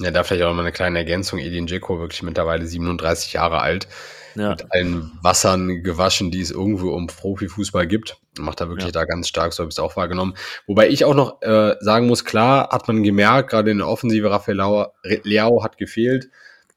Ja, 0.00 0.10
da 0.10 0.24
vielleicht 0.24 0.44
auch 0.44 0.52
mal 0.52 0.62
eine 0.62 0.72
kleine 0.72 0.98
Ergänzung. 0.98 1.38
Edin 1.38 1.66
Dzeko 1.66 1.98
wirklich 2.00 2.22
mittlerweile 2.22 2.66
37 2.66 3.32
Jahre 3.32 3.60
alt 3.60 3.86
ja. 4.34 4.50
mit 4.50 4.66
allen 4.70 5.12
Wassern 5.22 5.82
gewaschen, 5.82 6.30
die 6.30 6.40
es 6.40 6.50
irgendwo 6.50 6.90
um 6.90 7.06
Profifußball 7.06 7.86
gibt. 7.86 8.16
Macht 8.38 8.60
er 8.60 8.68
wirklich 8.68 8.86
ja. 8.86 8.92
da 8.92 9.04
ganz 9.04 9.28
stark, 9.28 9.52
so 9.52 9.62
habe 9.62 9.68
ich 9.68 9.74
es 9.74 9.78
auch 9.78 9.96
wahrgenommen. 9.96 10.34
Wobei 10.66 10.88
ich 10.88 11.04
auch 11.04 11.14
noch 11.14 11.40
äh, 11.42 11.76
sagen 11.80 12.06
muss, 12.06 12.24
klar 12.24 12.70
hat 12.70 12.88
man 12.88 13.02
gemerkt, 13.02 13.50
gerade 13.50 13.70
in 13.70 13.78
der 13.78 13.88
Offensive, 13.88 14.30
Rafael 14.30 14.88
Leao 15.02 15.62
hat 15.62 15.78
gefehlt. 15.78 16.28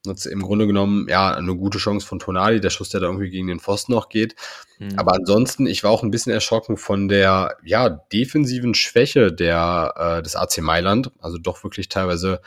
Jetzt 0.08 0.26
im 0.26 0.42
Grunde 0.42 0.66
genommen, 0.66 1.06
ja, 1.08 1.34
eine 1.34 1.56
gute 1.56 1.78
Chance 1.78 2.06
von 2.06 2.18
Tonali, 2.18 2.60
der 2.60 2.70
Schuss, 2.70 2.90
der 2.90 3.00
da 3.00 3.06
irgendwie 3.06 3.30
gegen 3.30 3.48
den 3.48 3.60
Pfosten 3.60 3.92
noch 3.92 4.08
geht. 4.08 4.34
Mhm. 4.78 4.98
Aber 4.98 5.14
ansonsten, 5.14 5.66
ich 5.66 5.84
war 5.84 5.90
auch 5.90 6.02
ein 6.02 6.10
bisschen 6.10 6.32
erschrocken 6.32 6.76
von 6.76 7.08
der, 7.08 7.56
ja, 7.64 7.88
defensiven 7.88 8.74
Schwäche 8.74 9.32
der, 9.32 9.94
äh, 10.18 10.22
des 10.22 10.36
AC 10.36 10.58
Mailand. 10.58 11.10
Also 11.20 11.38
doch 11.38 11.62
wirklich 11.64 11.88
teilweise, 11.88 12.40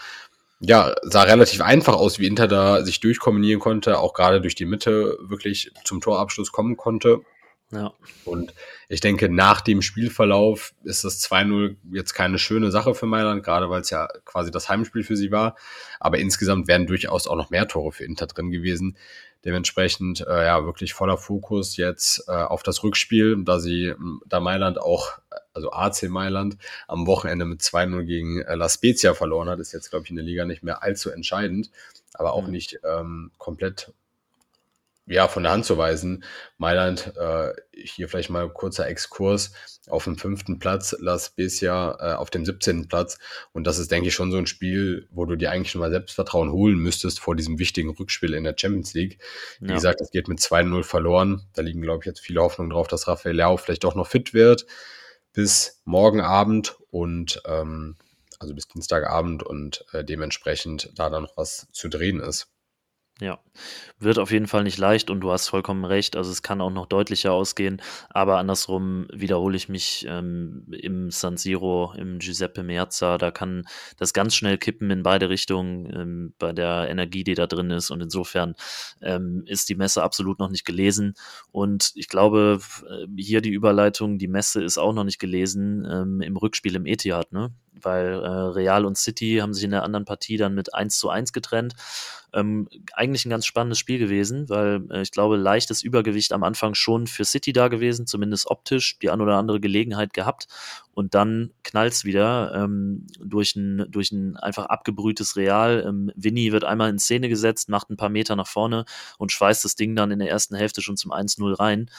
ja, 0.59 0.93
sah 1.03 1.23
relativ 1.23 1.61
einfach 1.61 1.95
aus, 1.95 2.19
wie 2.19 2.27
Inter 2.27 2.47
da 2.47 2.83
sich 2.83 2.99
durchkombinieren 2.99 3.59
konnte, 3.59 3.99
auch 3.99 4.13
gerade 4.13 4.41
durch 4.41 4.55
die 4.55 4.65
Mitte 4.65 5.17
wirklich 5.21 5.71
zum 5.83 6.01
Torabschluss 6.01 6.51
kommen 6.51 6.77
konnte. 6.77 7.21
Ja. 7.71 7.93
Und 8.25 8.53
ich 8.89 8.99
denke, 8.99 9.29
nach 9.29 9.61
dem 9.61 9.81
Spielverlauf 9.81 10.73
ist 10.83 11.05
das 11.05 11.23
2-0 11.23 11.77
jetzt 11.93 12.13
keine 12.13 12.37
schöne 12.37 12.69
Sache 12.69 12.93
für 12.93 13.05
Mailand, 13.05 13.43
gerade 13.43 13.69
weil 13.69 13.81
es 13.81 13.89
ja 13.89 14.07
quasi 14.25 14.51
das 14.51 14.67
Heimspiel 14.67 15.03
für 15.03 15.15
sie 15.15 15.31
war. 15.31 15.55
Aber 15.99 16.19
insgesamt 16.19 16.67
wären 16.67 16.85
durchaus 16.85 17.27
auch 17.27 17.37
noch 17.37 17.49
mehr 17.49 17.67
Tore 17.67 17.93
für 17.93 18.03
Inter 18.03 18.27
drin 18.27 18.51
gewesen. 18.51 18.97
Dementsprechend 19.45 20.21
äh, 20.27 20.45
ja 20.45 20.65
wirklich 20.65 20.93
voller 20.93 21.17
Fokus 21.17 21.77
jetzt 21.77 22.25
äh, 22.27 22.31
auf 22.31 22.61
das 22.61 22.83
Rückspiel, 22.83 23.43
da 23.43 23.59
sie, 23.59 23.93
da 24.27 24.39
Mailand 24.39 24.79
auch, 24.79 25.13
also 25.53 25.71
AC 25.71 26.03
Mailand, 26.09 26.57
am 26.87 27.07
Wochenende 27.07 27.45
mit 27.45 27.61
2-0 27.61 28.03
gegen 28.03 28.41
äh, 28.41 28.55
La 28.55 28.69
Spezia 28.69 29.13
verloren 29.13 29.49
hat, 29.49 29.59
ist 29.59 29.71
jetzt, 29.71 29.89
glaube 29.89 30.03
ich, 30.03 30.11
in 30.11 30.17
der 30.17 30.25
Liga 30.25 30.45
nicht 30.45 30.61
mehr 30.61 30.83
allzu 30.83 31.09
entscheidend, 31.09 31.71
aber 32.13 32.33
auch 32.33 32.45
mhm. 32.45 32.51
nicht 32.51 32.79
ähm, 32.83 33.31
komplett 33.37 33.93
ja, 35.05 35.27
von 35.27 35.43
der 35.43 35.51
Hand 35.51 35.65
zu 35.65 35.77
weisen. 35.77 36.23
Mailand, 36.57 37.13
äh, 37.17 37.53
hier 37.73 38.07
vielleicht 38.07 38.29
mal 38.29 38.49
kurzer 38.49 38.87
Exkurs, 38.87 39.51
auf 39.89 40.03
dem 40.03 40.17
fünften 40.17 40.59
Platz, 40.59 40.95
Las 40.99 41.27
Spezia 41.27 41.97
äh, 41.99 42.15
auf 42.15 42.29
dem 42.29 42.45
17. 42.45 42.87
Platz. 42.87 43.17
Und 43.51 43.65
das 43.65 43.79
ist, 43.79 43.91
denke 43.91 44.07
ich, 44.07 44.13
schon 44.13 44.31
so 44.31 44.37
ein 44.37 44.47
Spiel, 44.47 45.07
wo 45.11 45.25
du 45.25 45.35
dir 45.35 45.51
eigentlich 45.51 45.71
schon 45.71 45.81
mal 45.81 45.91
Selbstvertrauen 45.91 46.51
holen 46.51 46.77
müsstest 46.77 47.19
vor 47.19 47.35
diesem 47.35 47.59
wichtigen 47.59 47.89
Rückspiel 47.89 48.33
in 48.33 48.43
der 48.43 48.55
Champions 48.57 48.93
League. 48.93 49.19
Wie 49.59 49.69
ja. 49.69 49.75
gesagt, 49.75 50.01
es 50.01 50.11
geht 50.11 50.27
mit 50.27 50.39
2-0 50.39 50.83
verloren. 50.83 51.47
Da 51.53 51.61
liegen, 51.61 51.81
glaube 51.81 51.99
ich, 52.01 52.05
jetzt 52.05 52.21
viele 52.21 52.41
Hoffnungen 52.41 52.71
drauf, 52.71 52.87
dass 52.87 53.07
Rafael 53.07 53.35
Leao 53.35 53.57
vielleicht 53.57 53.83
doch 53.83 53.95
noch 53.95 54.07
fit 54.07 54.33
wird 54.33 54.65
bis 55.33 55.81
morgen 55.85 56.21
Abend 56.21 56.77
und 56.89 57.41
ähm, 57.45 57.95
also 58.39 58.53
bis 58.53 58.67
Dienstagabend 58.67 59.43
und 59.43 59.85
äh, 59.93 60.03
dementsprechend 60.03 60.91
da 60.95 61.09
dann 61.09 61.23
noch 61.23 61.37
was 61.37 61.67
zu 61.71 61.89
drehen 61.89 62.19
ist. 62.19 62.50
Ja, 63.21 63.37
wird 63.99 64.17
auf 64.17 64.31
jeden 64.31 64.47
Fall 64.47 64.63
nicht 64.63 64.79
leicht 64.79 65.11
und 65.11 65.19
du 65.21 65.31
hast 65.31 65.47
vollkommen 65.47 65.85
recht. 65.85 66.15
Also 66.15 66.31
es 66.31 66.41
kann 66.41 66.59
auch 66.59 66.71
noch 66.71 66.87
deutlicher 66.87 67.33
ausgehen, 67.33 67.79
aber 68.09 68.39
andersrum 68.39 69.05
wiederhole 69.13 69.55
ich 69.55 69.69
mich 69.69 70.07
ähm, 70.09 70.65
im 70.71 71.11
San 71.11 71.37
Siro, 71.37 71.93
im 71.95 72.17
Giuseppe 72.17 72.63
Meazza, 72.63 73.19
da 73.19 73.29
kann 73.29 73.63
das 73.97 74.13
ganz 74.13 74.33
schnell 74.33 74.57
kippen 74.57 74.89
in 74.89 75.03
beide 75.03 75.29
Richtungen 75.29 75.85
ähm, 75.95 76.33
bei 76.39 76.51
der 76.51 76.89
Energie, 76.89 77.23
die 77.23 77.35
da 77.35 77.45
drin 77.45 77.69
ist. 77.69 77.91
Und 77.91 78.01
insofern 78.01 78.55
ähm, 79.03 79.43
ist 79.45 79.69
die 79.69 79.75
Messe 79.75 80.01
absolut 80.01 80.39
noch 80.39 80.49
nicht 80.49 80.65
gelesen. 80.65 81.13
Und 81.51 81.91
ich 81.93 82.07
glaube, 82.07 82.57
äh, 82.89 83.05
hier 83.21 83.41
die 83.41 83.51
Überleitung, 83.51 84.17
die 84.17 84.27
Messe 84.27 84.63
ist 84.63 84.79
auch 84.79 84.93
noch 84.93 85.03
nicht 85.03 85.19
gelesen 85.19 85.85
ähm, 85.87 86.21
im 86.21 86.37
Rückspiel 86.37 86.75
im 86.75 86.87
Etihad, 86.87 87.31
ne? 87.33 87.53
Weil 87.73 88.23
äh, 88.23 88.27
Real 88.27 88.85
und 88.85 88.97
City 88.97 89.37
haben 89.41 89.53
sich 89.53 89.63
in 89.63 89.71
der 89.71 89.83
anderen 89.83 90.05
Partie 90.05 90.37
dann 90.37 90.53
mit 90.53 90.73
1 90.73 90.97
zu 90.97 91.09
1 91.09 91.33
getrennt. 91.33 91.75
Ähm, 92.33 92.69
eigentlich 92.93 93.25
ein 93.25 93.29
ganz 93.29 93.45
spannendes 93.45 93.79
Spiel 93.79 93.99
gewesen, 93.99 94.47
weil 94.49 94.83
äh, 94.89 95.01
ich 95.01 95.11
glaube, 95.11 95.35
leichtes 95.35 95.83
Übergewicht 95.83 96.31
am 96.31 96.43
Anfang 96.43 96.75
schon 96.75 97.07
für 97.07 97.25
City 97.25 97.51
da 97.51 97.67
gewesen, 97.67 98.07
zumindest 98.07 98.47
optisch, 98.47 98.97
die 98.99 99.09
ein 99.09 99.21
oder 99.21 99.35
andere 99.35 99.59
Gelegenheit 99.59 100.13
gehabt. 100.13 100.47
Und 100.93 101.15
dann 101.15 101.51
knallt's 101.63 102.03
wieder 102.03 102.53
ähm, 102.53 103.07
durch, 103.19 103.55
ein, 103.55 103.85
durch 103.89 104.11
ein 104.11 104.35
einfach 104.37 104.65
abgebrühtes 104.65 105.37
Real. 105.37 105.83
Ähm, 105.87 106.11
Vinny 106.15 106.51
wird 106.51 106.63
einmal 106.63 106.89
in 106.89 106.99
Szene 106.99 107.29
gesetzt, 107.29 107.69
macht 107.69 107.89
ein 107.89 107.97
paar 107.97 108.09
Meter 108.09 108.35
nach 108.35 108.47
vorne 108.47 108.85
und 109.17 109.31
schweißt 109.31 109.63
das 109.63 109.75
Ding 109.75 109.95
dann 109.95 110.11
in 110.11 110.19
der 110.19 110.29
ersten 110.29 110.55
Hälfte 110.55 110.81
schon 110.81 110.97
zum 110.97 111.11
1-0 111.11 111.57
rein. 111.57 111.89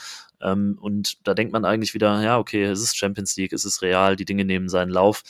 Ähm, 0.41 0.77
und 0.79 1.17
da 1.27 1.33
denkt 1.33 1.53
man 1.53 1.65
eigentlich 1.65 1.93
wieder, 1.93 2.21
ja, 2.21 2.37
okay, 2.37 2.63
es 2.65 2.81
ist 2.81 2.97
Champions 2.97 3.35
League, 3.35 3.53
es 3.53 3.65
ist 3.65 3.81
Real, 3.81 4.15
die 4.15 4.25
Dinge 4.25 4.45
nehmen 4.45 4.69
seinen 4.69 4.91
Lauf. 4.91 5.23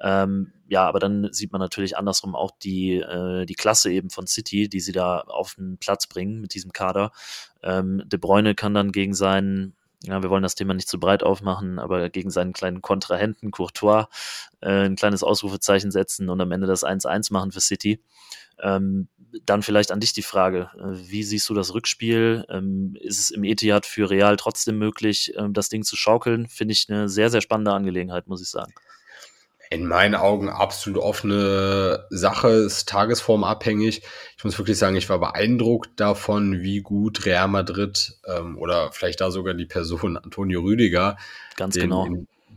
Ähm, 0.00 0.52
ja, 0.66 0.86
aber 0.86 0.98
dann 0.98 1.30
sieht 1.32 1.52
man 1.52 1.60
natürlich 1.60 1.96
andersrum 1.96 2.34
auch 2.34 2.52
die, 2.62 2.96
äh, 2.96 3.44
die 3.44 3.54
Klasse 3.54 3.92
eben 3.92 4.08
von 4.08 4.26
City, 4.26 4.68
die 4.68 4.80
sie 4.80 4.92
da 4.92 5.20
auf 5.20 5.56
den 5.56 5.76
Platz 5.78 6.06
bringen 6.06 6.40
mit 6.40 6.54
diesem 6.54 6.72
Kader. 6.72 7.12
Ähm, 7.62 8.02
De 8.06 8.18
Bruyne 8.18 8.54
kann 8.54 8.72
dann 8.72 8.92
gegen 8.92 9.12
seinen, 9.12 9.74
ja, 10.02 10.22
wir 10.22 10.30
wollen 10.30 10.42
das 10.42 10.54
Thema 10.54 10.74
nicht 10.74 10.88
zu 10.88 10.98
breit 10.98 11.22
aufmachen, 11.22 11.78
aber 11.78 12.08
gegen 12.08 12.30
seinen 12.30 12.52
kleinen 12.52 12.80
Kontrahenten 12.80 13.50
Courtois 13.50 14.06
äh, 14.60 14.86
ein 14.86 14.96
kleines 14.96 15.22
Ausrufezeichen 15.22 15.90
setzen 15.90 16.30
und 16.30 16.40
am 16.40 16.52
Ende 16.52 16.66
das 16.66 16.84
1-1 16.84 17.32
machen 17.32 17.52
für 17.52 17.60
City. 17.60 18.02
Ähm, 18.62 19.08
dann 19.44 19.62
vielleicht 19.62 19.92
an 19.92 20.00
dich 20.00 20.12
die 20.12 20.22
Frage, 20.22 20.70
äh, 20.78 21.10
wie 21.10 21.22
siehst 21.22 21.48
du 21.48 21.54
das 21.54 21.74
Rückspiel? 21.74 22.44
Ähm, 22.48 22.96
ist 23.00 23.20
es 23.20 23.30
im 23.30 23.44
Etihad 23.44 23.84
für 23.84 24.08
Real 24.08 24.36
trotzdem 24.36 24.78
möglich, 24.78 25.32
ähm, 25.36 25.52
das 25.52 25.68
Ding 25.68 25.82
zu 25.84 25.96
schaukeln? 25.96 26.48
Finde 26.48 26.72
ich 26.72 26.88
eine 26.88 27.08
sehr, 27.08 27.30
sehr 27.30 27.40
spannende 27.42 27.72
Angelegenheit, 27.72 28.26
muss 28.26 28.42
ich 28.42 28.48
sagen 28.48 28.72
in 29.70 29.86
meinen 29.86 30.16
Augen 30.16 30.48
absolut 30.48 31.00
offene 31.00 32.04
Sache, 32.10 32.48
ist 32.48 32.88
tagesformabhängig. 32.88 34.02
Ich 34.36 34.44
muss 34.44 34.58
wirklich 34.58 34.76
sagen, 34.76 34.96
ich 34.96 35.08
war 35.08 35.20
beeindruckt 35.20 35.98
davon, 35.98 36.60
wie 36.60 36.80
gut 36.80 37.24
Real 37.24 37.48
Madrid 37.48 38.18
ähm, 38.26 38.58
oder 38.58 38.90
vielleicht 38.92 39.20
da 39.20 39.30
sogar 39.30 39.54
die 39.54 39.66
Person 39.66 40.16
Antonio 40.16 40.60
Rüdiger 40.60 41.16
ganz 41.56 41.76
genau 41.76 42.08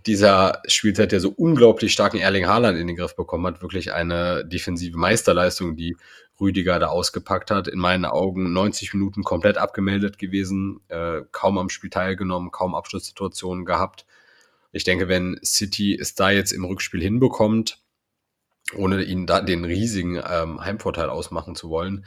dieser 0.05 0.61
Spielzeit 0.67 1.11
der 1.11 1.19
so 1.19 1.33
unglaublich 1.35 1.93
starken 1.93 2.17
Erling 2.17 2.47
Haaland 2.47 2.77
in 2.77 2.87
den 2.87 2.95
Griff 2.95 3.15
bekommen 3.15 3.47
hat. 3.47 3.61
Wirklich 3.61 3.93
eine 3.93 4.45
defensive 4.45 4.97
Meisterleistung, 4.97 5.75
die 5.75 5.95
Rüdiger 6.39 6.79
da 6.79 6.87
ausgepackt 6.87 7.51
hat. 7.51 7.67
In 7.67 7.79
meinen 7.79 8.05
Augen 8.05 8.53
90 8.53 8.93
Minuten 8.93 9.23
komplett 9.23 9.57
abgemeldet 9.57 10.17
gewesen, 10.17 10.81
äh, 10.89 11.21
kaum 11.31 11.57
am 11.57 11.69
Spiel 11.69 11.89
teilgenommen, 11.89 12.51
kaum 12.51 12.75
Abschlusssituationen 12.75 13.65
gehabt. 13.65 14.05
Ich 14.73 14.83
denke, 14.83 15.07
wenn 15.07 15.39
City 15.45 15.95
es 15.97 16.15
da 16.15 16.31
jetzt 16.31 16.51
im 16.51 16.65
Rückspiel 16.65 17.01
hinbekommt, 17.01 17.79
ohne 18.75 19.03
ihnen 19.03 19.27
da 19.27 19.39
den 19.39 19.65
riesigen 19.65 20.21
ähm, 20.27 20.59
Heimvorteil 20.59 21.09
ausmachen 21.09 21.55
zu 21.55 21.69
wollen, 21.69 22.05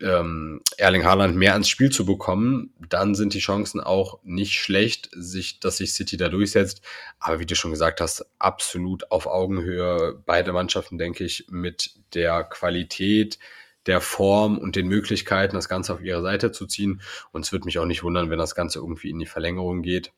ähm, 0.00 0.62
Erling 0.78 1.04
Haaland 1.04 1.36
mehr 1.36 1.52
ans 1.52 1.68
Spiel 1.68 1.90
zu 1.90 2.06
bekommen, 2.06 2.72
dann 2.88 3.14
sind 3.14 3.34
die 3.34 3.40
Chancen 3.40 3.80
auch 3.82 4.18
nicht 4.24 4.54
schlecht, 4.54 5.10
sich, 5.12 5.60
dass 5.60 5.76
sich 5.76 5.92
City 5.92 6.16
da 6.16 6.30
durchsetzt. 6.30 6.80
Aber 7.18 7.38
wie 7.38 7.44
du 7.44 7.54
schon 7.54 7.72
gesagt 7.72 8.00
hast, 8.00 8.24
absolut 8.38 9.10
auf 9.10 9.26
Augenhöhe. 9.26 10.22
Beide 10.24 10.54
Mannschaften, 10.54 10.96
denke 10.96 11.24
ich, 11.24 11.46
mit 11.50 11.90
der 12.14 12.44
Qualität, 12.44 13.38
der 13.84 14.00
Form 14.00 14.56
und 14.56 14.74
den 14.74 14.88
Möglichkeiten, 14.88 15.54
das 15.54 15.68
Ganze 15.68 15.92
auf 15.92 16.00
ihre 16.00 16.22
Seite 16.22 16.50
zu 16.52 16.66
ziehen. 16.66 17.02
Und 17.32 17.44
es 17.44 17.52
würde 17.52 17.66
mich 17.66 17.78
auch 17.78 17.84
nicht 17.84 18.02
wundern, 18.02 18.30
wenn 18.30 18.38
das 18.38 18.54
Ganze 18.54 18.78
irgendwie 18.78 19.10
in 19.10 19.18
die 19.18 19.26
Verlängerung 19.26 19.82
geht 19.82 20.12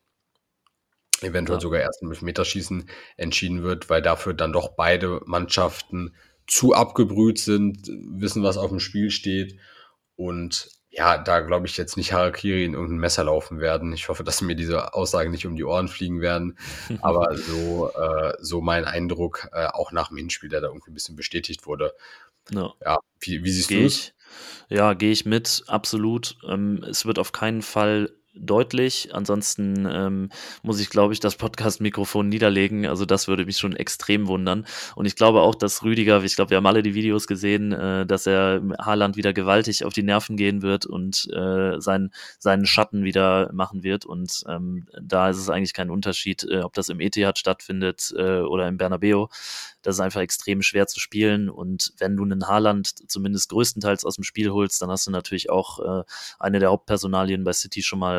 eventuell 1.23 1.57
ja. 1.57 1.61
sogar 1.61 1.81
erst 1.81 2.01
im 2.01 2.11
Elfmeterschießen 2.11 2.89
entschieden 3.17 3.63
wird, 3.63 3.89
weil 3.89 4.01
dafür 4.01 4.33
dann 4.33 4.53
doch 4.53 4.69
beide 4.75 5.21
Mannschaften 5.25 6.15
zu 6.47 6.73
abgebrüht 6.73 7.39
sind, 7.39 7.87
wissen, 7.87 8.43
was 8.43 8.57
auf 8.57 8.69
dem 8.69 8.79
Spiel 8.79 9.11
steht 9.11 9.59
und 10.15 10.69
ja, 10.91 11.17
da 11.17 11.39
glaube 11.39 11.67
ich 11.67 11.77
jetzt 11.77 11.97
nicht 11.97 12.13
Harakiri 12.13 12.65
in 12.65 12.73
irgendein 12.73 12.99
Messer 12.99 13.23
laufen 13.23 13.59
werden. 13.59 13.93
Ich 13.93 14.09
hoffe, 14.09 14.23
dass 14.23 14.41
mir 14.41 14.55
diese 14.55 14.93
Aussagen 14.93 15.31
nicht 15.31 15.45
um 15.45 15.55
die 15.55 15.63
Ohren 15.63 15.87
fliegen 15.87 16.19
werden. 16.19 16.57
Aber 17.01 17.37
so, 17.37 17.91
äh, 17.91 18.33
so 18.39 18.59
mein 18.59 18.85
Eindruck, 18.85 19.47
äh, 19.53 19.67
auch 19.67 19.91
nach 19.91 20.09
dem 20.09 20.17
Hinspiel, 20.17 20.49
der 20.49 20.61
da 20.61 20.67
irgendwie 20.67 20.91
ein 20.91 20.95
bisschen 20.95 21.15
bestätigt 21.15 21.67
wurde. 21.67 21.93
Ja, 22.51 22.73
ja 22.83 22.97
wie, 23.19 23.43
wie 23.43 23.51
siehst 23.51 23.69
du 23.69 23.85
es? 23.85 24.13
Ja, 24.67 24.93
gehe 24.93 25.11
ich 25.11 25.25
mit, 25.25 25.63
absolut. 25.67 26.37
Ähm, 26.47 26.83
es 26.87 27.05
wird 27.05 27.19
auf 27.19 27.31
keinen 27.31 27.61
Fall 27.61 28.11
deutlich. 28.33 29.09
Ansonsten 29.13 29.87
ähm, 29.89 30.29
muss 30.63 30.79
ich, 30.79 30.89
glaube 30.89 31.13
ich, 31.13 31.19
das 31.19 31.35
Podcast-Mikrofon 31.35 32.29
niederlegen. 32.29 32.85
Also 32.85 33.05
das 33.05 33.27
würde 33.27 33.45
mich 33.45 33.57
schon 33.57 33.75
extrem 33.75 34.27
wundern. 34.27 34.65
Und 34.95 35.05
ich 35.05 35.15
glaube 35.15 35.41
auch, 35.41 35.55
dass 35.55 35.83
Rüdiger, 35.83 36.23
ich 36.23 36.35
glaube, 36.35 36.51
wir 36.51 36.57
haben 36.57 36.65
alle 36.65 36.83
die 36.83 36.93
Videos 36.93 37.27
gesehen, 37.27 37.71
äh, 37.71 38.05
dass 38.05 38.27
er 38.27 38.61
Haaland 38.79 39.17
wieder 39.17 39.33
gewaltig 39.33 39.83
auf 39.83 39.93
die 39.93 40.03
Nerven 40.03 40.37
gehen 40.37 40.61
wird 40.61 40.85
und 40.85 41.27
äh, 41.33 41.79
sein, 41.79 42.11
seinen 42.37 42.65
Schatten 42.65 43.03
wieder 43.03 43.51
machen 43.53 43.83
wird. 43.83 44.05
Und 44.05 44.43
ähm, 44.47 44.87
da 45.01 45.29
ist 45.29 45.37
es 45.37 45.49
eigentlich 45.49 45.73
kein 45.73 45.89
Unterschied, 45.89 46.43
äh, 46.43 46.61
ob 46.61 46.73
das 46.73 46.89
im 46.89 46.99
ETH 46.99 47.37
stattfindet 47.37 48.13
äh, 48.15 48.41
oder 48.41 48.67
im 48.67 48.77
Bernabeu. 48.77 49.27
Das 49.81 49.95
ist 49.95 50.01
einfach 50.01 50.21
extrem 50.21 50.61
schwer 50.61 50.87
zu 50.87 50.99
spielen. 50.99 51.49
Und 51.49 51.93
wenn 51.97 52.15
du 52.15 52.23
einen 52.23 52.47
Haaland 52.47 53.09
zumindest 53.09 53.49
größtenteils 53.49 54.05
aus 54.05 54.15
dem 54.15 54.23
Spiel 54.23 54.51
holst, 54.51 54.81
dann 54.81 54.89
hast 54.89 55.07
du 55.07 55.11
natürlich 55.11 55.49
auch 55.49 55.79
äh, 55.79 56.03
eine 56.37 56.59
der 56.59 56.69
Hauptpersonalien 56.69 57.43
bei 57.43 57.53
City 57.53 57.81
schon 57.81 57.99
mal 57.99 58.18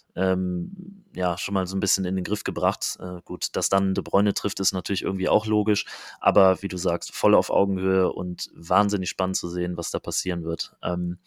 ähm, 0.15 1.01
ja 1.13 1.37
schon 1.37 1.53
mal 1.53 1.67
so 1.67 1.75
ein 1.75 1.79
bisschen 1.79 2.05
in 2.05 2.15
den 2.15 2.23
Griff 2.23 2.43
gebracht. 2.43 2.97
Äh, 2.99 3.21
gut, 3.23 3.55
dass 3.55 3.69
dann 3.69 3.93
De 3.93 4.03
Bruyne 4.03 4.33
trifft, 4.33 4.59
ist 4.59 4.73
natürlich 4.73 5.03
irgendwie 5.03 5.29
auch 5.29 5.45
logisch, 5.45 5.85
aber 6.19 6.61
wie 6.61 6.67
du 6.67 6.77
sagst, 6.77 7.13
voll 7.13 7.35
auf 7.35 7.49
Augenhöhe 7.49 8.11
und 8.11 8.49
wahnsinnig 8.53 9.09
spannend 9.09 9.37
zu 9.37 9.49
sehen, 9.49 9.77
was 9.77 9.91
da 9.91 9.99
passieren 9.99 10.43
wird. 10.43 10.73
Ähm, 10.83 11.17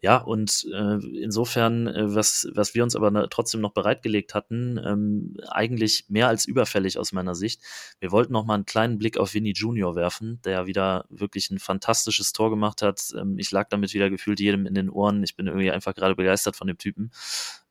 ja, 0.00 0.18
und 0.18 0.66
äh, 0.72 0.98
insofern, 1.22 1.86
äh, 1.86 2.14
was, 2.14 2.48
was 2.52 2.74
wir 2.74 2.82
uns 2.82 2.96
aber 2.96 3.28
trotzdem 3.30 3.60
noch 3.60 3.72
bereitgelegt 3.72 4.34
hatten, 4.34 4.80
ähm, 4.84 5.36
eigentlich 5.48 6.06
mehr 6.08 6.28
als 6.28 6.44
überfällig 6.46 6.98
aus 6.98 7.12
meiner 7.12 7.34
Sicht. 7.34 7.62
Wir 8.00 8.12
wollten 8.12 8.32
noch 8.32 8.44
mal 8.44 8.54
einen 8.54 8.66
kleinen 8.66 8.98
Blick 8.98 9.18
auf 9.18 9.34
Vinny 9.34 9.52
Junior 9.52 9.96
werfen, 9.96 10.40
der 10.44 10.66
wieder 10.66 11.06
wirklich 11.08 11.50
ein 11.50 11.58
fantastisches 11.58 12.32
Tor 12.32 12.50
gemacht 12.50 12.82
hat. 12.82 13.12
Ähm, 13.18 13.38
ich 13.38 13.50
lag 13.50 13.68
damit 13.68 13.94
wieder 13.94 14.10
gefühlt 14.10 14.40
jedem 14.40 14.66
in 14.66 14.74
den 14.74 14.90
Ohren. 14.90 15.22
Ich 15.22 15.36
bin 15.36 15.46
irgendwie 15.46 15.70
einfach 15.70 15.94
gerade 15.94 16.14
begeistert 16.14 16.56
von 16.56 16.66
dem 16.66 16.78
Typen. 16.78 17.10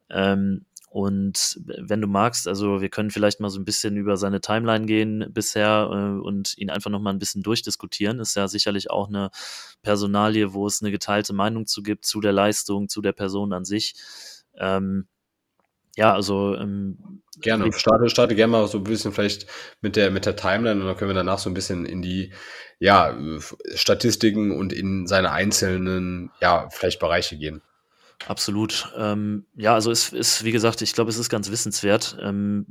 Ähm, 0.10 0.66
und 0.94 1.60
wenn 1.66 2.02
du 2.02 2.08
magst, 2.08 2.48
also 2.48 2.80
wir 2.80 2.90
können 2.90 3.10
vielleicht 3.10 3.40
mal 3.40 3.50
so 3.50 3.60
ein 3.60 3.66
bisschen 3.66 3.98
über 3.98 4.16
seine 4.16 4.42
Timeline 4.42 4.86
gehen 4.86 5.26
bisher 5.32 5.90
äh, 5.92 6.22
und 6.22 6.56
ihn 6.60 6.70
einfach 6.70 6.92
noch 6.92 7.00
mal 7.00 7.10
ein 7.10 7.18
bisschen 7.18 7.42
durchdiskutieren. 7.42 8.20
Ist 8.20 8.36
ja 8.36 8.48
sicherlich 8.48 8.92
auch 8.92 9.08
eine 9.08 9.32
Personalie, 9.82 10.54
wo 10.54 10.68
es 10.68 10.84
eine 10.84 10.92
geteilte 10.92 11.34
Meinung 11.34 11.66
zu 11.66 11.82
gibt, 11.82 12.06
zu 12.06 12.22
der 12.22 12.32
Leistung, 12.32 12.90
zu 12.90 13.02
der 13.02 13.12
Person 13.12 13.54
an 13.54 13.66
sich. 13.66 13.96
Ähm, 14.56 15.08
ja, 15.96 16.14
also 16.14 16.56
ähm, 16.56 17.24
gerne. 17.42 17.74
Starte, 17.74 18.10
starte 18.10 18.36
gerne 18.36 18.52
mal 18.52 18.68
so 18.68 18.78
ein 18.78 18.84
bisschen 18.84 19.14
vielleicht 19.14 19.48
mit 19.82 19.96
der 19.96 20.12
mit 20.12 20.28
der 20.28 20.36
Timeline 20.36 20.80
und 20.80 20.86
dann 20.86 20.96
können 20.96 21.10
wir 21.10 21.16
danach 21.16 21.40
so 21.40 21.50
ein 21.50 21.56
bisschen 21.56 21.86
in 21.88 22.04
die 22.04 22.34
ja 22.80 23.18
Statistiken 23.74 24.52
und 24.52 24.72
in 24.74 25.08
seine 25.08 25.32
einzelnen 25.32 26.30
ja 26.40 26.70
vielleicht 26.70 27.00
Bereiche 27.00 27.36
gehen. 27.38 27.64
Absolut. 28.26 28.94
Ähm, 28.98 29.46
ja, 29.56 29.74
also 29.74 29.92
es 29.92 30.14
ist, 30.14 30.46
wie 30.46 30.54
gesagt, 30.54 30.82
ich 30.82 30.94
glaube, 30.94 31.10
es 31.10 31.18
ist 31.18 31.30
ganz 31.30 31.52
wissenswert. 31.52 32.18
Ähm, 32.22 32.66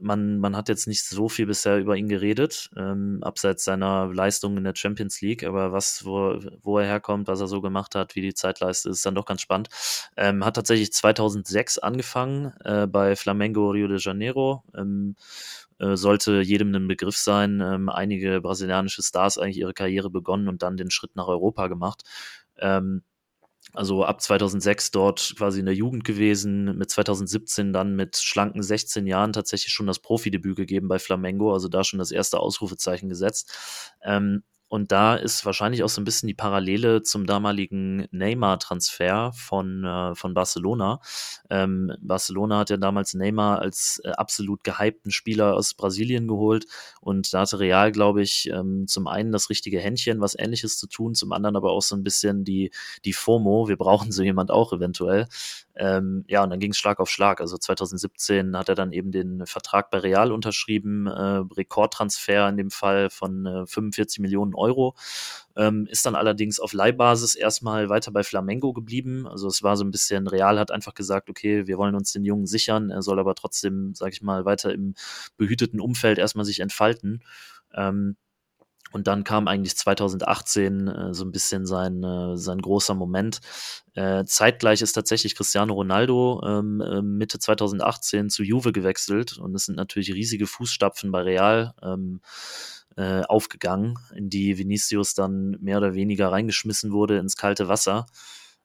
man, 0.00 0.38
man 0.38 0.56
hat 0.56 0.68
jetzt 0.68 0.86
nicht 0.86 1.04
so 1.04 1.28
viel 1.28 1.46
bisher 1.46 1.78
über 1.78 1.96
ihn 1.96 2.06
geredet, 2.08 2.70
ähm, 2.76 3.18
abseits 3.22 3.64
seiner 3.64 4.06
Leistung 4.14 4.56
in 4.56 4.62
der 4.62 4.76
Champions 4.76 5.20
League, 5.20 5.42
aber 5.42 5.72
was, 5.72 6.04
wo, 6.04 6.38
wo 6.62 6.78
er 6.78 6.86
herkommt, 6.86 7.26
was 7.26 7.40
er 7.40 7.48
so 7.48 7.60
gemacht 7.60 7.96
hat, 7.96 8.14
wie 8.14 8.20
die 8.20 8.34
Zeitleiste, 8.34 8.90
ist 8.90 9.04
dann 9.04 9.16
doch 9.16 9.26
ganz 9.26 9.40
spannend. 9.40 9.70
Ähm, 10.16 10.44
hat 10.44 10.54
tatsächlich 10.54 10.92
2006 10.92 11.78
angefangen 11.78 12.52
äh, 12.64 12.86
bei 12.86 13.16
Flamengo 13.16 13.70
Rio 13.70 13.88
de 13.88 13.98
Janeiro. 13.98 14.62
Ähm, 14.76 15.16
äh, 15.80 15.96
sollte 15.96 16.42
jedem 16.42 16.72
ein 16.74 16.86
Begriff 16.86 17.16
sein. 17.16 17.60
Ähm, 17.60 17.88
einige 17.88 18.40
brasilianische 18.40 19.02
Stars 19.02 19.36
eigentlich 19.36 19.58
ihre 19.58 19.74
Karriere 19.74 20.10
begonnen 20.10 20.46
und 20.48 20.62
dann 20.62 20.76
den 20.76 20.90
Schritt 20.92 21.16
nach 21.16 21.26
Europa 21.26 21.66
gemacht. 21.66 22.02
Ähm, 22.58 23.02
also 23.74 24.04
ab 24.04 24.20
2006 24.20 24.90
dort 24.90 25.34
quasi 25.36 25.60
in 25.60 25.66
der 25.66 25.74
Jugend 25.74 26.04
gewesen, 26.04 26.76
mit 26.76 26.90
2017 26.90 27.72
dann 27.72 27.96
mit 27.96 28.16
schlanken 28.16 28.62
16 28.62 29.06
Jahren 29.06 29.32
tatsächlich 29.32 29.72
schon 29.72 29.86
das 29.86 29.98
Profidebüt 29.98 30.56
gegeben 30.56 30.88
bei 30.88 30.98
Flamengo, 30.98 31.52
also 31.52 31.68
da 31.68 31.82
schon 31.82 31.98
das 31.98 32.10
erste 32.10 32.38
Ausrufezeichen 32.38 33.08
gesetzt. 33.08 33.96
Ähm, 34.02 34.42
und 34.72 34.90
da 34.90 35.16
ist 35.16 35.44
wahrscheinlich 35.44 35.82
auch 35.82 35.90
so 35.90 36.00
ein 36.00 36.04
bisschen 36.04 36.28
die 36.28 36.34
Parallele 36.34 37.02
zum 37.02 37.26
damaligen 37.26 38.08
Neymar-Transfer 38.10 39.30
von, 39.34 39.84
äh, 39.84 40.14
von 40.14 40.32
Barcelona. 40.32 40.98
Ähm, 41.50 41.92
Barcelona 42.00 42.60
hat 42.60 42.70
ja 42.70 42.78
damals 42.78 43.12
Neymar 43.12 43.58
als 43.58 44.00
äh, 44.02 44.12
absolut 44.12 44.64
gehypten 44.64 45.10
Spieler 45.10 45.56
aus 45.56 45.74
Brasilien 45.74 46.26
geholt 46.26 46.64
und 47.02 47.34
da 47.34 47.40
hatte 47.40 47.60
Real, 47.60 47.92
glaube 47.92 48.22
ich, 48.22 48.48
ähm, 48.50 48.86
zum 48.88 49.08
einen 49.08 49.30
das 49.30 49.50
richtige 49.50 49.78
Händchen, 49.78 50.22
was 50.22 50.38
ähnliches 50.38 50.78
zu 50.78 50.86
tun, 50.86 51.14
zum 51.14 51.32
anderen 51.32 51.56
aber 51.56 51.70
auch 51.72 51.82
so 51.82 51.94
ein 51.94 52.02
bisschen 52.02 52.42
die, 52.42 52.70
die 53.04 53.12
FOMO. 53.12 53.68
Wir 53.68 53.76
brauchen 53.76 54.10
so 54.10 54.22
jemand 54.22 54.50
auch 54.50 54.72
eventuell. 54.72 55.28
Ähm, 55.74 56.24
ja, 56.28 56.42
und 56.42 56.50
dann 56.50 56.60
ging 56.60 56.72
es 56.72 56.76
Schlag 56.76 57.00
auf 57.00 57.10
Schlag. 57.10 57.40
Also 57.40 57.56
2017 57.56 58.56
hat 58.56 58.68
er 58.68 58.74
dann 58.74 58.92
eben 58.92 59.10
den 59.10 59.46
Vertrag 59.46 59.90
bei 59.90 59.98
Real 59.98 60.30
unterschrieben, 60.30 61.06
äh, 61.06 61.10
Rekordtransfer 61.10 62.48
in 62.48 62.56
dem 62.56 62.70
Fall 62.70 63.08
von 63.08 63.46
äh, 63.46 63.66
45 63.66 64.20
Millionen 64.20 64.54
Euro. 64.54 64.94
Ähm, 65.56 65.86
ist 65.90 66.04
dann 66.04 66.14
allerdings 66.14 66.60
auf 66.60 66.72
Leihbasis 66.72 67.34
erstmal 67.34 67.88
weiter 67.88 68.10
bei 68.12 68.22
Flamengo 68.22 68.72
geblieben. 68.72 69.26
Also 69.26 69.48
es 69.48 69.62
war 69.62 69.76
so 69.76 69.84
ein 69.84 69.90
bisschen, 69.90 70.26
Real 70.26 70.58
hat 70.58 70.70
einfach 70.70 70.94
gesagt, 70.94 71.30
okay, 71.30 71.66
wir 71.66 71.78
wollen 71.78 71.94
uns 71.94 72.12
den 72.12 72.24
Jungen 72.24 72.46
sichern, 72.46 72.90
er 72.90 73.02
soll 73.02 73.18
aber 73.18 73.34
trotzdem, 73.34 73.94
sag 73.94 74.12
ich 74.12 74.22
mal, 74.22 74.44
weiter 74.44 74.72
im 74.72 74.94
behüteten 75.36 75.80
Umfeld 75.80 76.18
erstmal 76.18 76.44
sich 76.44 76.60
entfalten. 76.60 77.22
Ähm, 77.74 78.16
und 78.92 79.06
dann 79.06 79.24
kam 79.24 79.48
eigentlich 79.48 79.76
2018 79.76 80.88
äh, 80.88 81.14
so 81.14 81.24
ein 81.24 81.32
bisschen 81.32 81.66
sein, 81.66 82.02
äh, 82.02 82.36
sein 82.36 82.60
großer 82.60 82.94
Moment. 82.94 83.40
Äh, 83.94 84.24
zeitgleich 84.24 84.82
ist 84.82 84.92
tatsächlich 84.92 85.34
Cristiano 85.34 85.74
Ronaldo 85.74 86.42
ähm, 86.46 86.80
äh, 86.80 87.02
Mitte 87.02 87.38
2018 87.38 88.30
zu 88.30 88.42
Juve 88.42 88.72
gewechselt 88.72 89.38
und 89.38 89.54
es 89.54 89.66
sind 89.66 89.76
natürlich 89.76 90.12
riesige 90.14 90.46
Fußstapfen 90.46 91.10
bei 91.10 91.22
Real 91.22 91.74
ähm, 91.82 92.20
äh, 92.96 93.22
aufgegangen, 93.22 93.98
in 94.14 94.28
die 94.28 94.58
Vinicius 94.58 95.14
dann 95.14 95.56
mehr 95.60 95.78
oder 95.78 95.94
weniger 95.94 96.30
reingeschmissen 96.30 96.92
wurde 96.92 97.18
ins 97.18 97.36
kalte 97.36 97.68
Wasser. 97.68 98.06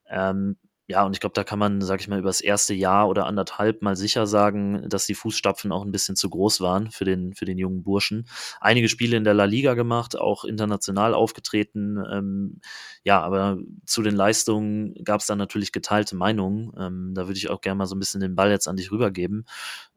Ähm, 0.10 0.58
ja, 0.90 1.04
und 1.06 1.14
ich 1.14 1.20
glaube, 1.20 1.34
da 1.34 1.44
kann 1.44 1.60
man, 1.60 1.82
sag 1.82 2.00
ich 2.00 2.08
mal, 2.08 2.20
über 2.20 2.30
das 2.30 2.40
erste 2.40 2.74
Jahr 2.74 3.10
oder 3.10 3.26
anderthalb 3.26 3.82
mal 3.82 3.98
sicher 3.98 4.26
sagen, 4.26 4.88
dass 4.88 5.06
die 5.06 5.16
Fußstapfen 5.16 5.72
auch 5.74 5.84
ein 5.84 5.92
bisschen 5.92 6.16
zu 6.16 6.30
groß 6.30 6.62
waren 6.62 6.92
für 6.92 7.04
den, 7.04 7.34
für 7.34 7.44
den 7.44 7.58
jungen 7.58 7.84
Burschen. 7.84 8.26
Einige 8.62 8.88
Spiele 8.88 9.18
in 9.18 9.26
der 9.26 9.34
La 9.34 9.44
Liga 9.44 9.74
gemacht, 9.74 10.18
auch 10.18 10.46
international 10.46 11.14
aufgetreten. 11.14 11.98
Ähm, 12.10 12.62
ja, 13.04 13.22
aber 13.22 13.58
zu 13.86 14.02
den 14.02 14.16
Leistungen 14.16 14.96
gab 15.04 15.20
es 15.20 15.28
dann 15.28 15.38
natürlich 15.38 15.74
geteilte 15.74 16.16
Meinungen. 16.16 16.72
Ähm, 16.80 17.14
da 17.14 17.28
würde 17.28 17.38
ich 17.38 17.50
auch 17.50 17.60
gerne 17.60 17.78
mal 17.80 17.86
so 17.86 17.96
ein 17.96 18.00
bisschen 18.00 18.22
den 18.22 18.36
Ball 18.36 18.50
jetzt 18.50 18.70
an 18.70 18.78
dich 18.78 18.90
rübergeben. 18.90 19.46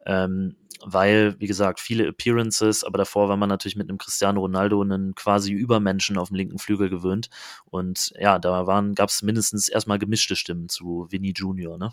Ähm, 0.07 0.57
weil, 0.83 1.39
wie 1.39 1.47
gesagt, 1.47 1.79
viele 1.79 2.07
Appearances, 2.07 2.85
aber 2.85 2.99
davor 2.99 3.29
war 3.29 3.37
man 3.37 3.49
natürlich 3.49 3.77
mit 3.77 3.89
einem 3.89 3.99
Cristiano 3.99 4.41
Ronaldo 4.41 4.81
einen 4.81 5.15
quasi 5.15 5.53
Übermenschen 5.53 6.17
auf 6.17 6.29
dem 6.29 6.37
linken 6.37 6.59
Flügel 6.59 6.89
gewöhnt. 6.89 7.29
Und 7.67 8.13
ja, 8.19 8.39
da 8.39 8.63
gab 8.95 9.11
es 9.11 9.23
mindestens 9.23 9.69
erstmal 9.69 9.99
gemischte 9.99 10.37
Stimmen 10.37 10.69
zu 10.69 11.07
Vinny 11.11 11.33
Junior, 11.37 11.77
ne? 11.77 11.93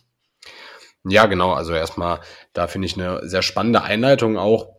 Ja, 1.03 1.25
genau. 1.25 1.51
Also 1.51 1.73
erstmal, 1.73 2.21
da 2.53 2.67
finde 2.67 2.85
ich 2.85 2.97
eine 2.97 3.27
sehr 3.27 3.41
spannende 3.41 3.83
Einleitung 3.83 4.37
auch. 4.37 4.76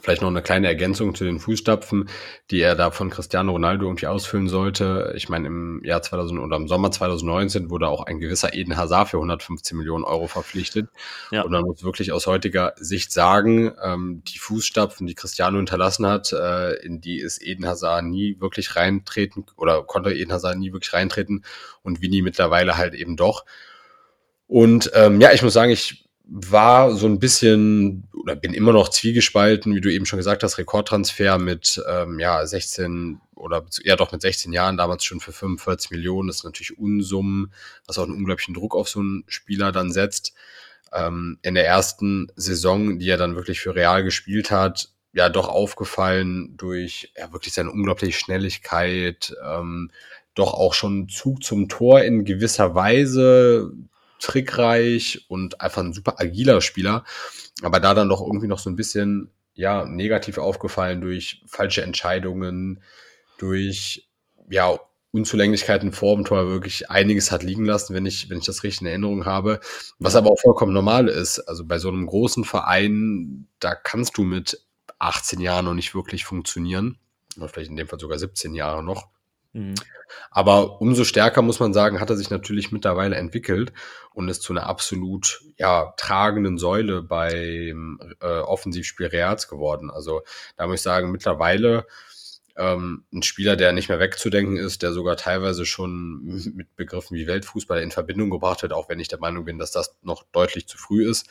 Vielleicht 0.00 0.22
noch 0.22 0.30
eine 0.30 0.40
kleine 0.40 0.68
Ergänzung 0.68 1.14
zu 1.14 1.24
den 1.24 1.38
Fußstapfen, 1.38 2.08
die 2.50 2.60
er 2.60 2.74
da 2.74 2.90
von 2.90 3.10
Cristiano 3.10 3.52
Ronaldo 3.52 3.84
irgendwie 3.84 4.06
ausfüllen 4.06 4.48
sollte. 4.48 5.12
Ich 5.16 5.28
meine, 5.28 5.48
im 5.48 5.82
Jahr 5.84 6.00
2000 6.00 6.40
oder 6.40 6.56
im 6.56 6.66
Sommer 6.66 6.90
2019 6.90 7.68
wurde 7.68 7.88
auch 7.88 8.06
ein 8.06 8.18
gewisser 8.18 8.54
Eden 8.54 8.76
Hazard 8.76 9.10
für 9.10 9.18
115 9.18 9.76
Millionen 9.76 10.04
Euro 10.04 10.28
verpflichtet. 10.28 10.88
Ja. 11.30 11.42
Und 11.42 11.52
man 11.52 11.64
muss 11.64 11.84
wirklich 11.84 12.10
aus 12.12 12.26
heutiger 12.26 12.72
Sicht 12.76 13.12
sagen, 13.12 13.72
ähm, 13.84 14.22
die 14.26 14.38
Fußstapfen, 14.38 15.06
die 15.06 15.14
Cristiano 15.14 15.58
hinterlassen 15.58 16.06
hat, 16.06 16.32
äh, 16.32 16.74
in 16.84 17.02
die 17.02 17.18
ist 17.18 17.42
Eden 17.42 17.66
Hazard 17.66 18.04
nie 18.04 18.40
wirklich 18.40 18.76
reintreten 18.76 19.44
oder 19.56 19.82
konnte 19.82 20.14
Eden 20.14 20.32
Hazard 20.32 20.56
nie 20.56 20.72
wirklich 20.72 20.94
reintreten 20.94 21.44
und 21.82 22.00
Vini 22.00 22.22
mittlerweile 22.22 22.78
halt 22.78 22.94
eben 22.94 23.16
doch. 23.16 23.44
Und 24.46 24.90
ähm, 24.94 25.20
ja, 25.20 25.32
ich 25.32 25.42
muss 25.42 25.52
sagen, 25.52 25.70
ich 25.70 26.08
war 26.34 26.94
so 26.94 27.06
ein 27.06 27.18
bisschen 27.18 28.08
oder 28.14 28.34
bin 28.34 28.54
immer 28.54 28.72
noch 28.72 28.88
zwiegespalten, 28.88 29.74
wie 29.74 29.82
du 29.82 29.92
eben 29.92 30.06
schon 30.06 30.16
gesagt 30.16 30.42
hast, 30.42 30.56
Rekordtransfer 30.56 31.38
mit 31.38 31.82
ähm, 31.86 32.18
ja 32.18 32.46
16 32.46 33.20
oder 33.34 33.66
ja 33.82 33.96
doch 33.96 34.12
mit 34.12 34.22
16 34.22 34.50
Jahren, 34.50 34.78
damals 34.78 35.04
schon 35.04 35.20
für 35.20 35.32
45 35.32 35.90
Millionen, 35.90 36.28
das 36.28 36.38
ist 36.38 36.44
natürlich 36.44 36.78
Unsummen, 36.78 37.52
was 37.86 37.98
auch 37.98 38.04
einen 38.04 38.16
unglaublichen 38.16 38.54
Druck 38.54 38.74
auf 38.74 38.88
so 38.88 39.00
einen 39.00 39.24
Spieler 39.26 39.72
dann 39.72 39.92
setzt. 39.92 40.32
Ähm, 40.94 41.38
in 41.42 41.54
der 41.54 41.66
ersten 41.66 42.28
Saison, 42.34 42.98
die 42.98 43.10
er 43.10 43.18
dann 43.18 43.36
wirklich 43.36 43.60
für 43.60 43.74
Real 43.74 44.02
gespielt 44.02 44.50
hat, 44.50 44.88
ja 45.12 45.28
doch 45.28 45.48
aufgefallen 45.48 46.56
durch 46.56 47.12
ja 47.14 47.30
wirklich 47.32 47.52
seine 47.52 47.72
unglaubliche 47.72 48.18
Schnelligkeit, 48.18 49.34
ähm, 49.44 49.90
doch 50.34 50.54
auch 50.54 50.72
schon 50.72 51.10
Zug 51.10 51.44
zum 51.44 51.68
Tor 51.68 52.00
in 52.00 52.24
gewisser 52.24 52.74
Weise, 52.74 53.70
trickreich 54.22 55.26
und 55.28 55.60
einfach 55.60 55.82
ein 55.82 55.92
super 55.92 56.14
agiler 56.18 56.60
Spieler. 56.60 57.04
Aber 57.62 57.80
da 57.80 57.94
dann 57.94 58.08
doch 58.08 58.20
irgendwie 58.20 58.46
noch 58.46 58.58
so 58.58 58.70
ein 58.70 58.76
bisschen, 58.76 59.30
ja, 59.54 59.84
negativ 59.84 60.38
aufgefallen 60.38 61.00
durch 61.00 61.42
falsche 61.46 61.82
Entscheidungen, 61.82 62.82
durch, 63.38 64.08
ja, 64.48 64.78
Unzulänglichkeiten 65.14 65.92
vor 65.92 66.16
dem 66.16 66.24
Tor 66.24 66.48
wirklich 66.48 66.90
einiges 66.90 67.30
hat 67.30 67.42
liegen 67.42 67.66
lassen, 67.66 67.94
wenn 67.94 68.06
ich, 68.06 68.30
wenn 68.30 68.38
ich 68.38 68.46
das 68.46 68.62
richtig 68.62 68.80
in 68.82 68.86
Erinnerung 68.86 69.26
habe. 69.26 69.60
Was 69.98 70.16
aber 70.16 70.30
auch 70.30 70.40
vollkommen 70.40 70.72
normal 70.72 71.08
ist. 71.08 71.38
Also 71.40 71.66
bei 71.66 71.78
so 71.78 71.88
einem 71.88 72.06
großen 72.06 72.44
Verein, 72.44 73.46
da 73.60 73.74
kannst 73.74 74.16
du 74.16 74.22
mit 74.22 74.64
18 75.00 75.38
Jahren 75.40 75.66
noch 75.66 75.74
nicht 75.74 75.94
wirklich 75.94 76.24
funktionieren. 76.24 76.98
Oder 77.36 77.48
vielleicht 77.48 77.70
in 77.70 77.76
dem 77.76 77.88
Fall 77.88 78.00
sogar 78.00 78.18
17 78.18 78.54
Jahre 78.54 78.82
noch. 78.82 79.11
Mhm. 79.52 79.74
Aber 80.30 80.80
umso 80.80 81.04
stärker 81.04 81.42
muss 81.42 81.60
man 81.60 81.72
sagen, 81.72 82.00
hat 82.00 82.10
er 82.10 82.16
sich 82.16 82.30
natürlich 82.30 82.72
mittlerweile 82.72 83.16
entwickelt 83.16 83.72
und 84.14 84.28
ist 84.28 84.42
zu 84.42 84.52
einer 84.52 84.66
absolut 84.66 85.42
ja, 85.58 85.92
tragenden 85.96 86.58
Säule 86.58 87.02
beim 87.02 87.98
äh, 88.20 88.38
Offensivspiel 88.40 89.06
Reals 89.06 89.48
geworden. 89.48 89.90
Also 89.90 90.22
da 90.56 90.66
muss 90.66 90.76
ich 90.76 90.82
sagen, 90.82 91.10
mittlerweile 91.12 91.86
Ähm, 92.56 93.04
ein 93.12 93.22
Spieler, 93.22 93.56
der 93.56 93.72
nicht 93.72 93.88
mehr 93.88 93.98
wegzudenken 93.98 94.58
ist, 94.58 94.82
der 94.82 94.92
sogar 94.92 95.16
teilweise 95.16 95.64
schon 95.64 96.22
mit 96.54 96.76
Begriffen 96.76 97.16
wie 97.16 97.26
Weltfußball 97.26 97.80
in 97.80 97.90
Verbindung 97.90 98.30
gebracht 98.30 98.62
wird, 98.62 98.74
auch 98.74 98.88
wenn 98.90 99.00
ich 99.00 99.08
der 99.08 99.20
Meinung 99.20 99.44
bin, 99.46 99.58
dass 99.58 99.70
das 99.72 99.96
noch 100.02 100.24
deutlich 100.32 100.66
zu 100.68 100.76
früh 100.76 101.08
ist. 101.08 101.28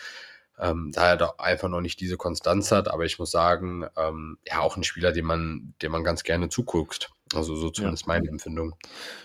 Ähm, 0.60 0.92
da 0.94 1.10
er 1.10 1.18
da 1.18 1.34
einfach 1.38 1.70
noch 1.70 1.82
nicht 1.82 2.00
diese 2.00 2.18
Konstanz 2.18 2.72
hat, 2.72 2.88
aber 2.88 3.06
ich 3.06 3.20
muss 3.20 3.32
sagen, 3.32 3.86
ähm, 3.98 4.38
ja, 4.48 4.60
auch 4.60 4.78
ein 4.78 4.84
Spieler, 4.84 5.12
dem 5.12 5.26
man, 5.26 5.74
dem 5.82 5.92
man 5.92 6.04
ganz 6.04 6.24
gerne 6.24 6.50
zuguckt. 6.50 7.12
Also 7.34 7.56
so 7.56 7.70
zumindest 7.70 8.04
ja. 8.04 8.14
meine 8.14 8.28
Empfindung. 8.28 8.76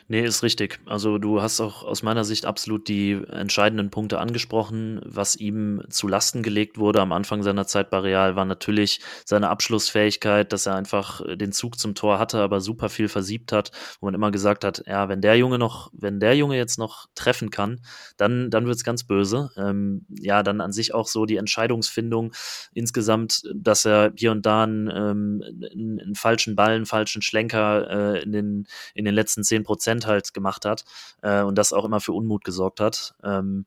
Nee, 0.08 0.24
ist 0.24 0.42
richtig. 0.42 0.78
Also 0.86 1.18
du 1.18 1.42
hast 1.42 1.60
auch 1.60 1.82
aus 1.82 2.02
meiner 2.02 2.24
Sicht 2.24 2.46
absolut 2.46 2.86
die 2.88 3.12
entscheidenden 3.28 3.90
Punkte 3.90 4.18
angesprochen. 4.18 5.00
Was 5.04 5.34
ihm 5.34 5.82
zu 5.90 6.06
Lasten 6.06 6.42
gelegt 6.42 6.78
wurde 6.78 7.00
am 7.00 7.12
Anfang 7.12 7.42
seiner 7.42 7.66
Zeit 7.66 7.90
bei 7.90 7.98
Real, 7.98 8.36
war 8.36 8.44
natürlich 8.44 9.00
seine 9.24 9.48
Abschlussfähigkeit, 9.48 10.52
dass 10.52 10.66
er 10.66 10.76
einfach 10.76 11.20
den 11.36 11.52
Zug 11.52 11.78
zum 11.78 11.94
Tor 11.94 12.18
hatte, 12.18 12.38
aber 12.38 12.60
super 12.60 12.88
viel 12.88 13.08
versiebt 13.08 13.50
hat, 13.50 13.72
wo 14.00 14.06
man 14.06 14.14
immer 14.14 14.30
gesagt 14.30 14.64
hat, 14.64 14.84
ja, 14.86 15.08
wenn 15.08 15.20
der 15.20 15.36
Junge 15.36 15.58
noch, 15.58 15.90
wenn 15.92 16.20
der 16.20 16.36
Junge 16.36 16.56
jetzt 16.56 16.78
noch 16.78 17.06
treffen 17.14 17.50
kann, 17.50 17.80
dann, 18.16 18.50
dann 18.50 18.66
wird 18.66 18.76
es 18.76 18.84
ganz 18.84 19.04
böse. 19.04 19.50
Ähm, 19.56 20.06
ja, 20.08 20.42
dann 20.42 20.60
an 20.60 20.72
sich 20.72 20.94
auch 20.94 21.08
so 21.08 21.26
die 21.26 21.36
Entscheidungsfindung 21.36 22.32
insgesamt, 22.74 23.42
dass 23.54 23.84
er 23.84 24.12
hier 24.14 24.30
und 24.30 24.46
da 24.46 24.62
einen, 24.62 24.88
ähm, 24.88 25.42
einen, 25.72 26.00
einen 26.00 26.14
falschen 26.14 26.54
Ball, 26.54 26.74
einen 26.74 26.86
falschen 26.86 27.22
Schlenker 27.22 27.90
äh, 27.96 28.22
in, 28.22 28.32
den, 28.32 28.66
in 28.94 29.04
den 29.04 29.14
letzten 29.14 29.44
zehn 29.44 29.64
Prozent 29.64 30.06
halt 30.06 30.34
gemacht 30.34 30.64
hat 30.64 30.84
äh, 31.22 31.42
und 31.42 31.56
das 31.56 31.72
auch 31.72 31.84
immer 31.84 32.00
für 32.00 32.12
Unmut 32.12 32.44
gesorgt 32.44 32.80
hat. 32.80 33.14
Ähm, 33.22 33.66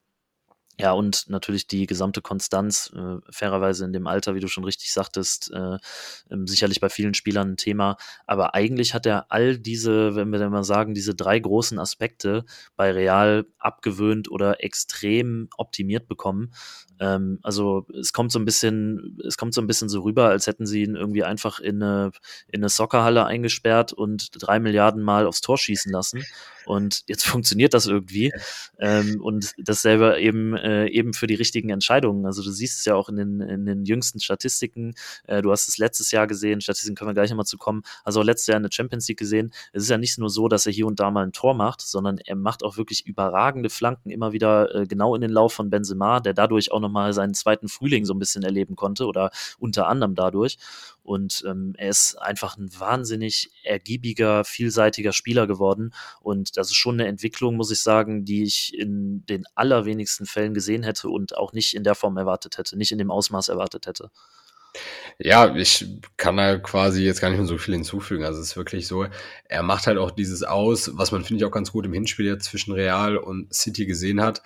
ja, 0.79 0.93
und 0.93 1.25
natürlich 1.27 1.67
die 1.67 1.87
gesamte 1.87 2.21
Konstanz, 2.21 2.89
äh, 2.95 3.17
fairerweise 3.29 3.83
in 3.83 3.91
dem 3.91 4.07
Alter, 4.07 4.33
wie 4.33 4.39
du 4.39 4.47
schon 4.47 4.63
richtig 4.63 4.93
sagtest, 4.93 5.51
äh, 5.51 5.77
ähm, 6.31 6.47
sicherlich 6.47 6.79
bei 6.79 6.87
vielen 6.87 7.13
Spielern 7.13 7.51
ein 7.51 7.57
Thema. 7.57 7.97
Aber 8.25 8.55
eigentlich 8.55 8.93
hat 8.93 9.05
er 9.05 9.29
all 9.29 9.57
diese, 9.57 10.15
wenn 10.15 10.31
wir 10.31 10.39
dann 10.39 10.53
mal 10.53 10.63
sagen, 10.63 10.93
diese 10.93 11.15
drei 11.15 11.37
großen 11.37 11.77
Aspekte 11.79 12.45
bei 12.77 12.91
Real 12.93 13.45
abgewöhnt 13.57 14.31
oder 14.31 14.63
extrem 14.63 15.49
optimiert 15.57 16.07
bekommen. 16.07 16.53
Ähm, 16.99 17.39
also 17.43 17.85
es 17.99 18.13
kommt 18.13 18.31
so 18.31 18.39
ein 18.39 18.45
bisschen, 18.45 19.17
es 19.25 19.37
kommt 19.37 19.53
so 19.53 19.61
ein 19.61 19.67
bisschen 19.67 19.89
so 19.89 20.01
rüber, 20.01 20.29
als 20.29 20.47
hätten 20.47 20.65
sie 20.65 20.83
ihn 20.83 20.95
irgendwie 20.95 21.23
einfach 21.23 21.59
in 21.59 21.81
eine, 21.81 22.11
in 22.51 22.61
eine 22.61 22.69
Soccerhalle 22.69 23.25
eingesperrt 23.25 23.93
und 23.93 24.29
drei 24.33 24.59
Milliarden 24.59 25.01
Mal 25.01 25.25
aufs 25.25 25.41
Tor 25.41 25.57
schießen 25.57 25.91
lassen. 25.91 26.23
Und 26.69 27.03
jetzt 27.07 27.25
funktioniert 27.25 27.73
das 27.73 27.87
irgendwie. 27.87 28.31
Ähm, 28.77 29.19
und 29.21 29.53
dasselbe 29.57 30.19
eben, 30.19 30.55
äh, 30.55 30.87
eben 30.87 31.13
für 31.13 31.27
die 31.27 31.35
richtigen 31.35 31.69
Entscheidungen. 31.69 32.25
Also 32.25 32.43
du 32.43 32.51
siehst 32.51 32.79
es 32.79 32.85
ja 32.85 32.95
auch 32.95 33.09
in 33.09 33.15
den, 33.15 33.41
in 33.41 33.65
den 33.65 33.85
jüngsten 33.85 34.19
Statistiken. 34.19 34.93
Äh, 35.25 35.41
du 35.41 35.51
hast 35.51 35.67
es 35.67 35.77
letztes 35.77 36.11
Jahr 36.11 36.27
gesehen, 36.27 36.61
Statistiken 36.61 36.95
können 36.95 37.09
wir 37.09 37.15
gleich 37.15 37.31
nochmal 37.31 37.45
zu 37.45 37.57
kommen. 37.57 37.81
Also 38.03 38.19
auch 38.19 38.23
letztes 38.23 38.47
Jahr 38.47 38.57
in 38.57 38.63
der 38.63 38.71
Champions 38.71 39.07
League 39.07 39.17
gesehen. 39.17 39.51
Es 39.73 39.83
ist 39.83 39.89
ja 39.89 39.97
nicht 39.97 40.17
nur 40.19 40.29
so, 40.29 40.47
dass 40.47 40.65
er 40.65 40.71
hier 40.71 40.85
und 40.85 40.99
da 40.99 41.09
mal 41.09 41.25
ein 41.25 41.33
Tor 41.33 41.55
macht, 41.55 41.81
sondern 41.81 42.19
er 42.19 42.35
macht 42.35 42.63
auch 42.63 42.77
wirklich 42.77 43.05
überragende 43.07 43.69
Flanken 43.69 44.11
immer 44.11 44.31
wieder 44.31 44.75
äh, 44.75 44.85
genau 44.85 45.15
in 45.15 45.21
den 45.21 45.31
Lauf 45.31 45.53
von 45.53 45.71
Benzema, 45.71 46.19
der 46.19 46.33
dadurch 46.33 46.71
auch 46.71 46.79
nochmal 46.89 47.13
seinen 47.13 47.33
zweiten 47.33 47.69
Frühling 47.69 48.05
so 48.05 48.13
ein 48.13 48.19
bisschen 48.19 48.43
erleben 48.43 48.75
konnte 48.75 49.05
oder 49.05 49.31
unter 49.59 49.87
anderem 49.87 50.15
dadurch. 50.15 50.57
Und 51.03 51.43
ähm, 51.47 51.73
er 51.77 51.89
ist 51.89 52.15
einfach 52.15 52.57
ein 52.57 52.69
wahnsinnig 52.77 53.51
ergiebiger, 53.63 54.43
vielseitiger 54.43 55.13
Spieler 55.13 55.47
geworden. 55.47 55.93
Und 56.21 56.57
das 56.57 56.67
ist 56.67 56.75
schon 56.75 56.95
eine 56.95 57.07
Entwicklung, 57.07 57.55
muss 57.55 57.71
ich 57.71 57.81
sagen, 57.81 58.25
die 58.25 58.43
ich 58.43 58.77
in 58.77 59.25
den 59.27 59.45
allerwenigsten 59.55 60.25
Fällen 60.25 60.53
gesehen 60.53 60.83
hätte 60.83 61.09
und 61.09 61.37
auch 61.37 61.53
nicht 61.53 61.75
in 61.75 61.83
der 61.83 61.95
Form 61.95 62.17
erwartet 62.17 62.57
hätte, 62.57 62.77
nicht 62.77 62.91
in 62.91 62.97
dem 62.97 63.11
Ausmaß 63.11 63.49
erwartet 63.49 63.87
hätte. 63.87 64.11
Ja, 65.21 65.53
ich 65.55 65.85
kann 66.15 66.37
da 66.37 66.57
quasi 66.57 67.03
jetzt 67.03 67.19
gar 67.19 67.29
nicht 67.29 67.39
mehr 67.39 67.47
so 67.47 67.57
viel 67.57 67.73
hinzufügen. 67.73 68.23
Also 68.23 68.39
es 68.39 68.49
ist 68.49 68.57
wirklich 68.57 68.87
so, 68.87 69.05
er 69.45 69.63
macht 69.63 69.85
halt 69.85 69.97
auch 69.97 70.11
dieses 70.11 70.43
aus, 70.43 70.91
was 70.93 71.11
man 71.11 71.25
finde 71.25 71.43
ich 71.43 71.45
auch 71.45 71.53
ganz 71.53 71.73
gut 71.73 71.85
im 71.85 71.93
Hinspiel 71.93 72.25
jetzt 72.25 72.45
zwischen 72.45 72.71
Real 72.71 73.17
und 73.17 73.53
City 73.53 73.85
gesehen 73.85 74.21
hat. 74.21 74.41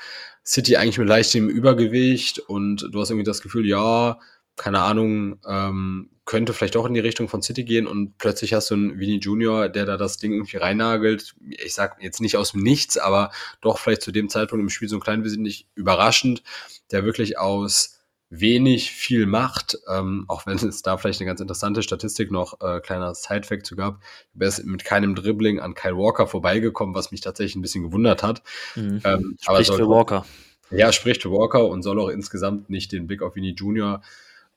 City 0.45 0.75
eigentlich 0.75 0.97
mit 0.97 1.07
leichtem 1.07 1.47
Übergewicht 1.47 2.39
und 2.39 2.89
du 2.91 2.99
hast 2.99 3.11
irgendwie 3.11 3.25
das 3.25 3.41
Gefühl, 3.41 3.67
ja, 3.67 4.19
keine 4.55 4.79
Ahnung, 4.79 5.39
ähm, 5.47 6.09
könnte 6.25 6.53
vielleicht 6.53 6.77
auch 6.77 6.85
in 6.85 6.93
die 6.93 6.99
Richtung 6.99 7.27
von 7.27 7.41
City 7.41 7.63
gehen 7.63 7.85
und 7.85 8.17
plötzlich 8.17 8.53
hast 8.53 8.71
du 8.71 8.75
einen 8.75 8.99
Vini 8.99 9.17
Junior, 9.17 9.67
der 9.67 9.85
da 9.85 9.97
das 9.97 10.17
Ding 10.17 10.31
irgendwie 10.31 10.57
reinnagelt. 10.57 11.35
Ich 11.49 11.73
sag 11.73 12.01
jetzt 12.01 12.21
nicht 12.21 12.37
aus 12.37 12.53
dem 12.53 12.63
Nichts, 12.63 12.97
aber 12.97 13.31
doch 13.61 13.77
vielleicht 13.77 14.01
zu 14.01 14.11
dem 14.11 14.29
Zeitpunkt 14.29 14.61
im 14.61 14.69
Spiel 14.69 14.87
so 14.87 14.95
ein 14.95 15.01
klein 15.01 15.21
bisschen 15.21 15.41
nicht 15.41 15.67
überraschend, 15.75 16.43
der 16.91 17.03
wirklich 17.03 17.37
aus 17.37 17.99
wenig 18.39 18.91
viel 18.91 19.25
macht, 19.27 19.77
ähm, 19.87 20.25
auch 20.27 20.45
wenn 20.47 20.57
es 20.57 20.81
da 20.81 20.97
vielleicht 20.97 21.21
eine 21.21 21.27
ganz 21.27 21.39
interessante 21.39 21.83
Statistik 21.83 22.31
noch, 22.31 22.61
äh, 22.61 22.79
kleiner 22.79 23.13
Side-Fact 23.13 23.65
zu 23.65 23.75
gab. 23.75 24.01
Er 24.37 24.47
ist 24.47 24.65
mit 24.65 24.83
keinem 24.83 25.13
Dribbling 25.13 25.59
an 25.59 25.75
Kyle 25.75 25.97
Walker 25.97 26.25
vorbeigekommen, 26.25 26.95
was 26.95 27.11
mich 27.11 27.21
tatsächlich 27.21 27.55
ein 27.55 27.61
bisschen 27.61 27.83
gewundert 27.83 28.23
hat. 28.23 28.41
Mhm. 28.75 29.01
Ähm, 29.03 29.37
spricht 29.39 29.69
aber 29.69 29.77
für 29.77 29.89
Walker. 29.89 30.25
Ja, 30.71 30.91
spricht 30.91 31.21
für 31.21 31.31
Walker 31.31 31.67
und 31.67 31.83
soll 31.83 31.99
auch 31.99 32.09
insgesamt 32.09 32.69
nicht 32.69 32.91
den 32.91 33.05
Blick 33.05 33.21
auf 33.21 33.35
Vinny 33.35 33.53
Junior 33.55 34.01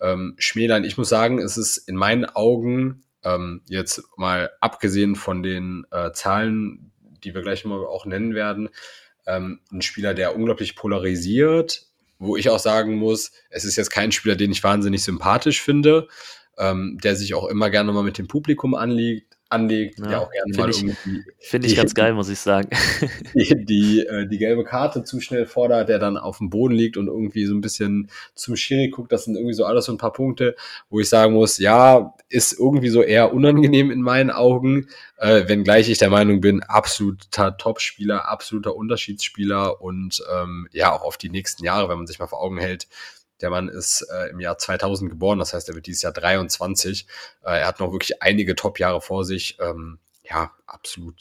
ähm, 0.01 0.35
schmälern. 0.39 0.85
Ich 0.85 0.97
muss 0.97 1.11
sagen, 1.11 1.39
es 1.39 1.59
ist 1.59 1.77
in 1.77 1.97
meinen 1.97 2.25
Augen, 2.25 3.05
ähm, 3.23 3.61
jetzt 3.69 4.03
mal 4.17 4.51
abgesehen 4.61 5.17
von 5.17 5.43
den 5.43 5.87
äh, 5.91 6.13
Zahlen, 6.13 6.93
die 7.25 7.35
wir 7.35 7.43
gleich 7.43 7.65
mal 7.67 7.85
auch 7.85 8.07
nennen 8.07 8.35
werden, 8.35 8.71
ähm, 9.27 9.61
ein 9.71 9.83
Spieler, 9.83 10.15
der 10.15 10.35
unglaublich 10.35 10.77
polarisiert, 10.77 11.87
wo 12.19 12.37
ich 12.37 12.49
auch 12.49 12.59
sagen 12.59 12.97
muss, 12.97 13.33
es 13.51 13.65
ist 13.65 13.77
jetzt 13.77 13.91
kein 13.91 14.13
Spieler, 14.13 14.37
den 14.37 14.53
ich 14.53 14.63
wahnsinnig 14.63 15.03
sympathisch 15.03 15.63
finde, 15.63 16.09
ähm, 16.59 16.99
der 17.03 17.17
sich 17.17 17.35
auch 17.35 17.47
immer 17.47 17.71
gerne 17.71 17.93
mal 17.93 18.03
mit 18.03 18.19
dem 18.19 18.29
Publikum 18.29 18.75
anliegt, 18.75 19.36
anlegt, 19.49 19.99
ja, 19.99 20.09
der 20.09 20.21
auch 20.23 20.31
gerne 20.31 20.57
mal 20.57 20.71
ich, 20.71 20.83
irgendwie. 20.83 21.25
Finde 21.39 21.69
ich 21.69 21.77
ganz 21.77 21.95
geil, 21.95 22.15
muss 22.15 22.29
ich 22.29 22.39
sagen. 22.39 22.69
Die, 23.35 23.65
die, 23.65 24.01
äh, 24.07 24.27
die, 24.27 24.39
gelbe 24.39 24.65
Karte 24.65 25.05
zu 25.05 25.21
schnell 25.21 25.47
fordert, 25.47 25.89
der 25.89 25.99
dann 25.99 26.17
auf 26.17 26.39
dem 26.39 26.51
Boden 26.51 26.75
liegt 26.75 26.97
und 26.97 27.07
irgendwie 27.07 27.47
so 27.47 27.55
ein 27.55 27.61
bisschen 27.61 28.11
zum 28.35 28.57
Schiri 28.57 28.89
guckt. 28.89 29.13
Das 29.13 29.25
sind 29.25 29.37
irgendwie 29.37 29.55
so 29.55 29.65
alles 29.65 29.85
so 29.85 29.93
ein 29.93 29.99
paar 29.99 30.13
Punkte, 30.13 30.57
wo 30.91 31.01
ich 31.01 31.09
sagen 31.09 31.35
muss, 31.35 31.59
ja, 31.59 32.15
ist 32.29 32.59
irgendwie 32.59 32.89
so 32.89 33.03
eher 33.03 33.33
unangenehm 33.33 33.91
in 33.91 34.03
meinen 34.03 34.31
Augen, 34.31 34.89
äh, 35.17 35.49
wenngleich 35.49 35.89
ich 35.89 35.99
der 35.99 36.11
Meinung 36.11 36.41
bin, 36.41 36.63
absoluter 36.63 37.57
Topspieler, 37.57 38.29
absoluter 38.29 38.75
Unterschiedsspieler 38.75 39.81
und 39.81 40.23
ähm, 40.35 40.69
ja, 40.73 40.93
auch 40.93 41.03
auf 41.03 41.17
die 41.17 41.31
nächsten 41.31 41.65
Jahre, 41.65 41.89
wenn 41.89 41.99
man 41.99 42.07
sich 42.07 42.19
mal 42.19 42.27
vor 42.27 42.43
Augen 42.43 42.59
hält, 42.59 42.89
der 43.41 43.51
Mann 43.51 43.69
ist 43.69 44.07
äh, 44.13 44.31
im 44.31 44.41
Jahr 44.41 44.59
2000 44.59 45.11
geboren, 45.11 45.39
das 45.39 45.53
heißt, 45.53 45.69
er 45.69 45.75
wird 45.75 45.87
dieses 45.87 46.03
Jahr 46.03 46.13
23. 46.13 47.07
Äh, 47.43 47.61
er 47.61 47.67
hat 47.67 47.81
noch 47.81 47.93
wirklich 47.93 48.23
einige 48.23 48.55
Top-Jahre 48.55 49.01
vor 49.01 49.25
sich. 49.25 49.59
Ähm, 49.61 49.99
ja, 50.23 50.53
absolut, 50.67 51.21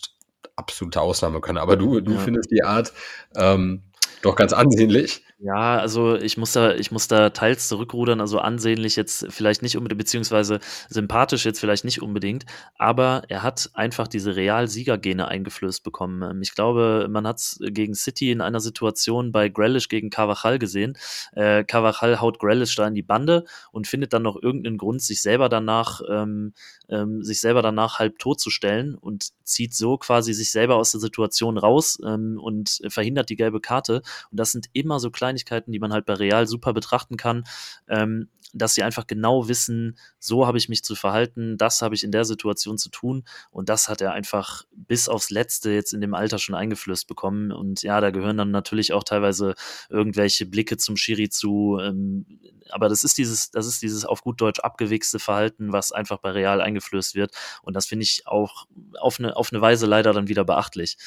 absolute 0.56 1.02
Ausnahme 1.02 1.42
können. 1.42 1.58
Aber 1.58 1.76
du, 1.76 2.00
du 2.00 2.14
ja. 2.14 2.20
findest 2.20 2.52
die 2.52 2.64
Art 2.64 2.94
ähm, 3.36 3.84
doch 4.22 4.36
ganz 4.36 4.54
ansehnlich. 4.54 5.25
Ja, 5.38 5.78
also 5.80 6.16
ich 6.16 6.38
muss 6.38 6.54
da, 6.54 6.74
ich 6.76 6.92
muss 6.92 7.10
da 7.10 7.30
teils 7.30 7.68
zurückrudern, 7.68 8.22
also 8.22 8.40
ansehnlich 8.40 8.96
jetzt 8.96 9.26
vielleicht 9.30 9.62
nicht 9.64 9.76
unbedingt, 9.76 9.98
beziehungsweise 10.00 10.60
sympathisch 10.88 11.46
jetzt 11.46 11.60
vielleicht 11.60 11.84
nicht 11.84 12.02
unbedingt, 12.02 12.46
aber 12.78 13.24
er 13.28 13.44
hat 13.44 13.70
einfach 13.74 14.08
diese 14.08 14.38
Real-Siegergene 14.38 15.28
eingeflößt 15.28 15.84
bekommen. 15.84 16.22
Ähm, 16.24 16.42
ich 16.42 16.56
glaube, 16.56 17.08
man 17.10 17.28
hat 17.28 17.40
es 17.40 17.60
gegen 17.62 17.96
City 17.96 18.32
in 18.32 18.40
einer 18.40 18.62
Situation 18.62 19.34
bei 19.34 19.50
Grealish 19.50 19.90
gegen 19.90 20.10
Carvajal 20.10 20.58
gesehen. 20.58 20.98
Äh, 21.34 21.66
Carvajal 21.66 22.22
haut 22.22 22.40
Grealish 22.40 22.74
da 22.78 22.88
in 22.88 22.96
die 22.96 23.04
Bande 23.04 23.44
und 23.74 23.88
findet 23.88 24.14
dann 24.14 24.24
noch 24.24 24.42
irgendeinen 24.42 24.78
Grund, 24.78 25.02
sich 25.02 25.22
selber 25.22 25.50
danach, 25.50 26.00
ähm, 26.10 26.54
ähm, 26.90 27.24
sich 27.24 27.42
selber 27.42 27.62
danach 27.62 28.00
halb 28.00 28.20
tot 28.20 28.40
zu 28.40 28.50
stellen 28.50 28.96
und 28.96 29.30
zieht 29.44 29.74
so 29.74 29.98
quasi 29.98 30.34
sich 30.34 30.52
selber 30.52 30.76
aus 30.78 30.92
der 30.92 31.02
Situation 31.02 31.58
raus 31.58 31.98
ähm, 32.06 32.40
und 32.42 32.80
verhindert 32.88 33.30
die 33.30 33.36
gelbe 33.36 33.60
Karte. 33.60 34.02
Und 34.32 34.40
das 34.40 34.52
sind 34.54 34.68
immer 34.74 35.00
so 35.00 35.12
kleine 35.12 35.25
Kleinigkeiten, 35.26 35.72
die 35.72 35.80
man 35.80 35.92
halt 35.92 36.06
bei 36.06 36.14
Real 36.14 36.46
super 36.48 36.74
betrachten 36.74 37.18
kann. 37.18 37.46
Ähm, 37.88 38.30
dass 38.56 38.74
sie 38.74 38.84
einfach 38.84 39.06
genau 39.06 39.48
wissen, 39.48 39.98
so 40.18 40.48
habe 40.48 40.58
ich 40.58 40.70
mich 40.70 40.84
zu 40.84 40.96
verhalten, 40.96 41.58
das 41.58 41.82
habe 41.82 41.94
ich 41.94 42.04
in 42.04 42.12
der 42.12 42.26
Situation 42.26 42.78
zu 42.78 42.90
tun. 42.90 43.24
Und 43.52 43.70
das 43.70 43.90
hat 43.90 44.02
er 44.02 44.14
einfach 44.14 44.64
bis 44.72 45.10
aufs 45.10 45.30
Letzte 45.30 45.72
jetzt 45.72 45.94
in 45.94 46.02
dem 46.02 46.14
Alter 46.14 46.40
schon 46.40 46.56
eingeflößt 46.56 47.08
bekommen. 47.08 47.52
Und 47.52 47.84
ja, 47.84 48.00
da 48.00 48.12
gehören 48.12 48.38
dann 48.38 48.52
natürlich 48.52 48.94
auch 48.94 49.04
teilweise 49.04 49.56
irgendwelche 49.90 50.46
Blicke 50.46 50.78
zum 50.78 50.96
Schiri 50.96 51.30
zu. 51.30 51.80
Ähm, 51.82 52.26
aber 52.70 52.90
das 52.90 53.04
ist 53.04 53.18
dieses, 53.18 53.52
das 53.52 53.68
ist 53.68 53.82
dieses 53.82 54.06
auf 54.06 54.22
gut 54.22 54.42
Deutsch 54.42 54.60
abgewichste 54.60 55.20
Verhalten, 55.20 55.72
was 55.72 55.92
einfach 55.92 56.18
bei 56.20 56.32
Real 56.32 56.62
eingeflößt 56.62 57.16
wird. 57.16 57.32
Und 57.62 57.76
das 57.76 57.86
finde 57.86 58.04
ich 58.04 58.24
auch 58.26 58.66
auf 59.00 59.20
eine, 59.20 59.36
auf 59.36 59.52
eine 59.52 59.62
Weise 59.62 59.86
leider 59.86 60.14
dann 60.14 60.28
wieder 60.28 60.46
beachtlich. 60.46 60.98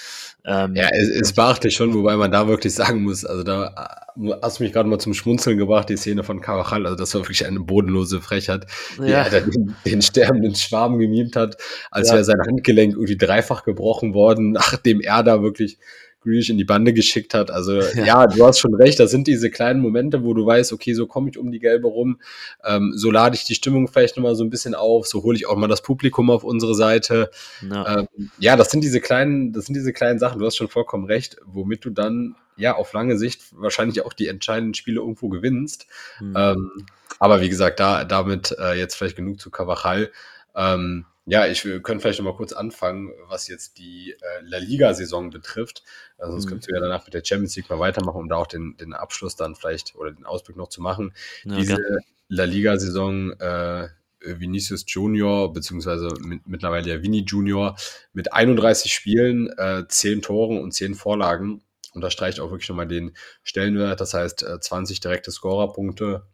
Ähm, 0.45 0.77
ja, 0.77 0.89
es, 0.93 1.09
es 1.09 1.33
beachtlich 1.33 1.75
schon, 1.75 1.95
wobei 1.95 2.17
man 2.17 2.31
da 2.31 2.47
wirklich 2.47 2.75
sagen 2.75 3.03
muss, 3.03 3.25
also 3.25 3.43
da 3.43 4.07
äh, 4.17 4.33
hast 4.43 4.59
du 4.59 4.65
mich 4.65 4.73
gerade 4.73 4.89
mal 4.89 4.99
zum 4.99 5.15
Schmunzeln 5.15 5.59
gebracht, 5.59 5.89
die 5.89 5.97
Szene 5.97 6.23
von 6.25 6.41
Carvajal, 6.41 6.87
also 6.87 6.97
das 6.97 7.15
war 7.15 7.23
wirklich 7.23 7.38
wirklich 7.39 7.47
eine 7.47 7.61
bodenlose 7.61 8.21
Frechheit, 8.21 8.67
wie 8.99 9.11
ja. 9.11 9.23
er 9.23 9.41
den, 9.41 9.75
den, 9.85 10.03
sterbenden 10.03 10.55
Schwarm 10.55 10.99
gemimt 10.99 11.37
hat, 11.37 11.57
als 11.91 12.09
ja. 12.09 12.15
wäre 12.15 12.25
sein 12.25 12.41
Handgelenk 12.47 12.95
irgendwie 12.95 13.17
dreifach 13.17 13.65
gebrochen 13.65 14.15
worden, 14.15 14.53
nachdem 14.53 15.01
er 15.01 15.23
da 15.23 15.43
wirklich 15.43 15.79
Grealish 16.21 16.51
in 16.51 16.59
die 16.59 16.65
Bande 16.65 16.93
geschickt 16.93 17.35
hat. 17.35 17.51
Also 17.51 17.73
ja. 17.95 18.05
ja. 18.05 18.27
du 18.27 18.45
hast 18.45 18.59
schon 18.59 18.75
recht, 18.75 18.99
das 19.01 19.11
sind 19.11 19.27
diese 19.27 19.51
kleinen 19.51 19.81
Momente, 19.81 20.25
wo 20.25 20.35
du 20.35 20.45
weißt, 20.45 20.73
okay, 20.73 20.95
so 20.95 21.07
komme 21.07 21.31
ich 21.31 21.39
um 21.39 21.51
die 21.51 21.59
Gelbe 21.59 21.89
rum, 21.89 22.21
ähm, 22.65 22.93
so 22.97 23.11
lade 23.11 23.37
ich 23.37 23.45
die 23.45 23.55
Stimmung 23.55 23.89
vielleicht 23.89 24.17
nochmal 24.17 24.35
so 24.35 24.45
ein 24.45 24.51
bisschen 24.51 24.75
auf, 24.75 25.07
so 25.07 25.23
hole 25.23 25.37
ich 25.37 25.47
auch 25.47 25.57
mal 25.57 25.69
das 25.69 25.83
Publikum 25.83 26.31
auf 26.31 26.45
unsere 26.45 26.75
Seite. 26.75 27.31
Ja. 27.69 28.01
Ähm, 28.01 28.31
ja, 28.39 28.57
das 28.57 28.71
sind 28.71 28.83
diese 28.83 29.01
kleinen, 29.01 29.53
das 29.53 29.67
sind 29.67 29.75
diese 29.75 29.93
kleinen 29.93 30.19
Sachen, 30.19 30.39
du 30.39 30.47
hast 30.47 30.57
schon 30.57 30.69
vollkommen 30.69 31.07
recht, 31.07 31.37
womit 31.47 31.85
du 31.85 31.91
dann 31.91 32.37
ja 32.57 32.75
auf 32.75 32.93
lange 32.93 33.17
Sicht 33.17 33.43
wahrscheinlich 33.53 34.05
auch 34.05 34.13
die 34.13 34.27
entscheidenden 34.27 34.75
Spiele 34.75 35.01
irgendwo 35.01 35.29
gewinnst. 35.29 35.87
Mhm. 36.21 36.35
Ähm, 36.37 36.71
aber 37.19 37.41
wie 37.41 37.49
gesagt, 37.49 37.81
da 37.81 38.05
damit 38.05 38.55
äh, 38.59 38.75
jetzt 38.75 38.95
vielleicht 38.95 39.17
genug 39.17 39.41
zu 39.41 39.51
Cavachal. 39.51 40.11
Ähm, 40.55 41.07
ja, 41.29 41.47
ich 41.47 41.63
könnte 41.63 42.01
vielleicht 42.01 42.21
noch 42.21 42.33
mal 42.33 42.37
kurz 42.37 42.53
anfangen, 42.53 43.13
was 43.27 43.49
jetzt 43.49 43.79
die 43.79 44.13
äh, 44.13 44.41
La 44.43 44.59
Liga-Saison 44.59 45.31
betrifft. 45.31 45.83
Also 46.17 46.33
sonst 46.33 46.47
mhm. 46.47 46.49
könntest 46.49 46.71
du 46.71 46.75
ja 46.75 46.81
danach 46.81 47.05
mit 47.05 47.13
der 47.13 47.25
Champions 47.25 47.55
League 47.55 47.69
mal 47.69 47.79
weitermachen, 47.79 48.17
um 48.17 48.29
da 48.29 48.37
auch 48.37 48.47
den, 48.47 48.77
den 48.79 48.95
Abschluss 48.95 49.37
dann 49.37 49.55
vielleicht 49.55 49.95
oder 49.95 50.11
den 50.11 50.25
Ausblick 50.25 50.57
noch 50.57 50.69
zu 50.69 50.81
machen. 50.81 51.13
Ja, 51.45 51.57
Diese 51.57 51.73
ja. 51.73 51.99
La 52.29 52.45
Liga-Saison 52.45 53.33
äh, 53.41 53.89
Vinicius 54.21 54.85
Junior, 54.89 55.53
beziehungsweise 55.53 56.09
mit, 56.21 56.47
mittlerweile 56.49 56.89
ja 56.89 57.03
Vini 57.03 57.25
Junior, 57.27 57.77
mit 58.13 58.33
31 58.33 58.93
Spielen, 58.93 59.51
äh, 59.59 59.85
10 59.87 60.23
Toren 60.23 60.59
und 60.59 60.73
10 60.73 60.95
Vorlagen 60.95 61.63
unterstreicht 61.93 62.41
auch 62.41 62.51
wirklich 62.51 62.69
nochmal 62.69 62.89
den 62.89 63.15
Stellenwert. 63.43 64.01
Das 64.01 64.15
heißt, 64.15 64.47
20 64.61 64.97
äh, 64.97 65.01
direkte 65.01 65.31
Scorerpunkte. 65.31 66.27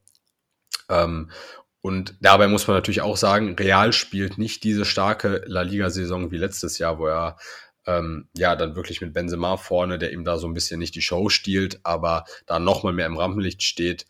Ähm, 0.88 1.30
und 1.84 2.16
dabei 2.22 2.48
muss 2.48 2.66
man 2.66 2.78
natürlich 2.78 3.02
auch 3.02 3.18
sagen, 3.18 3.56
Real 3.56 3.92
spielt 3.92 4.38
nicht 4.38 4.64
diese 4.64 4.86
starke 4.86 5.42
La 5.44 5.60
Liga-Saison 5.60 6.30
wie 6.30 6.38
letztes 6.38 6.78
Jahr, 6.78 6.98
wo 6.98 7.08
er 7.08 7.36
ähm, 7.84 8.26
ja 8.34 8.56
dann 8.56 8.74
wirklich 8.74 9.02
mit 9.02 9.12
Benzema 9.12 9.58
vorne, 9.58 9.98
der 9.98 10.10
ihm 10.10 10.24
da 10.24 10.38
so 10.38 10.46
ein 10.46 10.54
bisschen 10.54 10.80
nicht 10.80 10.94
die 10.94 11.02
Show 11.02 11.28
stiehlt, 11.28 11.80
aber 11.82 12.24
da 12.46 12.58
nochmal 12.58 12.94
mehr 12.94 13.04
im 13.04 13.18
Rampenlicht 13.18 13.62
steht. 13.62 14.06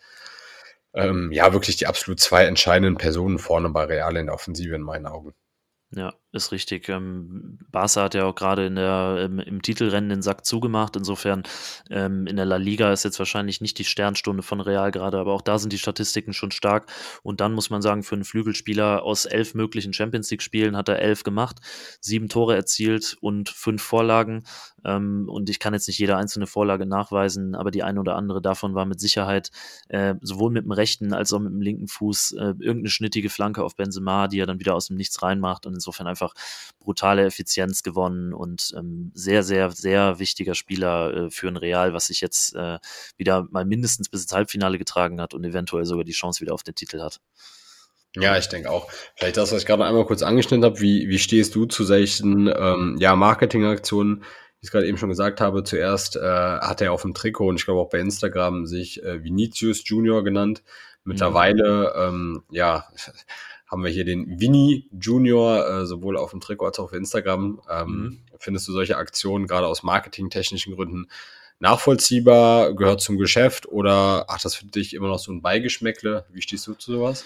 Ähm, 0.93 1.33
ja, 1.33 1.53
wirklich 1.53 1.75
die 1.75 1.89
absolut 1.89 2.21
zwei 2.21 2.45
entscheidenden 2.45 2.97
Personen 2.97 3.41
vorne 3.41 3.69
bei 3.71 3.87
Real 3.87 4.17
in 4.19 4.27
der 4.27 4.37
Offensive 4.37 4.77
in 4.77 4.83
meinen 4.83 5.07
Augen. 5.07 5.35
Ja, 5.91 6.15
ist 6.35 6.53
richtig. 6.53 6.89
Ähm, 6.89 7.59
Barca 7.71 8.03
hat 8.03 8.15
ja 8.15 8.25
auch 8.25 8.35
gerade 8.35 8.67
im, 8.67 9.39
im, 9.39 9.63
Titelrennen 9.63 10.11
den 10.11 10.23
Sack 10.23 10.45
zugemacht. 10.45 10.97
Insofern 10.97 11.45
ähm, 11.91 12.27
in 12.27 12.37
der 12.37 12.45
La 12.45 12.57
Liga 12.57 12.93
ist 12.93 13.05
jetzt 13.05 13.19
wahrscheinlich 13.19 13.61
nicht 13.61 13.79
die 13.79 13.85
Sternstunde 13.85 14.43
von 14.43 14.61
Real 14.61 14.91
gerade, 14.91 15.19
aber 15.19 15.33
auch 15.33 15.43
da 15.43 15.59
sind 15.59 15.73
die 15.73 15.79
Statistiken 15.79 16.33
schon 16.33 16.51
stark. 16.51 16.91
Und 17.23 17.41
dann 17.41 17.53
muss 17.53 17.71
man 17.71 17.83
sagen, 17.83 18.03
für 18.03 18.17
einen 18.17 18.25
Flügelspieler 18.25 19.03
aus 19.03 19.25
elf 19.25 19.55
möglichen 19.55 19.93
Champions 19.93 20.31
League-Spielen 20.31 20.77
hat 20.77 20.89
er 20.89 20.99
elf 20.99 21.23
gemacht, 21.23 21.61
sieben 22.01 22.29
Tore 22.29 22.57
erzielt 22.57 23.17
und 23.21 23.49
fünf 23.49 23.83
Vorlagen. 23.83 24.45
Ähm, 24.85 25.29
und 25.29 25.49
ich 25.49 25.59
kann 25.59 25.75
jetzt 25.75 25.89
nicht 25.89 25.99
jede 25.99 26.17
einzelne 26.17 26.47
Vorlage 26.47 26.87
nachweisen, 26.87 27.55
aber 27.55 27.71
die 27.71 27.83
eine 27.83 28.01
oder 28.01 28.17
andere 28.17 28.43
davon 28.43 28.75
war 28.75 28.85
mit 28.85 29.01
Sicherheit 29.01 29.51
äh, 29.89 30.15
sowohl 30.21 30.51
mit 30.51 30.65
dem 30.65 30.73
rechten 30.73 31.13
als 31.15 31.33
auch 31.33 31.39
mit 31.39 31.53
dem 31.53 31.61
linken 31.61 31.89
Fuß 31.89 32.33
äh, 32.33 32.55
irgendeine 32.59 32.91
schnittige 32.91 33.31
Flanke 33.31 33.65
auf 33.65 33.77
Benzema, 33.77 34.29
die 34.29 34.41
er 34.41 34.47
dann 34.47 34.61
wieder 34.61 34.75
aus 34.75 34.89
dem 34.89 34.97
Nichts 34.97 35.23
reinmacht 35.23 35.67
und 35.67 35.75
insofern 35.75 36.07
einfach 36.07 36.24
brutale 36.79 37.25
Effizienz 37.25 37.83
gewonnen 37.83 38.33
und 38.33 38.73
ähm, 38.77 39.11
sehr, 39.15 39.43
sehr, 39.43 39.71
sehr 39.71 40.19
wichtiger 40.19 40.55
Spieler 40.55 41.15
äh, 41.15 41.31
für 41.31 41.49
ein 41.49 41.57
Real, 41.57 41.93
was 41.93 42.07
sich 42.07 42.21
jetzt 42.21 42.55
äh, 42.55 42.79
wieder 43.17 43.47
mal 43.51 43.65
mindestens 43.65 44.09
bis 44.09 44.23
ins 44.23 44.33
Halbfinale 44.33 44.79
getragen 44.79 45.21
hat 45.21 45.35
und 45.35 45.45
eventuell 45.45 45.85
sogar 45.85 46.05
die 46.05 46.13
Chance 46.13 46.41
wieder 46.41 46.55
auf 46.55 46.63
den 46.63 46.75
Titel 46.75 47.01
hat. 47.01 47.21
Ja, 48.17 48.39
ich 48.39 48.49
denke 48.49 48.71
auch. 48.71 48.89
Vielleicht 49.17 49.37
das, 49.37 49.51
was 49.51 49.63
ich 49.63 49.67
gerade 49.67 49.85
einmal 49.85 50.07
kurz 50.07 50.23
angeschnitten 50.23 50.65
habe, 50.65 50.81
wie, 50.81 51.09
wie 51.09 51.19
stehst 51.19 51.55
du 51.55 51.67
zu 51.67 51.83
solchen 51.85 52.47
ähm, 52.47 52.97
ja, 53.01 53.17
Marketingaktionen? 53.17 54.25
ich 54.65 54.71
gerade 54.71 54.87
eben 54.87 54.99
schon 54.99 55.11
gesagt 55.11 55.41
habe, 55.41 55.63
zuerst 55.63 56.17
äh, 56.17 56.21
hat 56.21 56.81
er 56.81 56.93
auf 56.93 57.03
dem 57.03 57.15
Trikot 57.15 57.49
und 57.49 57.57
ich 57.57 57.65
glaube 57.65 57.81
auch 57.81 57.91
bei 57.91 57.99
Instagram 57.99 58.67
sich 58.67 59.03
äh, 59.03 59.23
Vinicius 59.23 59.83
Junior 59.87 60.25
genannt. 60.25 60.63
Mittlerweile, 61.05 61.93
mhm. 61.95 62.15
ähm, 62.15 62.43
ja, 62.51 62.89
haben 63.67 63.83
wir 63.83 63.91
hier 63.91 64.05
den 64.05 64.41
Vini 64.41 64.89
Junior, 64.93 65.67
äh, 65.67 65.87
sowohl 65.87 66.17
auf 66.17 66.31
dem 66.31 66.41
Trikot 66.41 66.67
als 66.67 66.79
auch 66.79 66.85
auf 66.85 66.93
Instagram. 66.93 67.61
Ähm, 67.71 67.89
mhm. 67.89 68.21
Findest 68.39 68.69
du 68.69 68.73
solche 68.73 68.97
Aktionen 68.97 69.47
gerade 69.47 69.67
aus 69.67 69.83
marketingtechnischen 69.83 70.75
Gründen 70.75 71.09
nachvollziehbar, 71.61 72.75
gehört 72.75 73.01
zum 73.01 73.17
Geschäft 73.17 73.67
oder 73.67 74.27
hat 74.29 74.45
das 74.45 74.55
für 74.55 74.67
dich 74.67 74.95
immer 74.95 75.09
noch 75.09 75.19
so 75.19 75.33
ein 75.33 75.41
Beigeschmäckle? 75.41 76.27
Wie 76.31 76.43
stehst 76.43 76.67
du 76.67 76.75
zu 76.75 76.93
sowas? 76.93 77.25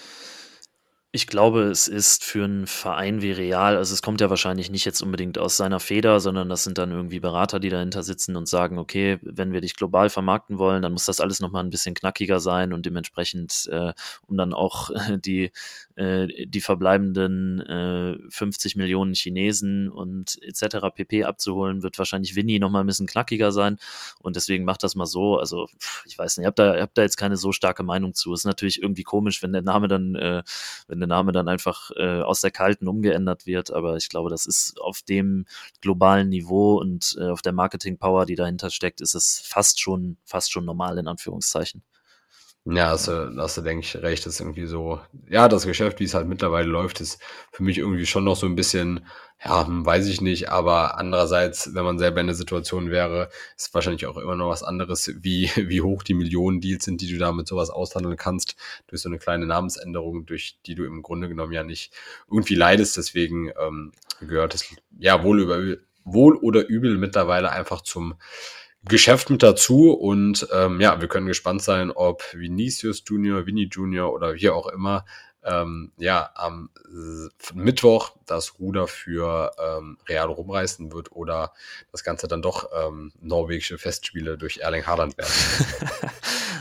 Ich 1.11 1.25
glaube, 1.25 1.63
es 1.63 1.87
ist 1.87 2.23
für 2.23 2.43
einen 2.43 2.67
Verein 2.67 3.23
wie 3.23 3.31
Real, 3.31 3.75
also 3.77 3.95
es 3.95 4.03
kommt 4.03 4.21
ja 4.21 4.29
wahrscheinlich 4.29 4.69
nicht 4.69 4.85
jetzt 4.85 5.01
unbedingt 5.01 5.39
aus 5.39 5.57
seiner 5.57 5.79
Feder, 5.79 6.19
sondern 6.19 6.49
das 6.49 6.63
sind 6.63 6.77
dann 6.77 6.91
irgendwie 6.91 7.19
Berater, 7.19 7.59
die 7.59 7.69
dahinter 7.69 8.03
sitzen 8.03 8.35
und 8.35 8.47
sagen, 8.47 8.77
okay, 8.77 9.17
wenn 9.23 9.51
wir 9.51 9.61
dich 9.61 9.75
global 9.75 10.11
vermarkten 10.11 10.59
wollen, 10.59 10.83
dann 10.83 10.91
muss 10.91 11.05
das 11.05 11.19
alles 11.19 11.39
nochmal 11.39 11.63
ein 11.63 11.71
bisschen 11.71 11.95
knackiger 11.95 12.39
sein 12.39 12.73
und 12.73 12.85
dementsprechend, 12.85 13.67
äh, 13.71 13.93
um 14.27 14.37
dann 14.37 14.53
auch 14.53 14.91
die, 15.25 15.51
äh, 15.95 16.45
die 16.45 16.61
verbleibenden 16.61 17.59
äh, 17.61 18.17
50 18.29 18.75
Millionen 18.75 19.15
Chinesen 19.15 19.89
und 19.89 20.37
etc. 20.43 20.91
pp 20.93 21.23
abzuholen, 21.23 21.81
wird 21.81 21.97
wahrscheinlich 21.97 22.35
Winnie 22.35 22.59
nochmal 22.59 22.83
ein 22.83 22.87
bisschen 22.87 23.07
knackiger 23.07 23.51
sein 23.51 23.79
und 24.19 24.35
deswegen 24.35 24.63
macht 24.63 24.83
das 24.83 24.93
mal 24.93 25.07
so, 25.07 25.39
also 25.39 25.69
ich 26.05 26.19
weiß 26.19 26.37
nicht, 26.37 26.43
ich 26.43 26.47
habe 26.47 26.55
da, 26.55 26.79
hab 26.79 26.93
da 26.93 27.01
jetzt 27.01 27.17
keine 27.17 27.35
so 27.35 27.51
starke 27.51 27.81
Meinung 27.81 28.13
zu. 28.13 28.31
Es 28.31 28.41
ist 28.41 28.45
natürlich 28.45 28.79
irgendwie 28.83 29.01
komisch, 29.03 29.41
wenn 29.41 29.53
der 29.53 29.63
Name 29.63 29.87
dann, 29.87 30.13
äh, 30.13 30.43
wenn 30.87 30.98
wenn 30.99 31.07
der 31.07 31.17
Name 31.17 31.31
dann 31.31 31.47
einfach 31.47 31.91
äh, 31.95 32.21
aus 32.21 32.41
der 32.41 32.51
kalten 32.51 32.87
umgeändert 32.87 33.45
wird. 33.45 33.71
Aber 33.71 33.95
ich 33.95 34.09
glaube, 34.09 34.29
das 34.29 34.45
ist 34.45 34.79
auf 34.81 35.01
dem 35.01 35.45
globalen 35.81 36.29
Niveau 36.29 36.77
und 36.77 37.15
äh, 37.19 37.29
auf 37.29 37.41
der 37.41 37.53
Marketing-Power, 37.53 38.25
die 38.25 38.35
dahinter 38.35 38.69
steckt, 38.69 39.01
ist 39.01 39.15
es 39.15 39.41
fast 39.45 39.79
schon, 39.79 40.17
fast 40.25 40.51
schon 40.51 40.65
normal 40.65 40.97
in 40.97 41.07
Anführungszeichen. 41.07 41.83
Ja, 42.65 42.89
hast 42.89 43.07
du, 43.07 43.33
hast 43.37 43.57
du, 43.57 43.61
denke 43.61 43.83
ich, 43.85 43.95
recht. 43.95 44.25
Ist 44.27 44.39
irgendwie 44.41 44.65
so, 44.67 44.99
ja, 45.27 45.47
das 45.47 45.65
Geschäft, 45.65 45.99
wie 45.99 46.03
es 46.03 46.13
halt 46.13 46.27
mittlerweile 46.27 46.67
läuft, 46.67 47.01
ist 47.01 47.19
für 47.51 47.63
mich 47.63 47.77
irgendwie 47.79 48.05
schon 48.05 48.25
noch 48.25 48.35
so 48.35 48.45
ein 48.45 48.55
bisschen, 48.55 49.05
ja, 49.43 49.65
hm, 49.65 49.85
weiß 49.85 50.07
ich 50.07 50.21
nicht, 50.21 50.49
aber 50.49 50.97
andererseits, 50.97 51.73
wenn 51.73 51.85
man 51.85 51.97
selber 51.97 52.21
in 52.21 52.27
der 52.27 52.35
Situation 52.35 52.91
wäre, 52.91 53.29
ist 53.57 53.73
wahrscheinlich 53.73 54.05
auch 54.05 54.17
immer 54.17 54.35
noch 54.35 54.49
was 54.49 54.61
anderes, 54.63 55.11
wie, 55.21 55.49
wie 55.55 55.81
hoch 55.81 56.03
die 56.03 56.13
Millionen 56.13 56.61
Deals 56.61 56.85
sind, 56.85 57.01
die 57.01 57.11
du 57.11 57.17
da 57.17 57.31
mit 57.31 57.47
sowas 57.47 57.69
aushandeln 57.71 58.17
kannst, 58.17 58.55
durch 58.87 59.01
so 59.01 59.09
eine 59.09 59.17
kleine 59.19 59.45
Namensänderung, 59.47 60.25
durch 60.25 60.59
die 60.65 60.75
du 60.75 60.83
im 60.85 61.01
Grunde 61.01 61.27
genommen 61.29 61.53
ja 61.53 61.63
nicht 61.63 61.93
irgendwie 62.29 62.55
leidest. 62.55 62.97
Deswegen 62.97 63.51
ähm, 63.59 63.93
gehört 64.19 64.53
es 64.53 64.65
ja 64.99 65.23
wohl 65.23 65.39
über 65.41 65.77
wohl 66.05 66.35
oder 66.37 66.67
übel 66.67 66.97
mittlerweile 66.97 67.51
einfach 67.51 67.81
zum 67.81 68.15
Geschäft 68.85 69.29
mit 69.29 69.43
dazu 69.43 69.91
und 69.91 70.47
ähm, 70.53 70.79
ja, 70.79 71.01
wir 71.01 71.07
können 71.07 71.27
gespannt 71.27 71.61
sein, 71.61 71.91
ob 71.91 72.23
Vinicius 72.33 73.03
Junior, 73.05 73.45
Vinny 73.45 73.67
Junior 73.71 74.13
oder 74.13 74.35
wie 74.35 74.49
auch 74.49 74.67
immer 74.67 75.05
ähm, 75.43 75.91
ja 75.97 76.29
am 76.35 76.69
Mittwoch 77.53 78.11
das 78.25 78.59
Ruder 78.59 78.87
für 78.87 79.51
ähm, 79.59 79.97
Real 80.07 80.27
rumreißen 80.27 80.91
wird 80.91 81.11
oder 81.11 81.53
das 81.91 82.03
Ganze 82.03 82.27
dann 82.27 82.41
doch 82.41 82.69
ähm, 82.73 83.11
norwegische 83.21 83.77
Festspiele 83.77 84.37
durch 84.37 84.57
Erling 84.57 84.85
Haaland 84.85 85.17
werden. 85.17 85.31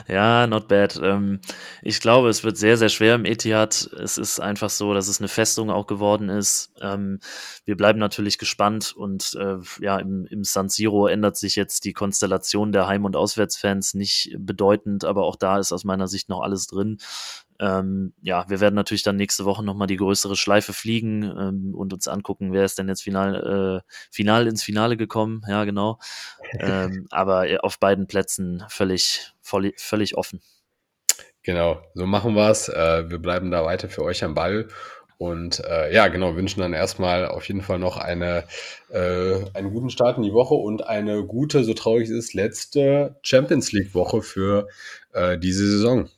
ja, 0.09 0.47
not 0.47 0.69
bad. 0.69 0.99
Ähm, 1.03 1.41
ich 1.83 2.01
glaube, 2.01 2.29
es 2.29 2.43
wird 2.43 2.57
sehr, 2.57 2.77
sehr 2.77 2.89
schwer 2.89 3.15
im 3.15 3.25
Etihad. 3.25 3.91
Es 4.01 4.19
ist 4.19 4.41
einfach 4.41 4.71
so, 4.71 4.95
dass 4.95 5.07
es 5.09 5.21
eine 5.21 5.29
Festung 5.29 5.71
auch 5.71 5.87
geworden 5.87 6.31
ist. 6.31 6.73
Ähm, 6.81 7.21
wir 7.65 7.77
bleiben 7.77 7.99
natürlich 7.99 8.39
gespannt 8.39 8.95
und 8.97 9.35
äh, 9.39 9.59
ja, 9.81 9.99
im, 9.99 10.27
im 10.27 10.45
San 10.45 10.69
Siro 10.69 11.07
ändert 11.07 11.37
sich 11.37 11.57
jetzt 11.57 11.85
die 11.85 11.93
Konstellation 11.93 12.73
der 12.73 12.87
Heim- 12.87 13.05
und 13.05 13.17
Auswärtsfans 13.17 13.95
nicht 13.95 14.35
bedeutend, 14.39 15.05
aber 15.05 15.25
auch 15.25 15.37
da 15.37 15.59
ist 15.59 15.73
aus 15.73 15.85
meiner 15.85 16.09
Sicht 16.09 16.29
noch 16.29 16.41
alles 16.41 16.67
drin. 16.67 16.99
Ähm, 17.61 18.15
ja, 18.23 18.49
wir 18.49 18.61
werden 18.61 18.75
natürlich 18.75 19.03
dann 19.03 19.17
nächste 19.17 19.45
Woche 19.45 19.65
nochmal 19.65 19.89
die 19.89 19.97
größere 19.97 20.37
Schleife 20.37 20.73
fliegen 20.73 21.23
ähm, 21.23 21.75
und 21.75 21.93
uns 21.93 22.09
angucken, 22.09 22.53
wer 22.53 22.65
ist 22.65 22.79
denn 22.79 22.89
jetzt 22.89 23.03
final, 23.03 23.83
äh, 23.85 23.93
final 24.11 24.47
ins 24.47 24.63
Finale 24.63 24.97
gekommen. 24.97 25.43
Ja, 25.49 25.65
genau. 25.65 25.99
ähm, 26.53 27.07
aber 27.11 27.47
auf 27.63 27.79
beiden 27.79 28.07
Plätzen 28.07 28.65
völlig, 28.69 29.33
voll, 29.41 29.73
völlig 29.77 30.17
offen. 30.17 30.41
Genau, 31.43 31.81
so 31.95 32.07
machen 32.07 32.35
wir 32.35 32.51
es. 32.51 32.69
Äh, 32.69 33.11
wir 33.11 33.19
bleiben 33.19 33.51
da 33.51 33.65
weiter 33.65 33.89
für 33.89 34.03
euch 34.03 34.23
am 34.23 34.35
Ball. 34.35 34.69
Und 35.19 35.65
äh, 35.65 35.93
ja, 35.93 36.07
genau, 36.07 36.37
wünschen 36.37 36.61
dann 36.61 36.75
erstmal 36.75 37.27
auf 37.27 37.49
jeden 37.49 37.63
Fall 37.63 37.81
noch 37.81 37.97
eine, 37.97 38.45
äh, 38.91 39.35
einen 39.53 39.73
guten 39.73 39.91
Start 39.91 40.17
in 40.17 40.23
die 40.23 40.33
Woche 40.33 40.55
und 40.55 40.87
eine 40.87 41.25
gute, 41.25 41.65
so 41.65 41.75
traurig 41.75 42.05
es 42.05 42.11
ist, 42.11 42.35
letzte 42.35 43.17
Champions 43.23 43.73
League-Woche 43.73 44.23
für 44.23 44.69
äh, 45.13 45.37
diese 45.37 45.69
Saison. 45.69 46.09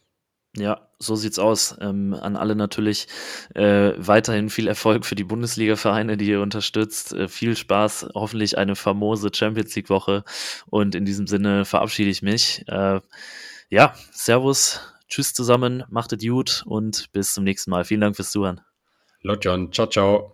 Ja, 0.56 0.88
so 0.98 1.14
sieht's 1.14 1.38
aus. 1.38 1.76
Ähm, 1.80 2.12
an 2.14 2.36
alle 2.36 2.56
natürlich 2.56 3.06
äh, 3.54 3.92
weiterhin 3.96 4.50
viel 4.50 4.66
Erfolg 4.66 5.04
für 5.06 5.14
die 5.14 5.24
Bundesliga-Vereine, 5.24 6.16
die 6.16 6.26
ihr 6.26 6.40
unterstützt. 6.40 7.12
Äh, 7.12 7.28
viel 7.28 7.56
Spaß, 7.56 8.08
hoffentlich 8.14 8.58
eine 8.58 8.74
famose 8.74 9.30
Champions 9.32 9.74
League-Woche. 9.76 10.24
Und 10.68 10.94
in 10.94 11.04
diesem 11.04 11.26
Sinne 11.26 11.64
verabschiede 11.64 12.10
ich 12.10 12.22
mich. 12.22 12.64
Äh, 12.66 13.00
ja, 13.68 13.94
Servus, 14.10 14.80
tschüss 15.08 15.34
zusammen, 15.34 15.84
macht 15.88 16.12
es 16.12 16.20
gut 16.20 16.64
und 16.66 17.12
bis 17.12 17.32
zum 17.34 17.44
nächsten 17.44 17.70
Mal. 17.70 17.84
Vielen 17.84 18.00
Dank 18.00 18.16
fürs 18.16 18.32
Zuhören. 18.32 18.60
Lot 19.22 19.44
John, 19.44 19.72
ciao, 19.72 19.86
ciao. 19.86 20.32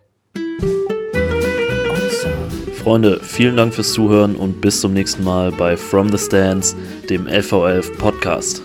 Freunde, 2.82 3.20
vielen 3.20 3.56
Dank 3.56 3.74
fürs 3.74 3.92
Zuhören 3.92 4.36
und 4.36 4.60
bis 4.60 4.80
zum 4.80 4.94
nächsten 4.94 5.24
Mal 5.24 5.50
bei 5.50 5.76
From 5.76 6.08
the 6.10 6.18
Stands, 6.18 6.76
dem 7.10 7.26
LV11 7.26 7.98
Podcast. 7.98 8.62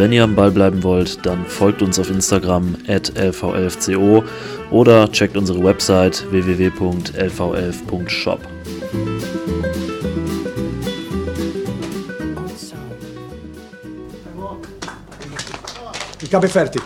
Wenn 0.00 0.12
ihr 0.12 0.24
am 0.24 0.34
Ball 0.34 0.50
bleiben 0.50 0.82
wollt, 0.82 1.26
dann 1.26 1.44
folgt 1.44 1.82
uns 1.82 1.98
auf 1.98 2.08
Instagram 2.08 2.74
at 2.88 3.12
lv11co 3.18 4.24
oder 4.70 5.12
checkt 5.12 5.36
unsere 5.36 5.62
Website 5.62 6.24
www.lv11.shop. 6.30 8.40
Ich 16.22 16.34
habe 16.34 16.48
fertig. 16.48 16.80